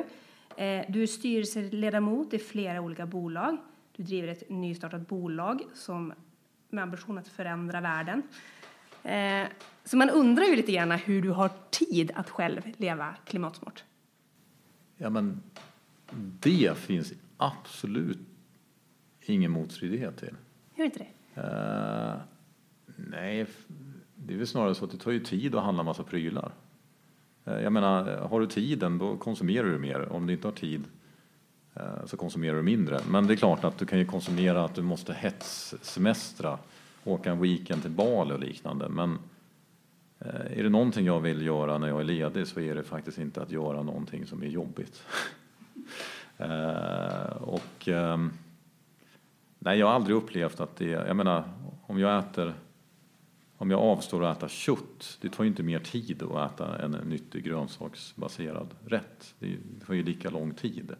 Eh, 0.64 0.86
du 0.90 1.04
är 1.04 1.08
styrelseledamot 1.08 2.34
i 2.34 2.40
flera 2.40 2.82
olika 2.82 3.06
bolag. 3.06 3.58
Du 3.96 4.04
driver 4.04 4.28
ett 4.28 4.50
nystartat 4.50 5.08
bolag 5.08 5.62
som 5.74 6.14
med 6.70 6.84
ambition 6.84 7.18
att 7.18 7.28
förändra 7.28 7.82
världen. 7.82 8.24
Eh, 9.04 9.48
så 9.84 9.98
man 9.98 10.10
undrar 10.10 10.44
ju 10.44 10.56
lite 10.56 10.72
grann 10.72 10.92
hur 10.92 11.22
du 11.22 11.30
har 11.30 11.50
tid 11.70 12.12
att 12.16 12.30
själv 12.30 12.62
leva 12.78 13.16
klimatsmart. 13.26 13.84
Ja, 14.98 15.10
men 15.10 15.42
det 16.40 16.78
finns 16.78 17.14
absolut 17.38 18.20
ingen 19.22 19.52
motstridighet 19.52 20.18
till. 20.18 20.36
Gör 20.76 20.86
inte 20.86 21.00
det? 21.00 21.42
Uh, 21.42 22.22
nej, 22.96 23.46
det 24.28 24.34
är 24.34 24.38
väl 24.38 24.48
snarare 24.48 24.76
så 24.76 24.86
att 24.86 24.92
det 24.92 24.98
tar 24.98 25.12
ju 25.12 25.20
tid 25.20 25.56
att 25.56 25.64
handla 25.64 25.82
en 25.82 25.86
massa 25.86 26.04
prylar. 26.04 26.52
Eh, 27.46 27.62
jag 27.62 27.74
menar, 27.74 28.14
eh, 28.14 28.30
har 28.30 28.40
du 28.40 28.48
tiden 28.48 28.98
då 28.98 29.18
konsumerar 29.18 29.68
du 29.68 29.78
mer. 29.78 30.12
Om 30.12 30.28
du 30.28 30.34
inte 30.34 30.48
har 30.48 30.54
tid 30.54 30.84
eh, 31.74 32.06
så 32.06 32.18
konsumerar 32.18 32.56
du 32.56 32.62
mindre. 32.62 33.00
Men 33.10 33.28
det 33.28 33.34
är 33.34 33.36
klart 33.36 33.64
att 33.64 33.78
du 33.78 33.86
kan 33.86 34.00
ju 34.00 34.06
konsumera 34.06 34.64
att 34.64 34.76
du 34.76 34.82
måste 34.82 35.14
hetssemestra, 35.14 36.60
åka 37.04 37.32
en 37.32 37.42
weekend 37.42 37.82
till 37.82 37.92
Bali 37.92 38.34
och 38.34 38.40
liknande. 38.40 38.90
Men 38.90 39.20
är 40.26 40.64
det 40.64 40.70
någonting 40.70 41.06
jag 41.06 41.20
vill 41.20 41.46
göra 41.46 41.78
när 41.78 41.88
jag 41.88 42.00
är 42.00 42.04
ledig 42.04 42.48
så 42.48 42.60
är 42.60 42.76
det 42.76 42.84
faktiskt 42.84 43.18
inte 43.18 43.42
att 43.42 43.52
göra 43.52 43.84
någonting 43.84 44.26
som 44.26 44.44
är 44.44 44.48
jobbigt. 44.48 45.04
Och 47.40 47.88
ehm, 47.88 48.32
nej, 49.60 49.80
jag 49.80 49.88
har 49.88 49.94
aldrig 49.94 50.16
upplevt 50.16 50.60
att 50.60 50.76
det, 50.76 50.86
jag 50.86 51.16
menar 51.16 51.44
om 51.88 52.00
jag 52.00 52.20
äter 52.20 52.54
om 53.64 53.72
jag 53.72 53.80
avstår 53.80 54.26
att 54.26 54.38
äta 54.38 54.48
kött, 54.48 55.18
det 55.22 55.30
tar 55.30 55.44
ju 55.44 55.50
inte 55.50 55.64
mer 55.64 55.80
tid 55.80 56.24
att 56.24 56.54
äta 56.54 56.84
en 56.84 56.92
nyttig 56.92 57.44
grönsaksbaserad 57.44 58.68
rätt. 58.86 59.36
Det 59.40 59.58
tar 59.88 59.94
ju 59.94 60.04
lika 60.04 60.30
lång 60.30 60.54
tid. 60.54 60.92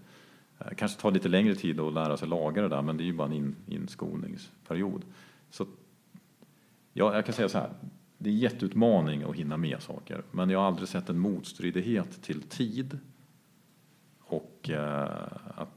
Eh, 0.60 0.68
kanske 0.78 1.02
tar 1.02 1.12
lite 1.12 1.30
längre 1.30 1.56
tid 1.56 1.80
att 1.80 1.94
lära 1.94 2.18
sig 2.18 2.28
laga 2.28 2.62
det 2.62 2.68
där, 2.68 2.82
men 2.82 2.98
det 2.98 3.04
är 3.04 3.06
ju 3.06 3.14
bara 3.14 3.32
en 3.32 3.56
inskolningsperiod. 3.68 5.06
Så 5.50 5.66
ja, 6.94 7.16
jag 7.16 7.26
kan 7.26 7.34
säga 7.34 7.50
så 7.50 7.58
här, 7.58 7.70
det 8.18 8.30
är 8.30 8.34
en 8.34 8.40
jätteutmaning 8.40 9.24
att 9.24 9.36
hinna 9.36 9.58
med 9.58 9.82
saker. 9.82 10.24
Men 10.32 10.50
jag 10.50 10.60
har 10.60 10.68
aldrig 10.68 10.90
sett 10.90 11.10
en 11.10 11.20
motstridighet 11.20 12.22
till 12.22 12.42
tid 12.42 13.00
och 14.20 14.70
eh, 14.70 15.28
att 15.56 15.74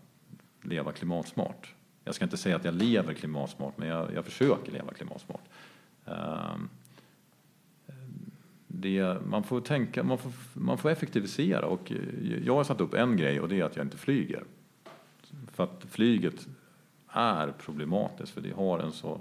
leva 0.62 0.92
klimatsmart. 0.92 1.74
Jag 2.04 2.14
ska 2.14 2.24
inte 2.24 2.36
säga 2.36 2.56
att 2.56 2.64
jag 2.64 2.74
lever 2.74 3.14
klimatsmart, 3.14 3.78
men 3.78 3.88
jag, 3.88 4.14
jag 4.14 4.24
försöker 4.24 4.72
leva 4.72 4.92
klimatsmart. 4.92 5.44
Eh, 6.06 6.56
det, 8.80 9.16
man, 9.26 9.42
får 9.42 9.60
tänka, 9.60 10.02
man, 10.02 10.18
får, 10.18 10.32
man 10.52 10.78
får 10.78 10.90
effektivisera 10.90 11.66
och 11.66 11.92
eh, 11.92 12.44
jag 12.44 12.54
har 12.54 12.64
satt 12.64 12.80
upp 12.80 12.94
en 12.94 13.16
grej 13.16 13.40
och 13.40 13.48
det 13.48 13.60
är 13.60 13.64
att 13.64 13.76
jag 13.76 13.86
inte 13.86 13.96
flyger. 13.96 14.44
För 15.52 15.64
att 15.64 15.86
flyget 15.90 16.46
är 17.08 17.52
problematiskt 17.52 18.32
för 18.32 18.40
det 18.40 18.52
har 18.52 18.78
en 18.78 18.92
så 18.92 19.20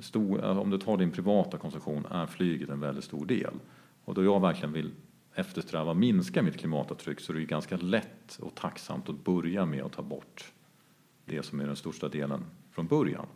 stor, 0.00 0.44
om 0.44 0.70
du 0.70 0.78
tar 0.78 0.96
din 0.96 1.10
privata 1.10 1.58
konsumtion 1.58 2.06
är 2.10 2.26
flyget 2.26 2.68
en 2.68 2.80
väldigt 2.80 3.04
stor 3.04 3.26
del. 3.26 3.54
Och 4.04 4.14
då 4.14 4.24
jag 4.24 4.40
verkligen 4.40 4.72
vill 4.72 4.90
eftersträva 5.34 5.94
minska 5.94 6.42
mitt 6.42 6.58
klimatavtryck 6.58 7.20
så 7.20 7.32
är 7.32 7.36
det 7.36 7.44
ganska 7.44 7.76
lätt 7.76 8.38
och 8.40 8.54
tacksamt 8.54 9.08
att 9.08 9.24
börja 9.24 9.66
med 9.66 9.82
att 9.82 9.92
ta 9.92 10.02
bort 10.02 10.52
det 11.24 11.42
som 11.42 11.60
är 11.60 11.66
den 11.66 11.76
största 11.76 12.08
delen 12.08 12.44
från 12.70 12.86
början. 12.86 13.26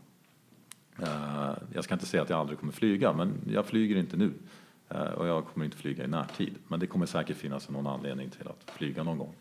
Eh, 0.98 1.52
jag 1.74 1.84
ska 1.84 1.94
inte 1.94 2.06
säga 2.06 2.22
att 2.22 2.30
jag 2.30 2.38
aldrig 2.38 2.58
kommer 2.58 2.72
flyga, 2.72 3.12
men 3.12 3.32
jag 3.50 3.66
flyger 3.66 3.96
inte 3.96 4.16
nu. 4.16 4.32
Eh, 4.88 5.00
och 5.00 5.26
jag 5.26 5.46
kommer 5.46 5.64
inte 5.64 5.76
flyga 5.76 6.04
i 6.04 6.08
närtid. 6.08 6.54
Men 6.68 6.80
det 6.80 6.86
kommer 6.86 7.06
säkert 7.06 7.36
finnas 7.36 7.68
någon 7.68 7.86
anledning 7.86 8.30
till 8.30 8.48
att 8.48 8.70
flyga 8.70 9.02
någon 9.02 9.18
gång. 9.18 9.34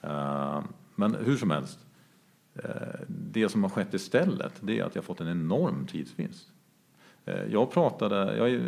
Eh, 0.00 0.62
men 0.94 1.14
hur 1.14 1.36
som 1.36 1.50
helst, 1.50 1.78
det 3.06 3.48
som 3.48 3.62
har 3.62 3.70
skett 3.70 3.94
istället 3.94 4.52
det 4.60 4.78
är 4.78 4.84
att 4.84 4.94
jag 4.94 5.04
fått 5.04 5.20
en 5.20 5.28
enorm 5.28 5.86
tidsvinst. 5.86 6.48
Jag 7.50 7.72
pratade, 7.72 8.36
jag, 8.36 8.60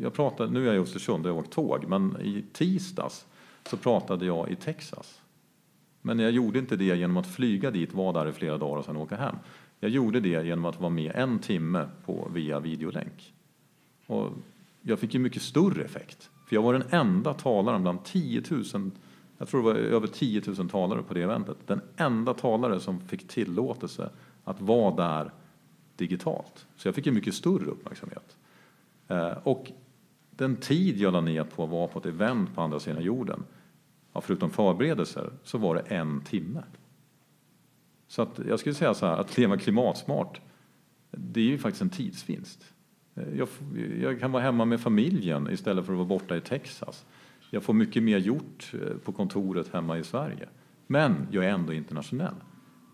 jag 0.00 0.14
pratade, 0.14 0.52
nu 0.52 0.62
är 0.62 0.66
jag 0.66 0.76
i 0.76 0.78
Östersund 0.78 1.26
och 1.26 1.30
jag 1.30 1.38
åkt 1.38 1.52
tåg, 1.52 1.84
men 1.88 2.16
i 2.20 2.44
tisdags 2.52 3.26
så 3.64 3.76
pratade 3.76 4.26
jag 4.26 4.50
i 4.50 4.56
Texas. 4.56 5.20
Men 6.02 6.18
jag 6.18 6.30
gjorde 6.30 6.58
inte 6.58 6.76
det 6.76 6.84
genom 6.84 7.16
att 7.16 7.34
flyga 7.34 7.70
dit, 7.70 7.94
vara 7.94 8.12
där 8.12 8.30
i 8.30 8.32
flera 8.32 8.58
dagar 8.58 8.78
och 8.78 8.84
sen 8.84 8.96
åka 8.96 9.16
hem. 9.16 9.36
Jag 9.80 9.90
gjorde 9.90 10.20
det 10.20 10.46
genom 10.46 10.64
att 10.64 10.80
vara 10.80 10.90
med 10.90 11.12
en 11.14 11.38
timme 11.38 11.88
på, 12.04 12.30
via 12.34 12.60
videolänk. 12.60 13.34
Och 14.06 14.32
jag 14.82 14.98
fick 14.98 15.14
ju 15.14 15.20
mycket 15.20 15.42
större 15.42 15.84
effekt, 15.84 16.30
för 16.46 16.56
jag 16.56 16.62
var 16.62 16.72
den 16.72 16.84
enda 16.90 17.34
talaren 17.34 17.82
bland 17.82 18.04
10 18.04 18.42
000 18.50 18.90
jag 19.38 19.48
tror 19.48 19.60
det 19.60 19.66
var 19.72 19.74
över 19.74 20.06
10 20.06 20.42
000 20.46 20.68
talare 20.68 21.02
på 21.02 21.14
det 21.14 21.22
eventet. 21.22 21.56
Den 21.66 21.80
enda 21.96 22.34
talare 22.34 22.80
som 22.80 23.00
fick 23.00 23.28
tillåtelse 23.28 24.10
att 24.44 24.60
vara 24.60 24.94
där 24.94 25.32
digitalt. 25.96 26.66
Så 26.76 26.88
jag 26.88 26.94
fick 26.94 27.06
ju 27.06 27.12
mycket 27.12 27.34
större 27.34 27.64
uppmärksamhet. 27.64 28.36
Eh, 29.08 29.32
och 29.42 29.72
den 30.30 30.56
tid 30.56 30.96
jag 30.96 31.12
la 31.12 31.20
ner 31.20 31.44
på 31.44 31.64
att 31.64 31.70
vara 31.70 31.88
på 31.88 31.98
ett 31.98 32.06
event 32.06 32.54
på 32.54 32.60
andra 32.60 32.80
sidan 32.80 33.02
jorden, 33.02 33.44
förutom 34.20 34.50
förberedelser, 34.50 35.30
så 35.44 35.58
var 35.58 35.74
det 35.74 35.80
en 35.80 36.20
timme. 36.20 36.62
Så 38.08 38.22
att 38.22 38.40
jag 38.48 38.60
skulle 38.60 38.74
säga 38.74 38.94
så 38.94 39.06
här, 39.06 39.16
att 39.16 39.38
leva 39.38 39.56
klimatsmart, 39.56 40.40
det 41.10 41.40
är 41.40 41.44
ju 41.44 41.58
faktiskt 41.58 41.82
en 41.82 41.90
tidsvinst. 41.90 42.64
Eh, 43.14 43.38
jag, 43.38 43.48
jag 44.00 44.20
kan 44.20 44.32
vara 44.32 44.42
hemma 44.42 44.64
med 44.64 44.80
familjen 44.80 45.50
istället 45.50 45.86
för 45.86 45.92
att 45.92 45.98
vara 45.98 46.08
borta 46.08 46.36
i 46.36 46.40
Texas. 46.40 47.06
Jag 47.50 47.62
får 47.62 47.74
mycket 47.74 48.02
mer 48.02 48.18
gjort 48.18 48.72
eh, 48.74 48.96
på 49.04 49.12
kontoret 49.12 49.72
hemma 49.72 49.98
i 49.98 50.04
Sverige. 50.04 50.48
Men 50.86 51.26
jag 51.30 51.44
är 51.44 51.48
ändå 51.48 51.72
internationell. 51.72 52.34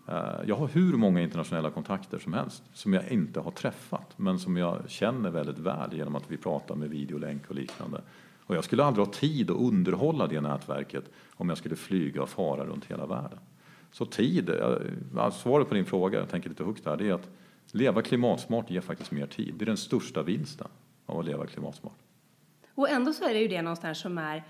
Eh, 0.07 0.39
jag 0.45 0.55
har 0.55 0.67
hur 0.67 0.93
många 0.93 1.21
internationella 1.21 1.69
kontakter 1.69 2.19
som 2.19 2.33
helst 2.33 2.63
som 2.73 2.93
jag 2.93 3.11
inte 3.11 3.39
har 3.39 3.51
träffat 3.51 4.13
men 4.17 4.39
som 4.39 4.57
jag 4.57 4.89
känner 4.89 5.29
väldigt 5.29 5.59
väl 5.59 5.93
genom 5.93 6.15
att 6.15 6.31
vi 6.31 6.37
pratar 6.37 6.75
med 6.75 6.89
videolänk 6.89 7.49
och 7.49 7.55
liknande. 7.55 8.01
Och 8.47 8.55
jag 8.55 8.63
skulle 8.63 8.83
aldrig 8.83 9.07
ha 9.07 9.13
tid 9.13 9.51
att 9.51 9.57
underhålla 9.57 10.27
det 10.27 10.41
nätverket 10.41 11.03
om 11.31 11.49
jag 11.49 11.57
skulle 11.57 11.75
flyga 11.75 12.21
och 12.21 12.29
fara 12.29 12.65
runt 12.65 12.85
hela 12.85 13.05
världen. 13.05 13.39
Så 13.95 14.05
tid, 14.05 14.49
alltså 15.17 15.39
svaret 15.39 15.67
på 15.67 15.73
din 15.73 15.85
fråga, 15.85 16.19
jag 16.19 16.29
tänker 16.29 16.49
lite 16.49 16.63
högt 16.63 16.85
här, 16.85 16.97
det 16.97 17.09
är 17.09 17.13
att 17.13 17.29
leva 17.71 18.01
klimatsmart 18.01 18.69
ger 18.69 18.81
faktiskt 18.81 19.11
mer 19.11 19.27
tid. 19.27 19.53
Det 19.57 19.63
är 19.63 19.65
den 19.65 19.77
största 19.77 20.23
vinsten 20.23 20.67
av 21.05 21.19
att 21.19 21.25
leva 21.25 21.47
klimatsmart. 21.47 21.97
Och 22.69 22.89
ändå 22.89 23.13
så 23.13 23.29
är 23.29 23.33
det 23.33 23.39
ju 23.39 23.47
det 23.47 23.61
någonstans 23.61 23.99
som 23.99 24.17
är 24.17 24.43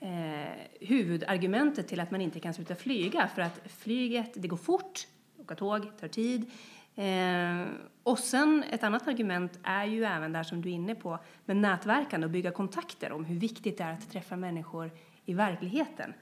eh, 0.00 0.50
huvudargumentet 0.80 1.88
till 1.88 2.00
att 2.00 2.10
man 2.10 2.20
inte 2.20 2.40
kan 2.40 2.54
sluta 2.54 2.74
flyga. 2.74 3.28
För 3.34 3.42
att 3.42 3.60
flyget, 3.66 4.32
det 4.34 4.48
går 4.48 4.56
fort, 4.56 5.06
åka 5.38 5.54
tåg 5.54 5.98
tar 6.00 6.08
tid. 6.08 6.50
Eh, 6.94 7.66
och 8.02 8.18
sen 8.18 8.64
ett 8.70 8.82
annat 8.82 9.08
argument 9.08 9.58
är 9.62 9.84
ju 9.84 10.04
även 10.04 10.32
där 10.32 10.42
som 10.42 10.62
du 10.62 10.68
är 10.68 10.74
inne 10.74 10.94
på 10.94 11.18
med 11.44 11.56
nätverkande 11.56 12.24
och 12.24 12.30
bygga 12.30 12.50
kontakter 12.50 13.12
om 13.12 13.24
hur 13.24 13.40
viktigt 13.40 13.78
det 13.78 13.84
är 13.84 13.92
att 13.92 14.10
träffa 14.10 14.36
människor 14.36 14.90
i 15.24 15.34
verkligheten. 15.34 16.14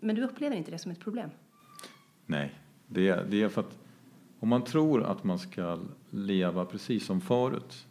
Men 0.00 0.16
du 0.16 0.22
upplever 0.22 0.56
inte 0.56 0.70
det 0.70 0.78
som 0.78 0.92
ett 0.92 1.00
problem? 1.00 1.30
Nej, 2.26 2.54
det, 2.86 3.30
det 3.30 3.42
är 3.42 3.48
för 3.48 3.60
att 3.60 3.78
om 4.40 4.48
man 4.48 4.64
tror 4.64 5.02
att 5.02 5.24
man 5.24 5.38
ska 5.38 5.78
leva 6.10 6.64
precis 6.64 7.06
som 7.06 7.20
förut 7.20 7.86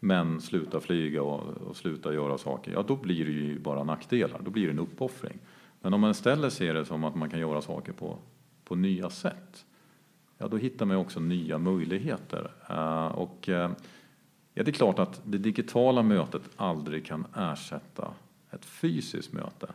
men 0.00 0.40
sluta 0.40 0.80
flyga 0.80 1.22
och, 1.22 1.56
och 1.56 1.76
sluta 1.76 2.14
göra 2.14 2.38
saker, 2.38 2.72
ja 2.72 2.82
då 2.82 2.96
blir 2.96 3.24
det 3.24 3.32
ju 3.32 3.58
bara 3.58 3.84
nackdelar, 3.84 4.40
då 4.44 4.50
blir 4.50 4.64
det 4.64 4.70
en 4.70 4.78
uppoffring. 4.78 5.38
Men 5.80 5.94
om 5.94 6.00
man 6.00 6.10
istället 6.10 6.52
ser 6.52 6.74
det 6.74 6.84
som 6.84 7.04
att 7.04 7.14
man 7.14 7.30
kan 7.30 7.40
göra 7.40 7.62
saker 7.62 7.92
på, 7.92 8.18
på 8.64 8.74
nya 8.74 9.10
sätt, 9.10 9.66
ja 10.38 10.48
då 10.48 10.56
hittar 10.56 10.86
man 10.86 10.96
också 10.96 11.20
nya 11.20 11.58
möjligheter. 11.58 12.50
Uh, 12.70 13.06
och 13.06 13.48
uh, 13.48 13.54
ja, 14.54 14.62
det 14.62 14.68
är 14.68 14.72
klart 14.72 14.98
att 14.98 15.20
det 15.24 15.38
digitala 15.38 16.02
mötet 16.02 16.42
aldrig 16.56 17.06
kan 17.06 17.26
ersätta 17.34 18.14
ett 18.50 18.64
fysiskt 18.64 19.32
möte. 19.32 19.68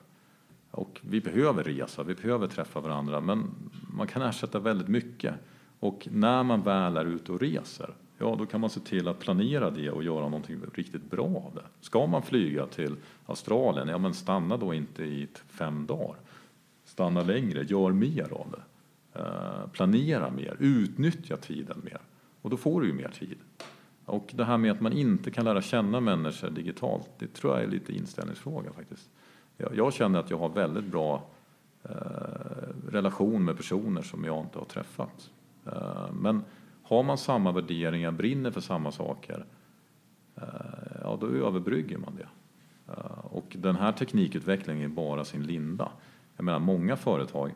Och 0.71 0.99
vi 1.03 1.21
behöver 1.21 1.63
resa, 1.63 2.03
vi 2.03 2.15
behöver 2.15 2.47
träffa 2.47 2.79
varandra, 2.79 3.21
men 3.21 3.51
man 3.93 4.07
kan 4.07 4.21
ersätta 4.21 4.59
väldigt 4.59 4.87
mycket. 4.87 5.33
Och 5.79 6.07
när 6.11 6.43
man 6.43 6.61
väl 6.61 6.97
är 6.97 7.05
ute 7.05 7.31
och 7.31 7.41
reser, 7.41 7.93
ja 8.17 8.35
då 8.39 8.45
kan 8.45 8.61
man 8.61 8.69
se 8.69 8.79
till 8.79 9.07
att 9.07 9.19
planera 9.19 9.69
det 9.69 9.91
och 9.91 10.03
göra 10.03 10.21
någonting 10.21 10.61
riktigt 10.73 11.11
bra 11.11 11.25
av 11.25 11.51
det. 11.55 11.65
Ska 11.81 12.07
man 12.07 12.21
flyga 12.21 12.65
till 12.65 12.95
Australien, 13.25 13.87
ja 13.87 13.97
men 13.97 14.13
stanna 14.13 14.57
då 14.57 14.73
inte 14.73 15.03
i 15.03 15.27
fem 15.47 15.85
dagar. 15.85 16.17
Stanna 16.85 17.21
längre, 17.21 17.63
gör 17.63 17.91
mer 17.91 18.33
av 18.33 18.51
det. 18.51 18.61
Eh, 19.19 19.69
planera 19.71 20.31
mer, 20.31 20.55
utnyttja 20.59 21.37
tiden 21.37 21.81
mer. 21.83 21.99
Och 22.41 22.49
då 22.49 22.57
får 22.57 22.81
du 22.81 22.87
ju 22.87 22.93
mer 22.93 23.09
tid. 23.19 23.37
Och 24.05 24.31
det 24.33 24.45
här 24.45 24.57
med 24.57 24.71
att 24.71 24.81
man 24.81 24.93
inte 24.93 25.31
kan 25.31 25.45
lära 25.45 25.61
känna 25.61 25.99
människor 25.99 26.49
digitalt, 26.49 27.09
det 27.19 27.27
tror 27.33 27.53
jag 27.53 27.63
är 27.63 27.67
lite 27.67 27.93
inställningsfråga 27.93 28.73
faktiskt. 28.73 29.09
Jag, 29.61 29.75
jag 29.75 29.93
känner 29.93 30.19
att 30.19 30.29
jag 30.29 30.37
har 30.37 30.49
väldigt 30.49 30.85
bra 30.85 31.23
eh, 31.83 31.91
relation 32.91 33.45
med 33.45 33.57
personer 33.57 34.01
som 34.01 34.23
jag 34.23 34.39
inte 34.43 34.59
har 34.59 34.65
träffat. 34.65 35.29
Eh, 35.65 36.11
men 36.13 36.43
har 36.83 37.03
man 37.03 37.17
samma 37.17 37.51
värderingar, 37.51 38.11
brinner 38.11 38.51
för 38.51 38.61
samma 38.61 38.91
saker, 38.91 39.45
eh, 40.35 40.43
ja 41.01 41.17
då 41.21 41.27
överbrygger 41.27 41.97
man 41.97 42.15
det. 42.15 42.27
Eh, 42.93 43.25
och 43.25 43.55
den 43.59 43.75
här 43.75 43.91
teknikutvecklingen 43.91 44.91
är 44.91 44.95
bara 44.95 45.25
sin 45.25 45.43
linda. 45.43 45.91
Jag 46.37 46.43
menar 46.43 46.59
många 46.59 46.95
företag, 46.95 47.53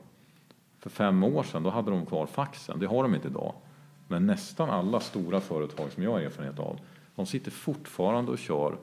för 0.80 0.90
fem 0.90 1.24
år 1.24 1.44
sedan 1.44 1.64
då 1.64 1.70
hade 1.70 1.92
de 1.92 2.06
kvar 2.06 2.26
faxen, 2.26 2.80
det 2.80 2.86
har 2.86 3.04
de 3.04 3.16
inte 3.16 3.28
idag. 3.28 3.54
Men 4.08 4.28
nästan 4.28 4.70
alla 4.70 5.00
stora 5.00 5.42
företag 5.42 5.92
som 5.92 6.04
jag 6.04 6.12
har 6.12 6.20
erfarenhet 6.20 6.60
av, 6.60 6.80
de 7.16 7.26
sitter 7.26 7.52
fortfarande 7.52 8.32
och 8.32 8.38
kör 8.38 8.78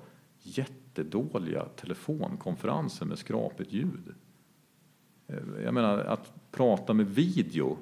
jättedåliga 1.01 1.65
telefonkonferenser 1.65 3.07
med 3.07 3.19
skrapigt 3.19 3.73
ljud. 3.73 4.15
Eh, 5.29 5.65
jag 5.65 5.75
menar 5.75 5.99
att 5.99 6.33
prata 6.51 6.95
med 6.95 7.07
video 7.07 7.79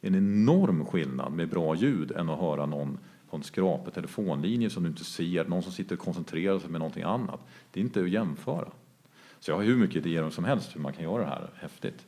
är 0.00 0.08
en 0.08 0.14
enorm 0.14 0.84
skillnad 0.84 1.32
med 1.32 1.48
bra 1.48 1.74
ljud 1.74 2.12
än 2.12 2.30
att 2.30 2.40
höra 2.40 2.66
någon 2.66 2.98
på 3.30 3.36
en 3.36 3.42
skrapig 3.42 3.94
telefonlinje 3.94 4.70
som 4.70 4.82
du 4.82 4.88
inte 4.88 5.04
ser, 5.04 5.44
någon 5.44 5.62
som 5.62 5.72
sitter 5.72 5.96
och 5.96 6.02
koncentrerar 6.02 6.58
sig 6.58 6.70
med 6.70 6.80
någonting 6.80 7.02
annat. 7.02 7.40
Det 7.70 7.80
är 7.80 7.84
inte 7.84 8.00
att 8.00 8.10
jämföra. 8.10 8.68
Så 9.40 9.50
jag 9.50 9.56
har 9.56 9.64
hur 9.64 9.76
mycket 9.76 10.06
idéer 10.06 10.30
som 10.30 10.44
helst 10.44 10.76
hur 10.76 10.80
man 10.80 10.92
kan 10.92 11.04
göra 11.04 11.18
det 11.18 11.28
här 11.28 11.50
häftigt. 11.54 12.06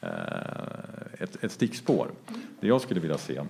Eh, 0.00 1.22
ett, 1.22 1.44
ett 1.44 1.52
stickspår, 1.52 2.10
det 2.60 2.66
jag 2.66 2.80
skulle 2.80 3.00
vilja 3.00 3.18
se 3.18 3.42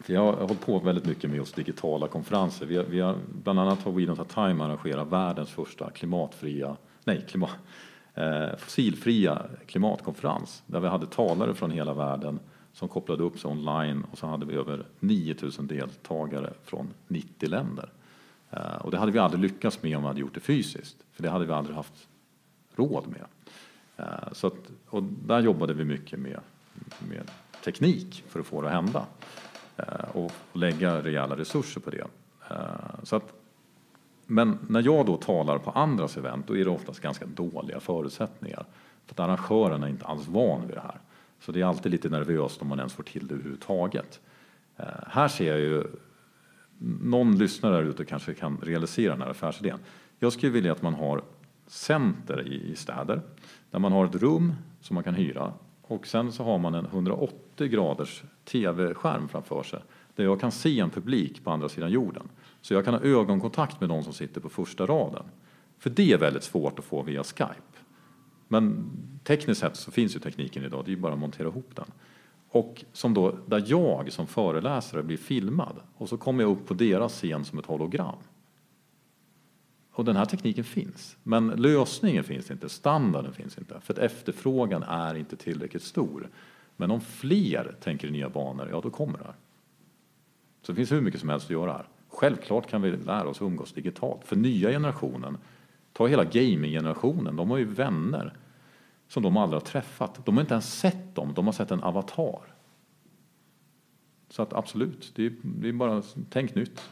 för 0.00 0.12
jag 0.12 0.20
har 0.20 0.32
hållit 0.32 0.60
på 0.60 0.78
väldigt 0.78 1.04
mycket 1.04 1.30
med 1.30 1.36
just 1.36 1.56
digitala 1.56 2.08
konferenser. 2.08 2.66
Vi 2.66 2.76
har, 2.76 2.84
vi 2.84 3.00
har, 3.00 3.16
bland 3.42 3.60
annat 3.60 3.82
har 3.82 3.92
We 3.92 4.00
Don't 4.00 4.16
Have 4.16 4.50
Time 4.50 4.64
arrangerat 4.64 5.08
världens 5.08 5.50
första 5.50 5.90
klimatfria, 5.90 6.76
nej, 7.04 7.24
klimat, 7.28 7.50
eh, 8.14 8.56
fossilfria 8.58 9.42
klimatkonferens 9.66 10.62
där 10.66 10.80
vi 10.80 10.88
hade 10.88 11.06
talare 11.06 11.54
från 11.54 11.70
hela 11.70 11.94
världen 11.94 12.38
som 12.72 12.88
kopplade 12.88 13.22
upp 13.22 13.38
sig 13.38 13.50
online 13.50 14.04
och 14.12 14.18
så 14.18 14.26
hade 14.26 14.46
vi 14.46 14.54
över 14.54 14.86
9000 15.00 15.66
deltagare 15.66 16.52
från 16.64 16.88
90 17.08 17.48
länder. 17.48 17.88
Eh, 18.50 18.76
och 18.76 18.90
det 18.90 18.98
hade 18.98 19.12
vi 19.12 19.18
aldrig 19.18 19.42
lyckats 19.42 19.82
med 19.82 19.96
om 19.96 20.02
vi 20.02 20.06
hade 20.06 20.20
gjort 20.20 20.34
det 20.34 20.40
fysiskt, 20.40 20.96
för 21.12 21.22
det 21.22 21.30
hade 21.30 21.46
vi 21.46 21.52
aldrig 21.52 21.76
haft 21.76 22.08
råd 22.74 23.04
med. 23.08 23.24
Eh, 23.96 24.32
så 24.32 24.46
att, 24.46 24.70
och 24.86 25.02
där 25.02 25.40
jobbade 25.40 25.74
vi 25.74 25.84
mycket 25.84 26.18
med, 26.18 26.40
med 27.08 27.30
teknik 27.64 28.24
för 28.28 28.40
att 28.40 28.46
få 28.46 28.62
det 28.62 28.68
att 28.68 28.74
hända. 28.74 29.06
Eh, 29.76 30.16
och 30.16 30.32
lägga 30.52 31.02
rejäla 31.02 31.36
resurser 31.36 31.80
på 31.80 31.90
det. 31.90 32.06
Eh, 32.50 32.56
så 33.02 33.16
att, 33.16 33.32
men 34.26 34.58
när 34.68 34.82
jag 34.82 35.06
då 35.06 35.16
talar 35.16 35.58
på 35.58 35.70
andras 35.70 36.16
event 36.16 36.46
då 36.46 36.56
är 36.56 36.64
det 36.64 36.70
oftast 36.70 37.00
ganska 37.00 37.26
dåliga 37.26 37.80
förutsättningar. 37.80 38.66
För 39.06 39.14
att 39.14 39.20
arrangören 39.20 39.82
är 39.82 39.88
inte 39.88 40.06
alls 40.06 40.28
van 40.28 40.66
vid 40.66 40.76
det 40.76 40.80
här. 40.80 41.00
Så 41.40 41.52
det 41.52 41.60
är 41.60 41.64
alltid 41.64 41.92
lite 41.92 42.08
nervöst 42.08 42.62
om 42.62 42.68
man 42.68 42.78
ens 42.78 42.92
får 42.92 43.02
till 43.02 43.26
det 43.26 43.34
överhuvudtaget. 43.34 44.20
Eh, 44.76 44.86
här 45.06 45.28
ser 45.28 45.50
jag 45.50 45.60
ju, 45.60 45.84
någon 47.02 47.38
lyssnare 47.38 47.76
där 47.76 47.82
ute 47.82 48.04
kanske 48.04 48.34
kan 48.34 48.58
realisera 48.62 49.12
den 49.12 49.22
här 49.22 49.30
affärsidén. 49.30 49.78
Jag 50.18 50.32
skulle 50.32 50.52
vilja 50.52 50.72
att 50.72 50.82
man 50.82 50.94
har 50.94 51.22
center 51.66 52.48
i 52.48 52.76
städer 52.76 53.22
där 53.70 53.78
man 53.78 53.92
har 53.92 54.06
ett 54.06 54.14
rum 54.14 54.54
som 54.80 54.94
man 54.94 55.04
kan 55.04 55.14
hyra 55.14 55.52
och 55.86 56.06
sen 56.06 56.32
så 56.32 56.44
har 56.44 56.58
man 56.58 56.74
en 56.74 56.86
180 56.86 57.68
graders 57.68 58.22
tv-skärm 58.44 59.28
framför 59.28 59.62
sig 59.62 59.80
där 60.16 60.24
jag 60.24 60.40
kan 60.40 60.52
se 60.52 60.80
en 60.80 60.90
publik 60.90 61.44
på 61.44 61.50
andra 61.50 61.68
sidan 61.68 61.90
jorden. 61.90 62.28
Så 62.60 62.74
jag 62.74 62.84
kan 62.84 62.94
ha 62.94 63.00
ögonkontakt 63.00 63.80
med 63.80 63.88
de 63.88 64.04
som 64.04 64.12
sitter 64.12 64.40
på 64.40 64.48
första 64.48 64.86
raden. 64.86 65.24
För 65.78 65.90
det 65.90 66.12
är 66.12 66.18
väldigt 66.18 66.42
svårt 66.42 66.78
att 66.78 66.84
få 66.84 67.02
via 67.02 67.24
Skype. 67.24 67.78
Men 68.48 68.90
tekniskt 69.24 69.60
sett 69.60 69.76
så 69.76 69.90
finns 69.90 70.16
ju 70.16 70.20
tekniken 70.20 70.64
idag, 70.64 70.84
det 70.84 70.88
är 70.88 70.94
ju 70.94 71.00
bara 71.00 71.12
att 71.12 71.18
montera 71.18 71.48
ihop 71.48 71.70
den. 71.74 71.86
Och 72.48 72.84
som 72.92 73.14
då, 73.14 73.38
där 73.46 73.64
jag 73.66 74.12
som 74.12 74.26
föreläsare 74.26 75.02
blir 75.02 75.16
filmad 75.16 75.76
och 75.96 76.08
så 76.08 76.16
kommer 76.16 76.44
jag 76.44 76.50
upp 76.50 76.66
på 76.66 76.74
deras 76.74 77.12
scen 77.12 77.44
som 77.44 77.58
ett 77.58 77.66
hologram. 77.66 78.16
Och 79.96 80.04
den 80.04 80.16
här 80.16 80.24
tekniken 80.24 80.64
finns, 80.64 81.16
men 81.22 81.48
lösningen 81.48 82.24
finns 82.24 82.50
inte, 82.50 82.68
standarden 82.68 83.32
finns 83.32 83.58
inte, 83.58 83.80
för 83.80 83.92
att 83.92 83.98
efterfrågan 83.98 84.82
är 84.82 85.14
inte 85.14 85.36
tillräckligt 85.36 85.82
stor. 85.82 86.28
Men 86.76 86.90
om 86.90 87.00
fler 87.00 87.76
tänker 87.80 88.08
i 88.08 88.10
nya 88.10 88.28
banor, 88.28 88.68
ja 88.70 88.80
då 88.80 88.90
kommer 88.90 89.18
det 89.18 89.24
här. 89.24 89.34
Så 90.62 90.72
det 90.72 90.76
finns 90.76 90.92
hur 90.92 91.00
mycket 91.00 91.20
som 91.20 91.28
helst 91.28 91.46
att 91.46 91.50
göra 91.50 91.72
här. 91.72 91.88
Självklart 92.08 92.70
kan 92.70 92.82
vi 92.82 92.90
lära 92.90 93.28
oss 93.28 93.42
umgås 93.42 93.72
digitalt. 93.72 94.24
För 94.24 94.36
nya 94.36 94.70
generationen, 94.70 95.38
ta 95.92 96.06
hela 96.06 96.24
gaming-generationen, 96.24 97.36
de 97.36 97.50
har 97.50 97.58
ju 97.58 97.64
vänner 97.64 98.32
som 99.08 99.22
de 99.22 99.36
aldrig 99.36 99.60
har 99.60 99.66
träffat. 99.66 100.26
De 100.26 100.36
har 100.36 100.40
inte 100.40 100.54
ens 100.54 100.78
sett 100.78 101.14
dem, 101.14 101.32
de 101.34 101.46
har 101.46 101.52
sett 101.52 101.70
en 101.70 101.82
avatar. 101.82 102.54
Så 104.28 104.42
att 104.42 104.52
absolut, 104.52 105.12
det 105.14 105.26
är, 105.26 105.32
det 105.42 105.68
är 105.68 105.72
bara 105.72 106.02
tänk 106.30 106.54
nytt. 106.54 106.90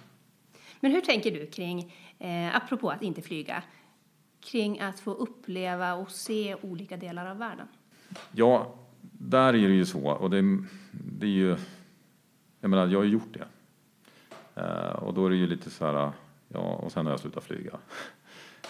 Men 0.81 0.93
hur 0.93 1.01
tänker 1.01 1.31
du 1.31 1.47
kring, 1.47 1.95
eh, 2.23 2.57
apropå 2.57 2.91
att 2.91 3.03
inte 3.03 3.23
flyga, 3.23 3.63
kring 4.41 4.81
att 4.81 5.01
få 5.01 5.11
uppleva 5.11 5.95
och 5.95 6.11
se 6.11 6.57
olika 6.63 6.97
delar 6.97 7.27
av 7.27 7.39
världen? 7.39 7.67
Ja, 8.33 8.75
där 9.01 9.49
är 9.49 9.69
det 9.69 9.75
ju 9.75 9.87
så, 9.87 10.11
och 10.11 10.31
det, 10.31 10.59
det 10.93 11.27
är 11.27 11.31
ju, 11.31 11.57
jag 12.61 12.71
menar, 12.71 12.87
jag 12.87 12.99
har 12.99 13.05
ju 13.05 13.11
gjort 13.11 13.35
det. 13.35 13.47
Eh, 14.61 14.93
och 14.93 15.15
då 15.15 15.27
är 15.27 15.31
det 15.31 15.37
ju 15.37 15.47
lite 15.47 15.71
så 15.71 15.87
här, 15.87 16.13
ja, 16.49 16.61
och 16.61 16.93
sen 16.93 17.07
har 17.07 17.13
jag 17.13 17.21
slutat 17.21 17.45
flyga. 17.45 17.79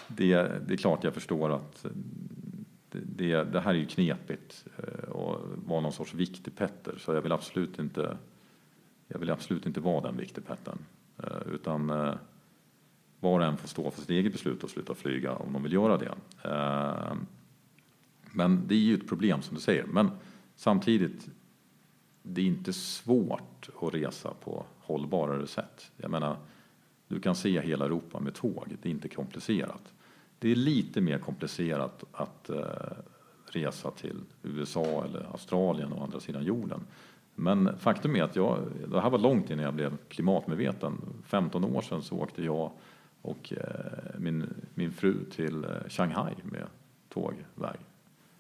Det, 0.07 0.35
det 0.67 0.75
är 0.75 0.77
klart 0.77 1.05
jag 1.05 1.15
förstår 1.15 1.51
att 1.51 1.87
det, 2.89 2.99
det, 3.05 3.45
det 3.45 3.61
här 3.61 3.71
är 3.75 3.79
ju 3.79 3.87
knepigt 3.87 4.65
Att 4.77 5.09
och 5.09 5.41
vara 5.55 5.81
någon 5.81 5.93
sorts 5.93 6.15
viktig 6.15 6.57
Petter, 6.57 6.97
så 6.99 7.15
jag 7.15 7.23
vill 7.23 7.33
absolut 7.33 7.79
inte, 7.79 8.17
jag 9.09 9.19
vill 9.19 9.31
absolut 9.31 9.67
inte 9.67 9.81
vara 9.81 10.01
den 10.01 10.17
viktig 10.17 10.47
Pettern. 10.47 10.79
Eh, 11.19 11.53
utan 11.55 11.91
eh, 11.91 12.15
var 13.23 13.41
och 13.41 13.47
en 13.47 13.57
får 13.57 13.69
stå 13.69 13.91
för 13.91 14.01
sitt 14.01 14.11
eget 14.11 14.33
beslut 14.33 14.65
och 14.65 14.71
sluta 14.71 14.95
flyga 14.95 15.33
om 15.33 15.53
de 15.53 15.63
vill 15.63 15.73
göra 15.73 15.97
det. 15.97 16.15
Eh, 16.45 17.15
men 18.33 18.63
det 18.67 18.75
är 18.75 18.79
ju 18.79 18.95
ett 18.95 19.09
problem 19.09 19.43
som 19.43 19.55
du 19.55 19.61
säger. 19.61 19.85
Men 19.85 20.11
samtidigt, 20.57 21.29
det 22.23 22.41
är 22.41 22.47
inte 22.47 22.73
svårt 22.73 23.69
att 23.83 23.95
resa 23.95 24.35
på 24.45 24.65
hållbarare 24.79 25.47
sätt. 25.47 25.91
Jag 25.97 26.11
menar, 26.11 26.37
du 27.09 27.21
kan 27.21 27.35
se 27.35 27.61
hela 27.61 27.85
Europa 27.85 28.21
med 28.21 28.35
tåg, 28.35 28.77
det 28.83 28.89
är 28.89 28.91
inte 28.91 29.09
komplicerat. 29.09 29.93
Det 30.39 30.51
är 30.51 30.57
lite 30.57 31.01
mer 31.01 31.19
komplicerat 31.19 32.05
att 32.13 32.51
eh, 32.51 32.65
resa 33.47 33.91
till 33.91 34.21
USA 34.43 35.05
eller 35.05 35.27
Australien 35.33 35.93
och 35.93 36.05
andra 36.05 36.21
sidan 36.21 36.45
jorden. 36.45 36.81
Men 37.35 37.79
faktum 37.79 38.17
är 38.17 38.23
att 38.23 38.37
jag, 38.37 38.59
det 38.87 39.01
här 39.01 39.11
var 39.11 39.19
långt 39.19 39.51
innan 39.51 39.65
jag 39.65 39.75
blev 39.75 39.97
klimatmedveten. 40.09 41.01
15 41.25 41.65
år 41.65 41.83
sedan 41.83 42.03
så 42.03 42.17
åkte 42.17 42.45
jag 42.45 42.71
och 43.23 43.53
eh, 43.53 44.19
min, 44.19 44.55
min 44.75 44.93
fru 44.93 45.25
till 45.25 45.65
eh, 45.65 45.71
Shanghai 45.89 46.35
med 46.43 46.67
tågväg. 47.09 47.79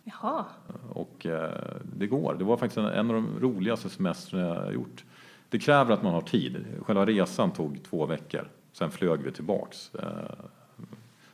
Jaha. 0.05 0.45
Och 0.89 1.27
eh, 1.27 1.77
det 1.97 2.07
går. 2.07 2.37
Det 2.39 2.45
var 2.45 2.57
faktiskt 2.57 2.79
en, 2.79 3.11
av 3.11 3.15
de 3.15 3.41
roligaste 3.41 3.89
semestrarna 3.89 4.65
jag 4.65 4.75
gjort. 4.75 5.05
Det 5.49 5.59
kräver 5.59 5.95
att 5.95 6.03
man 6.03 6.15
har 6.15 6.21
tid. 6.21 6.65
Själva 6.81 7.07
resan 7.07 7.51
tog 7.51 7.83
två 7.83 8.07
veckor. 8.07 8.49
Sen 8.73 8.91
flög 8.91 9.21
vi 9.23 9.33
tillbaks. 9.33 9.91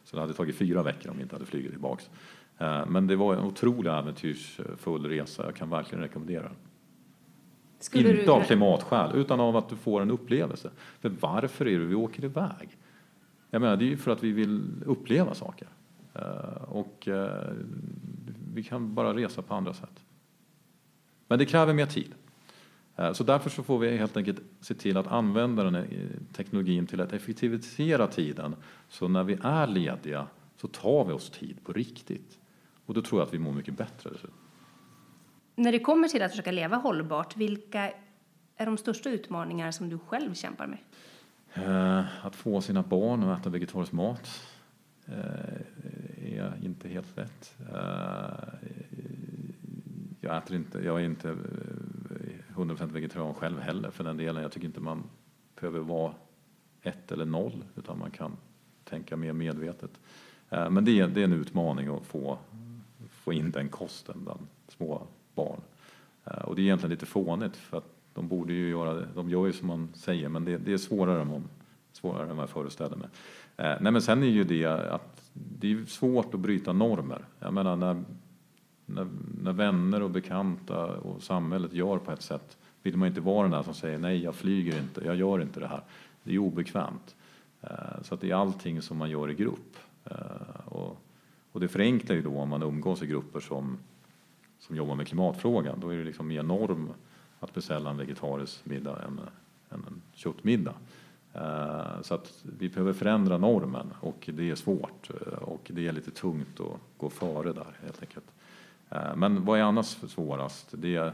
Så 0.04 0.16
det 0.16 0.20
hade 0.20 0.34
tagit 0.34 0.56
fyra 0.56 0.82
veckor 0.82 1.10
om 1.10 1.16
vi 1.16 1.22
inte 1.22 1.34
hade 1.34 1.46
flugit 1.46 1.70
tillbaks. 1.70 2.10
Men 2.86 3.06
det 3.06 3.16
var 3.16 3.34
en 3.34 3.44
otroligt 3.44 3.92
äventyrsfull 3.92 5.06
resa. 5.06 5.44
Jag 5.44 5.56
kan 5.56 5.70
verkligen 5.70 6.02
rekommendera 6.02 6.42
den. 6.42 6.56
Skulle 7.80 8.10
inte 8.10 8.22
du... 8.22 8.30
av 8.30 8.42
klimatskäl, 8.42 9.10
utan 9.14 9.40
av 9.40 9.56
att 9.56 9.68
du 9.68 9.76
får 9.76 10.00
en 10.00 10.10
upplevelse. 10.10 10.70
För 11.00 11.08
varför 11.08 11.68
är 11.68 11.78
det 11.78 11.86
vi 11.86 11.94
åker 11.94 12.24
iväg? 12.24 12.76
Jag 13.50 13.60
menar, 13.60 13.76
det 13.76 13.84
är 13.84 13.88
ju 13.88 13.96
för 13.96 14.10
att 14.10 14.22
vi 14.22 14.32
vill 14.32 14.82
uppleva 14.86 15.34
saker. 15.34 15.68
Eh, 16.14 16.62
och 16.62 17.08
eh, 17.08 17.52
vi 18.54 18.62
kan 18.62 18.94
bara 18.94 19.14
resa 19.14 19.42
på 19.42 19.54
andra 19.54 19.74
sätt. 19.74 20.04
Men 21.26 21.38
det 21.38 21.46
kräver 21.46 21.74
mer 21.74 21.86
tid. 21.86 22.14
Eh, 22.96 23.12
så 23.12 23.24
därför 23.24 23.50
så 23.50 23.62
får 23.62 23.78
vi 23.78 23.96
helt 23.96 24.16
enkelt 24.16 24.40
se 24.60 24.74
till 24.74 24.96
att 24.96 25.06
använda 25.06 25.64
den 25.64 25.86
teknologin 26.32 26.86
till 26.86 27.00
att 27.00 27.12
effektivisera 27.12 28.06
tiden. 28.06 28.56
Så 28.88 29.08
när 29.08 29.24
vi 29.24 29.38
är 29.42 29.66
lediga 29.66 30.26
så 30.56 30.68
tar 30.68 31.04
vi 31.04 31.12
oss 31.12 31.30
tid 31.30 31.64
på 31.64 31.72
riktigt. 31.72 32.38
Och 32.86 32.94
då 32.94 33.02
tror 33.02 33.20
jag 33.20 33.26
att 33.26 33.34
vi 33.34 33.38
mår 33.38 33.52
mycket 33.52 33.76
bättre. 33.76 34.10
När 35.54 35.72
det 35.72 35.78
kommer 35.78 36.08
till 36.08 36.22
att 36.22 36.30
försöka 36.30 36.50
leva 36.50 36.76
hållbart, 36.76 37.36
vilka 37.36 37.92
är 38.56 38.66
de 38.66 38.76
största 38.76 39.10
utmaningar 39.10 39.70
som 39.70 39.88
du 39.88 39.98
själv 39.98 40.34
kämpar 40.34 40.66
med? 40.66 40.78
Eh, 41.66 42.26
att 42.26 42.36
få 42.36 42.60
sina 42.60 42.82
barn 42.82 43.22
att 43.22 43.40
äta 43.40 43.50
vegetarisk 43.50 43.92
mat 43.92 44.42
eh, 45.06 46.34
är 46.36 46.58
inte 46.62 46.88
helt 46.88 47.16
lätt. 47.16 47.56
Eh, 47.74 48.48
jag, 50.20 50.36
äter 50.36 50.56
inte, 50.56 50.78
jag 50.78 51.00
är 51.00 51.04
inte 51.04 51.36
100% 52.54 52.92
vegetarian 52.92 53.34
själv 53.34 53.60
heller 53.60 53.90
för 53.90 54.04
den 54.04 54.16
delen. 54.16 54.42
Jag 54.42 54.52
tycker 54.52 54.66
inte 54.66 54.80
man 54.80 55.02
behöver 55.60 55.80
vara 55.80 56.14
ett 56.82 57.12
eller 57.12 57.24
noll 57.24 57.64
utan 57.76 57.98
man 57.98 58.10
kan 58.10 58.36
tänka 58.84 59.16
mer 59.16 59.32
medvetet. 59.32 59.90
Men 60.50 60.84
det 60.84 61.00
är, 61.00 61.08
det 61.08 61.20
är 61.20 61.24
en 61.24 61.32
utmaning 61.32 61.88
att 61.88 62.06
få, 62.06 62.38
få 63.10 63.32
in 63.32 63.50
den 63.50 63.68
kosten 63.68 64.24
bland 64.24 64.46
små 64.68 65.06
barn. 65.34 65.60
Och 66.24 66.54
det 66.56 66.62
är 66.62 66.64
egentligen 66.64 66.90
lite 66.90 67.06
fånigt 67.06 67.56
för 67.56 67.78
att 67.78 67.97
de 68.18 68.28
borde 68.28 68.52
ju 68.52 68.70
göra 68.70 68.94
det. 68.94 69.08
De 69.14 69.30
gör 69.30 69.46
ju 69.46 69.52
som 69.52 69.68
man 69.68 69.88
säger 69.94 70.28
men 70.28 70.44
det, 70.44 70.58
det 70.58 70.72
är 70.72 70.78
svårare 70.78 71.20
än, 71.20 71.28
man, 71.28 71.48
svårare 71.92 72.30
än 72.30 72.36
vad 72.36 72.42
jag 72.42 72.50
föreställer 72.50 72.96
mig. 72.96 73.08
Eh, 73.56 73.74
nej 73.80 73.92
men 73.92 74.02
sen 74.02 74.22
är 74.22 74.26
ju 74.26 74.44
det 74.44 74.66
att 74.66 75.30
det 75.32 75.72
är 75.72 75.84
svårt 75.84 76.34
att 76.34 76.40
bryta 76.40 76.72
normer. 76.72 77.24
Jag 77.38 77.54
menar 77.54 77.76
när, 77.76 78.04
när, 78.86 79.08
när 79.42 79.52
vänner 79.52 80.02
och 80.02 80.10
bekanta 80.10 80.86
och 80.86 81.22
samhället 81.22 81.72
gör 81.72 81.98
på 81.98 82.12
ett 82.12 82.22
sätt 82.22 82.58
vill 82.82 82.96
man 82.96 83.08
inte 83.08 83.20
vara 83.20 83.42
den 83.42 83.50
där 83.50 83.62
som 83.62 83.74
säger 83.74 83.98
nej 83.98 84.22
jag 84.22 84.34
flyger 84.34 84.78
inte, 84.78 85.04
jag 85.04 85.16
gör 85.16 85.42
inte 85.42 85.60
det 85.60 85.68
här. 85.68 85.82
Det 86.22 86.34
är 86.34 86.38
obekvämt. 86.38 87.16
Eh, 87.60 88.02
så 88.02 88.14
att 88.14 88.20
det 88.20 88.30
är 88.30 88.34
allting 88.34 88.82
som 88.82 88.96
man 88.96 89.10
gör 89.10 89.30
i 89.30 89.34
grupp. 89.34 89.76
Eh, 90.04 90.66
och, 90.66 91.02
och 91.52 91.60
det 91.60 91.68
förenklar 91.68 92.16
ju 92.16 92.22
då 92.22 92.38
om 92.38 92.48
man 92.48 92.62
umgås 92.62 93.02
i 93.02 93.06
grupper 93.06 93.40
som, 93.40 93.78
som 94.58 94.76
jobbar 94.76 94.94
med 94.94 95.06
klimatfrågan. 95.06 95.80
Då 95.80 95.88
är 95.88 95.96
det 95.96 96.04
liksom 96.04 96.28
mer 96.28 96.42
norm 96.42 96.90
att 97.40 97.54
beställa 97.54 97.90
en 97.90 97.96
vegetarisk 97.96 98.66
middag 98.66 99.02
än, 99.02 99.20
än 99.70 99.84
en 99.86 100.02
köttmiddag. 100.12 100.74
Eh, 101.32 102.02
så 102.02 102.14
att 102.14 102.44
vi 102.58 102.68
behöver 102.68 102.92
förändra 102.92 103.38
normen 103.38 103.92
och 104.00 104.30
det 104.32 104.50
är 104.50 104.54
svårt 104.54 105.10
eh, 105.10 105.32
och 105.32 105.70
det 105.74 105.88
är 105.88 105.92
lite 105.92 106.10
tungt 106.10 106.60
att 106.60 106.80
gå 106.96 107.10
före 107.10 107.52
där 107.52 107.76
helt 107.82 108.02
enkelt. 108.02 108.26
Eh, 108.90 109.16
men 109.16 109.44
vad 109.44 109.58
är 109.58 109.62
annars 109.62 109.86
svårast? 109.86 110.68
Det 110.70 110.96
är, 110.96 111.12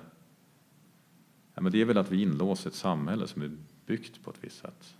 ja, 1.55 1.63
men 1.63 1.73
det 1.73 1.81
är 1.81 1.85
väl 1.85 1.99
att 1.99 2.11
vi 2.11 2.23
inlåser 2.23 2.71
ett 2.71 2.77
samhälle 2.77 3.27
som 3.27 3.43
är 3.43 3.51
byggt 3.87 4.25
på 4.25 4.31
ett 4.31 4.39
visst 4.41 4.59
sätt. 4.59 4.95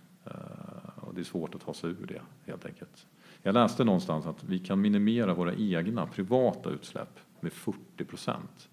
Och 0.95 1.13
det 1.13 1.21
är 1.21 1.23
svårt 1.23 1.55
att 1.55 1.61
ta 1.61 1.73
sig 1.73 1.89
ur 1.89 2.05
det 2.07 2.21
helt 2.45 2.65
enkelt. 2.65 3.05
Jag 3.43 3.53
läste 3.53 3.83
någonstans 3.83 4.25
att 4.25 4.43
vi 4.43 4.59
kan 4.59 4.81
minimera 4.81 5.33
våra 5.33 5.53
egna 5.53 6.05
privata 6.05 6.69
utsläpp 6.69 7.19
med 7.39 7.53
40 7.53 8.05
procent. 8.05 8.69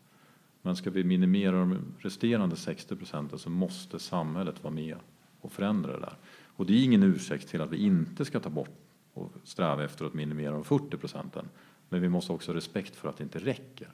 Men 0.63 0.77
ska 0.77 0.91
vi 0.91 1.05
minimera 1.05 1.59
de 1.59 1.79
resterande 1.99 2.57
60 2.57 2.97
procenten 2.97 3.39
så 3.39 3.51
måste 3.51 3.99
samhället 3.99 4.65
vara 4.65 4.75
med 4.75 4.97
och 5.41 5.53
förändra 5.53 5.93
det 5.93 6.01
där. 6.01 6.17
Och 6.57 6.67
det 6.67 6.73
är 6.73 6.85
ingen 6.85 7.03
ursäkt 7.03 7.49
till 7.49 7.61
att 7.61 7.71
vi 7.71 7.77
inte 7.77 8.25
ska 8.25 8.41
ta 8.41 8.51
bort 8.51 8.79
och 9.15 9.33
sträva 9.45 9.85
efter 9.85 10.05
att 10.05 10.15
minimera 10.15 10.53
de 10.53 10.65
40 10.65 10.97
procenten. 10.97 11.49
Men 11.89 12.01
vi 12.01 12.09
måste 12.09 12.33
också 12.33 12.51
ha 12.51 12.57
respekt 12.57 12.97
för 12.97 13.09
att 13.09 13.17
det 13.17 13.25
inte 13.25 13.39
räcker. 13.39 13.89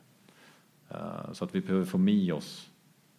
Eh, 0.88 1.32
så 1.32 1.44
att 1.44 1.54
vi 1.54 1.60
behöver 1.60 1.84
få 1.84 1.98
med 1.98 2.32
oss 2.32 2.70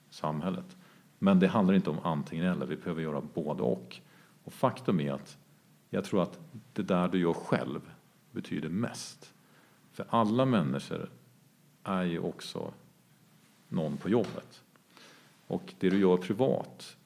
samhället. 0.10 0.78
Men 1.20 1.40
det 1.40 1.48
handlar 1.48 1.74
inte 1.74 1.90
om 1.90 2.00
antingen 2.04 2.46
eller, 2.46 2.66
vi 2.66 2.76
behöver 2.76 3.02
göra 3.02 3.22
både 3.34 3.64
och. 3.64 4.00
Och 4.44 4.54
faktum 4.54 5.00
är 5.00 5.14
att 5.14 5.38
jag 5.90 6.04
tror 6.04 6.24
att 6.24 6.40
det 6.74 6.84
där 6.84 7.08
du 7.08 7.20
gör 7.20 7.34
själv 7.34 7.82
betyder 8.32 8.70
mest. 8.70 9.34
För 9.92 10.06
alla 10.10 10.46
människor 10.46 11.10
är 11.84 12.04
ju 12.04 12.20
också 12.20 12.74
någon 13.70 13.98
på 13.98 14.10
jobbet. 14.10 14.64
Och 15.48 15.74
det 15.80 15.90
du 15.90 16.00
gör 16.00 16.18
privat, 16.18 16.98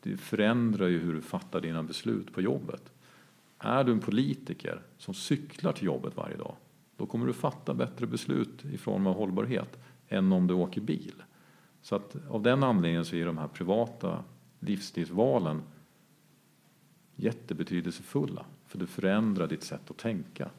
det 0.00 0.16
förändrar 0.16 0.88
ju 0.88 0.98
hur 0.98 1.14
du 1.14 1.22
fattar 1.22 1.60
dina 1.60 1.82
beslut 1.82 2.34
på 2.34 2.40
jobbet. 2.40 2.92
Är 3.58 3.84
du 3.84 3.92
en 3.92 4.00
politiker 4.00 4.82
som 4.98 5.14
cyklar 5.14 5.72
till 5.72 5.86
jobbet 5.86 6.16
varje 6.16 6.36
dag, 6.36 6.56
då 6.96 7.06
kommer 7.06 7.26
du 7.26 7.32
fatta 7.32 7.74
bättre 7.74 8.06
beslut 8.06 8.64
i 8.64 8.78
form 8.78 9.06
av 9.06 9.14
hållbarhet 9.14 9.78
än 10.08 10.32
om 10.32 10.46
du 10.46 10.54
åker 10.54 10.80
bil. 10.80 11.22
Så 11.82 11.96
att 11.96 12.16
av 12.28 12.42
den 12.42 12.62
anledningen 12.62 13.04
så 13.04 13.16
är 13.16 13.26
de 13.26 13.38
här 13.38 13.48
privata 13.48 14.24
livsstilsvalen 14.60 15.62
jättebetydelsefulla. 17.16 18.44
För 18.66 18.78
du 18.78 18.86
förändrar 18.86 19.46
ditt 19.46 19.62
sätt 19.62 19.90
att 19.90 19.98
tänka. 19.98 20.50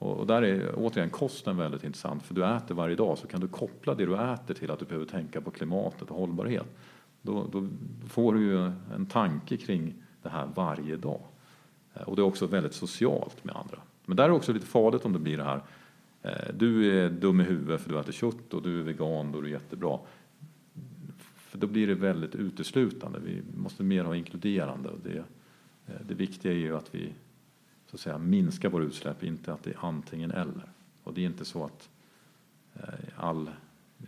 Och, 0.00 0.26
där 0.26 0.42
är 0.42 0.74
återigen 0.76 1.10
kosten 1.10 1.56
väldigt 1.56 1.84
intressant. 1.84 2.22
För 2.22 2.34
du 2.34 2.46
äter 2.46 2.74
varje 2.74 2.96
dag 2.96 3.18
så 3.18 3.26
kan 3.26 3.40
du 3.40 3.48
koppla 3.48 3.94
det 3.94 4.06
du 4.06 4.16
äter 4.16 4.54
till 4.54 4.70
att 4.70 4.78
du 4.78 4.84
behöver 4.84 5.06
tänka 5.06 5.40
på 5.40 5.50
klimatet 5.50 6.10
och 6.10 6.16
hållbarhet. 6.16 6.66
Då, 7.22 7.46
då 7.52 7.68
får 8.08 8.34
du 8.34 8.40
ju 8.40 8.72
en 8.94 9.06
tanke 9.06 9.56
kring 9.56 9.94
det 10.22 10.28
här 10.28 10.48
varje 10.54 10.96
dag. 10.96 11.20
Eh, 11.94 12.02
och 12.02 12.16
det 12.16 12.22
är 12.22 12.26
också 12.26 12.46
väldigt 12.46 12.74
socialt 12.74 13.44
med 13.44 13.56
andra. 13.56 13.78
Men 14.06 14.16
där 14.16 14.24
är 14.24 14.28
det 14.28 14.34
också 14.34 14.52
lite 14.52 14.66
farligt 14.66 15.04
om 15.04 15.12
det 15.12 15.18
blir 15.18 15.36
det 15.36 15.44
här 15.44 15.62
eh, 16.22 16.54
du 16.54 17.00
är 17.00 17.10
dum 17.10 17.40
i 17.40 17.44
huvudet 17.44 17.80
för 17.80 17.90
du 17.90 18.00
äter 18.00 18.12
kött 18.12 18.54
och 18.54 18.62
du 18.62 18.80
är 18.80 18.84
vegan, 18.84 19.32
då 19.32 19.38
är 19.38 19.42
du 19.42 19.50
jättebra. 19.50 19.98
För 21.36 21.58
då 21.58 21.66
blir 21.66 21.86
det 21.86 21.94
väldigt 21.94 22.34
uteslutande. 22.34 23.18
Vi 23.24 23.42
måste 23.56 23.82
mer 23.82 24.04
ha 24.04 24.16
inkluderande. 24.16 24.88
Och 24.88 24.98
det, 25.04 25.18
eh, 25.86 26.00
det 26.08 26.14
viktiga 26.14 26.52
är 26.52 26.56
ju 26.56 26.76
att 26.76 26.94
vi 26.94 27.12
så 27.90 27.96
att 27.96 28.00
säga, 28.00 28.18
minska 28.18 28.68
våra 28.68 28.84
utsläpp, 28.84 29.22
inte 29.22 29.52
att 29.52 29.62
det 29.62 29.70
är 29.70 29.78
antingen 29.80 30.30
eller. 30.30 30.72
Och 31.04 31.14
det 31.14 31.20
är 31.20 31.26
inte 31.26 31.44
så 31.44 31.64
att 31.64 31.88
eh, 32.74 32.84
all 33.16 33.50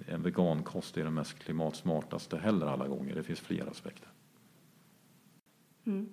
en 0.07 0.23
vegankost 0.23 0.97
är 0.97 1.05
den 1.05 1.15
mest 1.15 1.39
klimatsmartaste 1.39 2.39
heller 2.39 2.67
alla 2.67 2.89
gånger. 2.89 3.15
Det 3.15 3.23
finns 3.23 3.41
flera 3.41 3.71
aspekter. 3.71 4.09
Mm. 5.85 6.13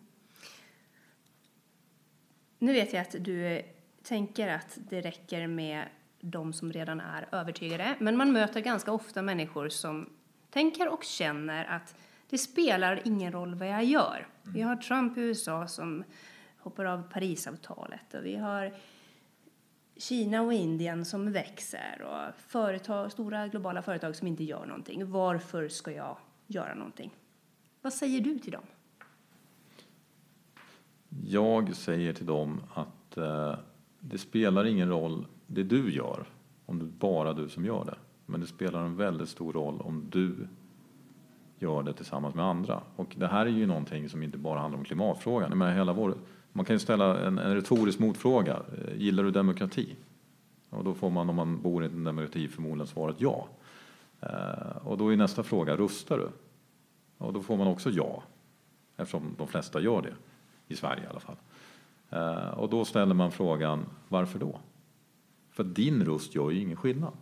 Nu 2.59 2.74
vet 2.74 2.93
jag 2.93 3.01
att 3.01 3.15
du 3.20 3.61
tänker 4.03 4.47
att 4.47 4.78
det 4.89 5.01
räcker 5.01 5.47
med 5.47 5.88
de 6.22 6.53
som 6.53 6.74
redan 6.74 6.99
är 6.99 7.28
övertygade, 7.32 7.95
men 7.99 8.17
man 8.17 8.32
möter 8.32 8.61
ganska 8.61 8.91
ofta 8.91 9.22
människor 9.22 9.70
som 9.70 10.09
tänker 10.49 10.93
och 10.93 11.03
känner 11.03 11.65
att 11.65 11.95
det 12.30 12.38
spelar 12.38 13.01
ingen 13.05 13.32
roll 13.32 13.55
vad 13.55 13.67
jag 13.67 13.84
gör. 13.84 14.28
Vi 14.43 14.61
har 14.61 14.76
Trump 14.76 15.17
i 15.17 15.22
USA 15.22 15.67
som 15.67 16.03
hoppar 16.70 16.86
av 16.86 17.03
Parisavtalet 17.13 18.13
och 18.13 18.26
vi 18.26 18.36
har 18.36 18.74
Kina 19.97 20.41
och 20.41 20.53
Indien 20.53 21.05
som 21.05 21.32
växer 21.32 22.01
och 22.01 22.36
företag, 22.36 23.11
stora 23.11 23.47
globala 23.47 23.82
företag 23.82 24.15
som 24.15 24.28
inte 24.28 24.43
gör 24.43 24.65
någonting. 24.65 25.11
Varför 25.11 25.67
ska 25.67 25.91
jag 25.91 26.17
göra 26.47 26.76
någonting? 26.76 27.11
Vad 27.82 27.93
säger 27.93 28.22
du 28.22 28.39
till 28.39 28.51
dem? 28.51 28.63
Jag 31.26 31.76
säger 31.76 32.13
till 32.13 32.26
dem 32.26 32.61
att 32.74 33.17
eh, 33.17 33.55
det 33.99 34.17
spelar 34.17 34.65
ingen 34.65 34.89
roll 34.89 35.26
det 35.47 35.63
du 35.63 35.93
gör 35.93 36.26
om 36.65 36.80
det 36.80 36.86
är 36.86 36.99
bara 36.99 37.34
du 37.34 37.49
som 37.49 37.65
gör 37.65 37.86
det. 37.86 37.97
Men 38.26 38.41
det 38.41 38.47
spelar 38.47 38.82
en 38.82 38.95
väldigt 38.95 39.30
stor 39.30 39.53
roll 39.53 39.82
om 39.82 40.05
du 40.09 40.47
gör 41.59 41.84
det 41.84 41.93
tillsammans 41.93 42.36
med 42.36 42.45
andra. 42.45 42.82
Och 42.95 43.15
det 43.17 43.28
här 43.28 43.45
är 43.45 43.49
ju 43.49 43.65
någonting 43.65 44.09
som 44.09 44.24
inte 44.24 44.38
bara 44.38 44.59
handlar 44.59 44.80
om 44.80 44.86
klimatfrågan. 44.86 45.57
Men 45.57 45.76
hela 45.76 45.93
vår 45.93 46.17
man 46.52 46.66
kan 46.66 46.76
ju 46.76 46.80
ställa 46.80 47.20
en, 47.20 47.38
en 47.38 47.56
retorisk 47.56 48.00
motfråga. 48.00 48.54
Eh, 48.54 48.97
gillar 48.97 49.24
du 49.24 49.32
demokrati? 49.32 49.95
Och 50.70 50.84
då 50.84 50.93
får 50.93 51.10
man 51.10 51.30
om 51.30 51.36
man 51.36 51.62
bor 51.62 51.84
i 51.84 51.86
en 51.86 52.04
demokrati 52.04 52.47
förmodligen 52.47 52.88
svaret 52.88 53.16
ja. 53.20 53.47
Eh, 54.22 54.78
och 54.84 54.97
då 54.97 55.14
är 55.14 55.18
nästa 55.18 55.43
fråga, 55.43 55.76
rustar 55.76 56.18
du? 56.18 56.30
Och 57.18 57.34
då 57.34 57.41
får 57.41 57.58
man 57.58 57.68
också 57.68 57.89
ja. 57.89 58.24
Eftersom 58.97 59.36
de 59.38 59.47
flesta 59.47 59.80
gör 59.80 60.02
det. 60.02 60.14
I 60.68 60.76
Sverige 60.76 61.04
i 61.04 61.08
alla 61.08 61.20
fall. 61.20 61.36
Eh, 62.10 62.50
och 62.50 62.70
då 62.70 62.86
ställer 62.86 63.14
man 63.14 63.32
frågan, 63.32 63.86
varför 64.08 64.39
då? 64.39 64.60
För 65.52 65.64
din 65.64 66.06
röst 66.06 66.36
gör 66.36 66.50
ju 66.50 66.62
ingen 66.62 66.78
skillnad. 66.78 67.14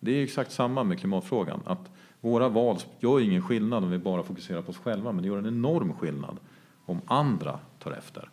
Det 0.00 0.12
är 0.12 0.24
exakt 0.24 0.52
samma 0.52 0.84
med 0.84 0.98
klimatfrågan. 0.98 1.60
Att 1.64 1.90
våra 2.20 2.48
val 2.48 2.78
gör 2.98 3.20
ingen 3.20 3.42
skillnad 3.42 3.84
om 3.84 3.90
vi 3.90 3.98
bara 3.98 4.22
fokuserar 4.22 4.62
på 4.62 4.70
oss 4.70 4.78
själva. 4.78 5.12
Men 5.12 5.22
det 5.22 5.28
gör 5.28 5.38
en 5.38 5.46
enorm 5.46 5.92
skillnad 5.92 6.36
om 6.84 7.00
andra 7.06 7.58
tar 7.78 7.92
efter. 7.92 8.30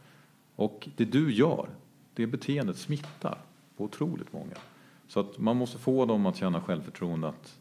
Och 0.57 0.89
det 0.95 1.05
du 1.05 1.33
gör, 1.33 1.69
det 2.13 2.27
beteendet 2.27 2.77
smittar 2.77 3.37
på 3.77 3.83
otroligt 3.83 4.33
många. 4.33 4.55
Så 5.07 5.19
att 5.19 5.37
man 5.37 5.57
måste 5.57 5.77
få 5.77 6.05
dem 6.05 6.25
att 6.25 6.35
känna 6.35 6.61
självförtroende 6.61 7.27
att 7.27 7.59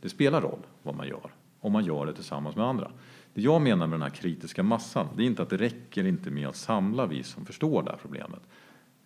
det 0.00 0.08
spelar 0.08 0.40
roll 0.40 0.58
vad 0.82 0.94
man 0.94 1.08
gör, 1.08 1.30
om 1.60 1.72
man 1.72 1.84
gör 1.84 2.06
det 2.06 2.14
tillsammans 2.14 2.56
med 2.56 2.64
andra. 2.64 2.90
Det 3.34 3.42
jag 3.42 3.62
menar 3.62 3.86
med 3.86 3.94
den 3.94 4.02
här 4.02 4.16
kritiska 4.16 4.62
massan, 4.62 5.08
det 5.16 5.22
är 5.22 5.26
inte 5.26 5.42
att 5.42 5.50
det 5.50 5.56
räcker 5.56 6.06
inte 6.06 6.30
med 6.30 6.48
att 6.48 6.56
samla 6.56 7.06
vi 7.06 7.22
som 7.22 7.46
förstår 7.46 7.82
det 7.82 7.90
här 7.90 7.98
problemet. 8.02 8.42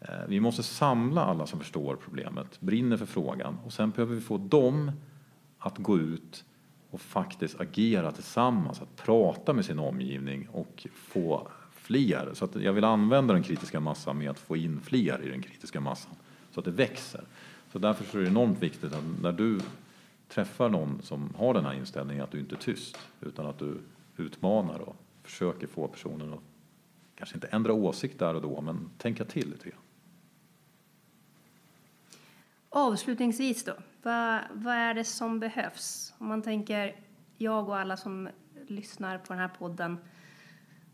Eh, 0.01 0.09
vi 0.29 0.41
måste 0.41 0.63
samla 0.63 1.25
alla 1.25 1.47
som 1.47 1.59
förstår 1.59 1.97
problemet, 1.97 2.61
brinner 2.61 2.97
för 2.97 3.07
frågan 3.07 3.59
och 3.65 3.73
sen 3.73 3.91
behöver 3.91 4.15
vi 4.15 4.21
få 4.21 4.39
dem 4.39 4.93
att 5.59 5.79
gå 5.79 5.99
ut 5.99 6.45
och 6.91 7.01
faktiskt 7.01 7.61
agera 7.61 8.13
tillsammans, 8.13 8.83
att 8.83 8.97
prata 8.97 9.53
med 9.53 9.65
sin 9.65 9.79
omgivning 9.79 10.49
och 10.49 10.87
få 10.95 11.49
fler. 11.89 12.31
Så 12.35 12.45
att 12.45 12.55
jag 12.55 12.73
vill 12.73 12.85
använda 12.85 13.35
den 13.35 13.43
kritiska 13.43 13.81
massan 13.81 14.19
med 14.19 14.31
att 14.31 14.39
få 14.39 14.57
in 14.57 14.81
fler 14.81 15.23
i 15.25 15.29
den 15.29 15.43
kritiska 15.43 15.81
massan 15.81 16.13
så 16.51 16.61
att 16.61 16.65
det 16.65 16.71
växer. 16.71 17.25
Så 17.73 17.79
därför 17.79 18.19
är 18.19 18.23
det 18.23 18.29
enormt 18.29 18.63
viktigt 18.63 18.93
att 18.93 19.05
när 19.23 19.33
du 19.33 19.61
träffar 20.29 20.69
någon 20.69 21.03
som 21.03 21.35
har 21.37 21.55
den 21.55 21.65
här 21.65 21.75
inställningen 21.75 22.25
att 22.25 22.31
du 22.31 22.41
inte 22.41 22.55
är 22.55 22.59
tyst 22.59 22.99
utan 23.21 23.47
att 23.47 23.59
du 23.59 23.81
utmanar 24.17 24.79
och 24.79 24.97
försöker 25.23 25.67
få 25.67 25.89
personen 25.89 26.33
att 26.33 26.41
kanske 27.15 27.37
inte 27.37 27.47
ändra 27.47 27.73
åsikt 27.73 28.19
där 28.19 28.35
och 28.35 28.43
då 28.43 28.61
men 28.61 28.91
tänka 28.99 29.25
till 29.25 29.51
lite 29.51 29.69
grann. 29.69 29.81
Avslutningsvis 32.69 33.65
då, 33.65 33.73
vad, 34.03 34.41
vad 34.53 34.75
är 34.75 34.95
det 34.95 35.05
som 35.05 35.41
behövs? 35.41 36.15
Om 36.19 36.27
man 36.27 36.43
tänker 36.43 36.97
jag 37.39 37.69
och 37.69 37.77
alla 37.77 37.97
som 37.97 38.29
lyssnar 38.67 39.19
på 39.19 39.33
den 39.33 39.41
här 39.41 39.51
podden 39.59 39.99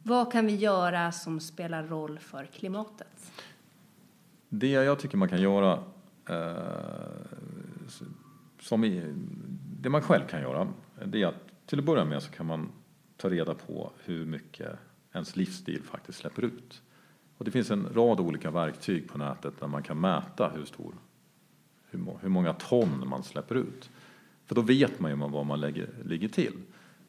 vad 0.06 0.32
kan 0.32 0.46
vi 0.46 0.56
göra 0.56 1.12
som 1.12 1.40
spelar 1.40 1.82
roll 1.82 2.18
för 2.18 2.46
klimatet? 2.46 3.32
Det 4.48 4.70
jag 4.70 4.98
tycker 4.98 5.16
man 5.16 5.28
kan 5.28 5.40
göra 5.40 5.78
eh, 6.28 6.54
som 8.60 8.84
i, 8.84 9.14
det 9.80 9.88
man 9.88 10.02
själv 10.02 10.26
kan 10.26 10.40
göra 10.40 10.68
det 11.04 11.22
är 11.22 11.26
att 11.26 11.66
till 11.66 11.78
att 11.78 11.84
börja 11.84 12.04
med 12.04 12.22
så 12.22 12.30
kan 12.30 12.46
man 12.46 12.68
ta 13.16 13.30
reda 13.30 13.54
på 13.54 13.92
hur 14.04 14.26
mycket 14.26 14.78
ens 15.12 15.36
livsstil 15.36 15.82
faktiskt 15.82 16.18
släpper 16.18 16.42
ut. 16.42 16.82
Och 17.38 17.44
det 17.44 17.50
finns 17.50 17.70
en 17.70 17.88
rad 17.94 18.20
olika 18.20 18.50
verktyg 18.50 19.08
på 19.08 19.18
nätet 19.18 19.60
där 19.60 19.66
man 19.66 19.82
kan 19.82 20.00
mäta 20.00 20.50
hur 20.54 20.64
stor, 20.64 20.94
hur, 21.90 22.18
hur 22.20 22.28
många 22.28 22.52
ton 22.52 23.08
man 23.08 23.22
släpper 23.22 23.54
ut. 23.54 23.90
För 24.46 24.54
då 24.54 24.60
vet 24.60 25.00
man 25.00 25.10
ju 25.10 25.16
vad 25.16 25.46
man 25.46 25.60
lägger, 25.60 25.88
ligger 26.04 26.28
till. 26.28 26.56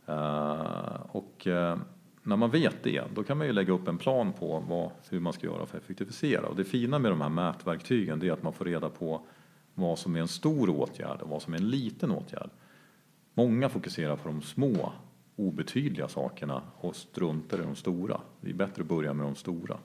Uh, 0.09 1.05
och 1.11 1.47
uh, 1.47 1.77
när 2.25 2.35
man 2.35 2.51
vet 2.51 2.83
det, 2.83 3.03
då 3.13 3.23
kan 3.23 3.37
man 3.37 3.47
ju 3.47 3.53
lägga 3.53 3.73
upp 3.73 3.87
en 3.87 3.97
plan 3.97 4.33
på 4.33 4.63
vad, 4.67 4.91
hur 5.09 5.19
man 5.19 5.33
ska 5.33 5.47
göra 5.47 5.65
för 5.65 5.77
att 5.77 5.83
effektivisera. 5.83 6.47
Och 6.47 6.55
det 6.55 6.63
fina 6.63 6.99
med 6.99 7.11
de 7.11 7.21
här 7.21 7.29
mätverktygen 7.29 8.19
det 8.19 8.27
är 8.27 8.31
att 8.31 8.43
man 8.43 8.53
får 8.53 8.65
reda 8.65 8.89
på 8.89 9.21
vad 9.73 9.99
som 9.99 10.15
är 10.15 10.19
en 10.19 10.27
stor 10.27 10.69
åtgärd 10.69 11.21
och 11.21 11.29
vad 11.29 11.41
som 11.41 11.53
är 11.53 11.57
en 11.57 11.69
liten 11.69 12.11
åtgärd. 12.11 12.49
Många 13.33 13.69
fokuserar 13.69 14.15
på 14.15 14.27
de 14.27 14.41
små 14.41 14.93
obetydliga 15.35 16.07
sakerna 16.07 16.61
och 16.77 16.95
struntar 16.95 17.57
i 17.57 17.61
de 17.61 17.75
stora. 17.75 18.21
Det 18.41 18.49
är 18.49 18.53
bättre 18.53 18.81
att 18.81 18.87
börja 18.87 19.13
med 19.13 19.25
de 19.25 19.35
stora. 19.35 19.77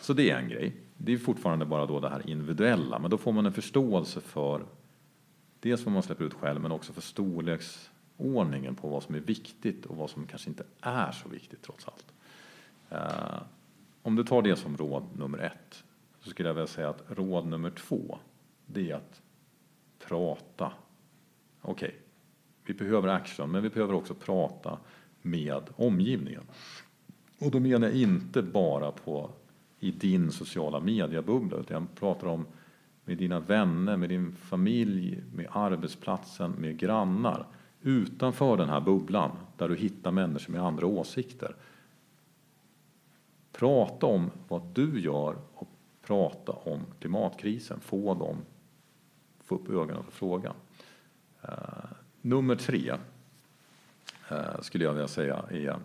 Så 0.00 0.12
det 0.12 0.30
är 0.30 0.38
en 0.38 0.48
grej. 0.48 0.76
Det 0.96 1.12
är 1.12 1.18
fortfarande 1.18 1.64
bara 1.64 1.86
då 1.86 2.00
det 2.00 2.08
här 2.08 2.30
individuella, 2.30 2.98
men 2.98 3.10
då 3.10 3.18
får 3.18 3.32
man 3.32 3.46
en 3.46 3.52
förståelse 3.52 4.20
för 4.20 4.62
dels 5.60 5.84
vad 5.84 5.92
man 5.92 6.02
släpper 6.02 6.24
ut 6.24 6.34
själv, 6.34 6.60
men 6.60 6.72
också 6.72 6.92
för 6.92 7.00
storleks 7.00 7.91
ordningen 8.22 8.74
på 8.74 8.88
vad 8.88 9.02
som 9.02 9.14
är 9.14 9.20
viktigt 9.20 9.86
och 9.86 9.96
vad 9.96 10.10
som 10.10 10.26
kanske 10.26 10.50
inte 10.50 10.64
är 10.80 11.12
så 11.12 11.28
viktigt 11.28 11.62
trots 11.62 11.86
allt. 11.88 12.12
Eh, 12.90 13.42
om 14.02 14.16
du 14.16 14.24
tar 14.24 14.42
det 14.42 14.56
som 14.56 14.76
råd 14.76 15.04
nummer 15.16 15.38
ett 15.38 15.84
så 16.20 16.30
skulle 16.30 16.48
jag 16.48 16.54
vilja 16.54 16.66
säga 16.66 16.88
att 16.88 17.04
råd 17.08 17.46
nummer 17.46 17.70
två 17.70 18.18
det 18.66 18.90
är 18.90 18.94
att 18.94 19.22
prata. 20.08 20.72
Okej, 21.60 21.88
okay. 21.88 22.00
vi 22.64 22.74
behöver 22.74 23.08
action, 23.08 23.50
men 23.50 23.62
vi 23.62 23.68
behöver 23.68 23.94
också 23.94 24.14
prata 24.14 24.78
med 25.22 25.62
omgivningen. 25.76 26.42
Och 27.38 27.50
då 27.50 27.60
menar 27.60 27.86
jag 27.86 27.96
inte 27.96 28.42
bara 28.42 28.92
på 28.92 29.30
i 29.80 29.90
din 29.90 30.32
sociala 30.32 30.80
mediebubbla, 30.80 31.56
utan 31.56 31.74
jag 31.82 32.00
pratar 32.00 32.26
om 32.26 32.46
med 33.04 33.18
dina 33.18 33.40
vänner, 33.40 33.96
med 33.96 34.08
din 34.08 34.32
familj, 34.32 35.22
med 35.34 35.46
arbetsplatsen, 35.50 36.50
med 36.50 36.78
grannar. 36.78 37.46
Utanför 37.82 38.56
den 38.56 38.68
här 38.68 38.80
bubblan, 38.80 39.30
där 39.56 39.68
du 39.68 39.76
hittar 39.76 40.10
människor 40.10 40.52
med 40.52 40.62
andra 40.62 40.86
åsikter. 40.86 41.56
Prata 43.52 44.06
om 44.06 44.30
vad 44.48 44.62
du 44.74 45.00
gör 45.00 45.36
och 45.54 45.68
prata 46.02 46.52
om 46.52 46.80
klimatkrisen. 47.00 47.80
Få 47.80 48.14
dem 48.14 48.36
få 49.52 49.54
upp 49.54 49.68
ögonen 49.68 50.04
för 50.04 50.12
frågan. 50.12 50.54
Uh, 51.44 51.92
nummer 52.20 52.56
tre 52.56 52.92
uh, 54.32 54.60
skulle 54.60 54.84
jag 54.84 54.92
vilja 54.92 55.08
säga 55.08 55.44
är 55.50 55.78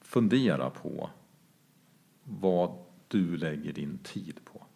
fundera 0.00 0.70
på 0.70 1.10
vad 2.24 2.84
du 3.08 3.36
lägger 3.36 3.72
din 3.72 3.98
tid 3.98 4.40
på. 4.44 4.66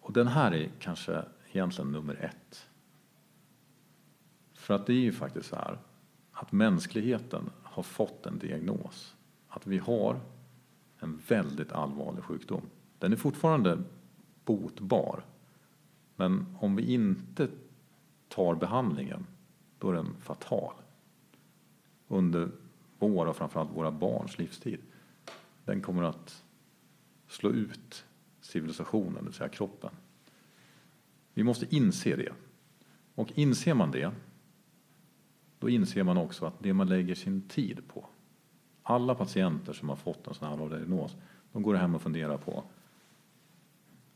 Och 0.00 0.12
den 0.12 0.28
här 0.28 0.54
är 0.54 0.70
kanske 0.78 1.24
egentligen 1.52 1.92
nummer 1.92 2.14
ett. 2.14 2.66
För 4.70 4.74
att 4.74 4.86
det 4.86 4.92
är 4.92 5.00
ju 5.00 5.12
faktiskt 5.12 5.48
så 5.48 5.56
här 5.56 5.78
att 6.32 6.52
mänskligheten 6.52 7.50
har 7.62 7.82
fått 7.82 8.26
en 8.26 8.38
diagnos. 8.38 9.16
Att 9.48 9.66
vi 9.66 9.78
har 9.78 10.20
en 10.98 11.20
väldigt 11.28 11.72
allvarlig 11.72 12.24
sjukdom. 12.24 12.62
Den 12.98 13.12
är 13.12 13.16
fortfarande 13.16 13.82
botbar. 14.44 15.24
Men 16.16 16.56
om 16.60 16.76
vi 16.76 16.92
inte 16.92 17.48
tar 18.28 18.54
behandlingen, 18.54 19.26
då 19.78 19.90
är 19.90 19.94
den 19.94 20.14
fatal. 20.20 20.72
Under 22.08 22.50
vår 22.98 23.26
och 23.26 23.36
framförallt 23.36 23.76
våra 23.76 23.90
barns 23.90 24.38
livstid. 24.38 24.80
Den 25.64 25.80
kommer 25.80 26.02
att 26.02 26.44
slå 27.28 27.50
ut 27.50 28.04
civilisationen, 28.40 29.14
det 29.14 29.24
vill 29.24 29.32
säga 29.32 29.48
kroppen. 29.48 29.90
Vi 31.34 31.42
måste 31.42 31.76
inse 31.76 32.16
det. 32.16 32.32
Och 33.14 33.32
inser 33.34 33.74
man 33.74 33.90
det, 33.90 34.12
då 35.60 35.68
inser 35.68 36.02
man 36.02 36.16
också 36.16 36.46
att 36.46 36.62
det 36.62 36.72
man 36.72 36.88
lägger 36.88 37.14
sin 37.14 37.48
tid 37.48 37.80
på, 37.88 38.06
alla 38.82 39.14
patienter 39.14 39.72
som 39.72 39.88
har 39.88 39.96
fått 39.96 40.26
en 40.26 40.34
sån 40.34 40.48
här 40.48 40.68
diagnos, 40.68 41.16
de 41.52 41.62
går 41.62 41.74
hem 41.74 41.94
och 41.94 42.02
funderar 42.02 42.36
på, 42.36 42.64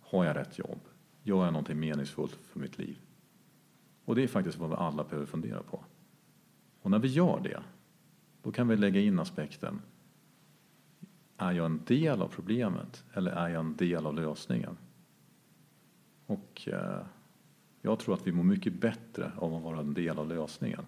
har 0.01 0.25
jag 0.25 0.37
rätt 0.37 0.59
jobb? 0.59 0.81
Gör 1.23 1.45
jag 1.45 1.53
någonting 1.53 1.81
meningsfullt 1.81 2.39
för 2.53 2.61
mitt 2.61 2.79
liv? 2.79 2.99
Och 4.05 4.15
det 4.15 4.23
är 4.23 4.29
faktiskt 4.29 4.59
vad 4.59 4.71
vi 4.71 4.77
alla 4.77 5.05
behöver 5.05 5.27
fundera 5.27 5.63
på. 5.63 5.85
Och 6.83 6.91
när 6.91 6.99
vi 6.99 7.09
gör 7.09 7.41
det, 7.41 7.63
då 8.43 8.53
kan 8.53 8.69
vi 8.69 8.77
lägga 8.77 9.01
in 9.01 9.19
aspekten 9.19 9.81
är 11.37 11.53
jag 11.53 11.67
en 11.67 11.81
del 11.85 12.23
av 12.23 12.29
problemet 12.29 13.05
eller 13.13 13.31
är 13.31 13.49
jag 13.49 13.61
en 13.61 13.77
del 13.77 14.07
av 14.07 14.15
lösningen? 14.15 14.77
Och 16.27 16.69
eh, 16.69 17.07
jag 17.83 17.99
tror 17.99 18.15
att 18.15 18.27
vi 18.27 18.33
mår 18.33 18.45
mycket 18.45 18.81
bättre 18.81 19.33
av 19.37 19.55
att 19.55 19.63
vara 19.63 19.81
en 19.81 19.95
del 19.95 20.19
av 20.19 20.29
lösningen. 20.29 20.85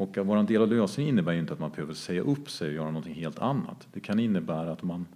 Och 0.00 0.18
att 0.18 0.26
vara 0.26 0.40
en 0.40 0.46
del 0.46 0.62
av 0.62 0.68
lösningen 0.68 1.14
innebär 1.14 1.32
inte 1.32 1.52
att 1.52 1.58
man 1.58 1.70
behöver 1.70 1.94
säga 1.94 2.22
upp 2.22 2.50
sig 2.50 2.68
och 2.68 2.74
göra 2.74 2.86
någonting 2.86 3.14
helt 3.14 3.38
annat. 3.38 3.88
Det 3.92 4.00
kan 4.00 4.18
innebära 4.18 4.72
att 4.72 4.82
man 4.82 5.06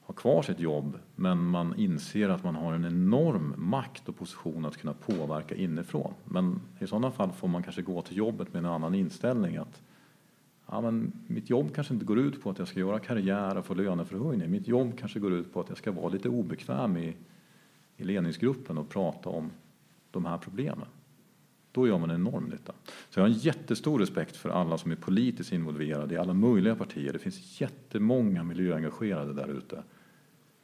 har 0.00 0.14
kvar 0.14 0.42
sitt 0.42 0.60
jobb 0.60 0.98
men 1.16 1.44
man 1.44 1.74
inser 1.76 2.28
att 2.28 2.44
man 2.44 2.54
har 2.54 2.74
en 2.74 2.84
enorm 2.84 3.54
makt 3.56 4.08
och 4.08 4.16
position 4.16 4.64
att 4.64 4.76
kunna 4.76 4.92
påverka 4.92 5.54
inifrån. 5.54 6.14
Men 6.24 6.60
i 6.78 6.86
sådana 6.86 7.10
fall 7.10 7.32
får 7.32 7.48
man 7.48 7.62
kanske 7.62 7.82
gå 7.82 8.02
till 8.02 8.16
jobbet 8.16 8.52
med 8.52 8.64
en 8.64 8.70
annan 8.70 8.94
inställning. 8.94 9.56
att 9.56 9.82
ja, 10.66 10.80
men 10.80 11.12
mitt 11.26 11.50
jobb 11.50 11.74
kanske 11.74 11.94
inte 11.94 12.06
går 12.06 12.18
ut 12.18 12.42
på 12.42 12.50
att 12.50 12.58
jag 12.58 12.68
ska 12.68 12.80
göra 12.80 12.98
karriär 12.98 13.58
och 13.58 13.66
få 13.66 13.74
löneförhöjning. 13.74 14.50
Mitt 14.50 14.68
jobb 14.68 14.98
kanske 14.98 15.20
går 15.20 15.32
ut 15.32 15.52
på 15.52 15.60
att 15.60 15.68
jag 15.68 15.78
ska 15.78 15.92
vara 15.92 16.08
lite 16.08 16.28
obekväm 16.28 16.96
i, 16.96 17.16
i 17.96 18.04
ledningsgruppen 18.04 18.78
och 18.78 18.88
prata 18.88 19.28
om 19.28 19.50
de 20.10 20.24
här 20.24 20.38
problemen. 20.38 20.86
Då 21.72 21.86
gör 21.86 21.98
man 21.98 22.10
enorm 22.10 22.44
nytta. 22.44 22.72
Så 23.10 23.20
jag 23.20 23.24
har 23.24 23.28
en 23.28 23.38
jättestor 23.38 23.98
respekt 23.98 24.36
för 24.36 24.48
alla 24.48 24.78
som 24.78 24.90
är 24.90 24.96
politiskt 24.96 25.52
involverade 25.52 26.14
i 26.14 26.18
alla 26.18 26.34
möjliga 26.34 26.74
partier. 26.74 27.12
Det 27.12 27.18
finns 27.18 27.60
jättemånga 27.60 28.42
miljöengagerade 28.42 29.32
där 29.32 29.48
ute 29.48 29.82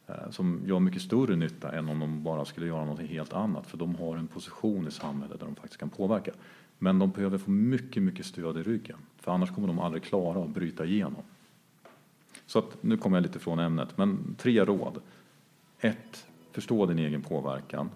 eh, 0.06 0.30
som 0.30 0.60
gör 0.66 0.80
mycket 0.80 1.02
större 1.02 1.36
nytta 1.36 1.72
än 1.72 1.88
om 1.88 2.00
de 2.00 2.22
bara 2.22 2.44
skulle 2.44 2.66
göra 2.66 2.84
något 2.84 3.00
helt 3.00 3.32
annat. 3.32 3.66
För 3.66 3.78
de 3.78 3.94
har 3.94 4.16
en 4.16 4.26
position 4.26 4.88
i 4.88 4.90
samhället 4.90 5.40
där 5.40 5.46
de 5.46 5.54
faktiskt 5.54 5.80
kan 5.80 5.90
påverka. 5.90 6.30
Men 6.78 6.98
de 6.98 7.10
behöver 7.10 7.38
få 7.38 7.50
mycket, 7.50 8.02
mycket 8.02 8.26
stöd 8.26 8.56
i 8.56 8.62
ryggen. 8.62 8.98
För 9.20 9.32
annars 9.32 9.50
kommer 9.50 9.68
de 9.68 9.78
aldrig 9.78 10.02
klara 10.02 10.42
att 10.42 10.50
bryta 10.50 10.84
igenom. 10.84 11.22
Så 12.46 12.58
att, 12.58 12.82
nu 12.82 12.96
kommer 12.96 13.16
jag 13.16 13.22
lite 13.22 13.38
från 13.38 13.58
ämnet, 13.58 13.98
men 13.98 14.34
tre 14.38 14.64
råd. 14.64 15.00
Ett, 15.80 16.26
förstå 16.52 16.86
din 16.86 16.98
egen 16.98 17.22
påverkan. 17.22 17.90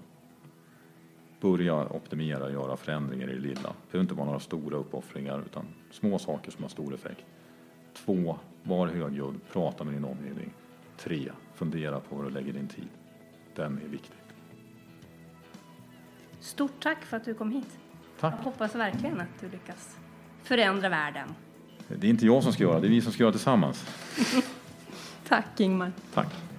Börja 1.41 1.87
optimera, 1.87 2.51
göra 2.51 2.77
förändringar 2.77 3.31
i 3.31 3.35
det 3.35 3.41
lilla. 3.41 3.69
Det 3.69 3.93
behöver 3.93 4.01
inte 4.01 4.15
vara 4.15 4.27
några 4.27 4.41
stora 4.41 4.77
uppoffringar 4.77 5.43
utan 5.47 5.65
små 5.91 6.19
saker 6.19 6.51
som 6.51 6.63
har 6.63 6.69
stor 6.69 6.95
effekt. 6.95 7.25
Två, 7.95 8.39
var 8.63 8.89
högljudd, 8.89 9.41
prata 9.53 9.85
med 9.85 9.95
din 9.95 10.05
omgivning. 10.05 10.53
Tre, 10.97 11.31
fundera 11.55 12.01
på 12.01 12.17
var 12.17 12.25
du 12.25 12.31
lägger 12.31 12.53
din 12.53 12.69
tid. 12.69 12.89
Den 13.55 13.81
är 13.85 13.89
viktig. 13.89 14.17
Stort 16.41 16.83
tack 16.83 17.05
för 17.05 17.17
att 17.17 17.25
du 17.25 17.35
kom 17.35 17.51
hit. 17.51 17.79
Tack. 18.21 18.35
Jag 18.39 18.45
hoppas 18.45 18.75
verkligen 18.75 19.21
att 19.21 19.41
du 19.41 19.49
lyckas 19.49 19.99
förändra 20.43 20.89
världen. 20.89 21.29
Det 21.89 22.07
är 22.07 22.11
inte 22.11 22.27
jag 22.27 22.43
som 22.43 22.53
ska 22.53 22.63
göra 22.63 22.81
det, 22.81 22.87
är 22.87 22.91
vi 22.91 23.03
som 23.03 23.13
ska 23.13 23.23
göra 23.23 23.31
det 23.31 23.39
tillsammans. 23.39 23.87
Tack 25.29 25.61
Ingmar. 25.61 25.93
Tack. 26.15 26.50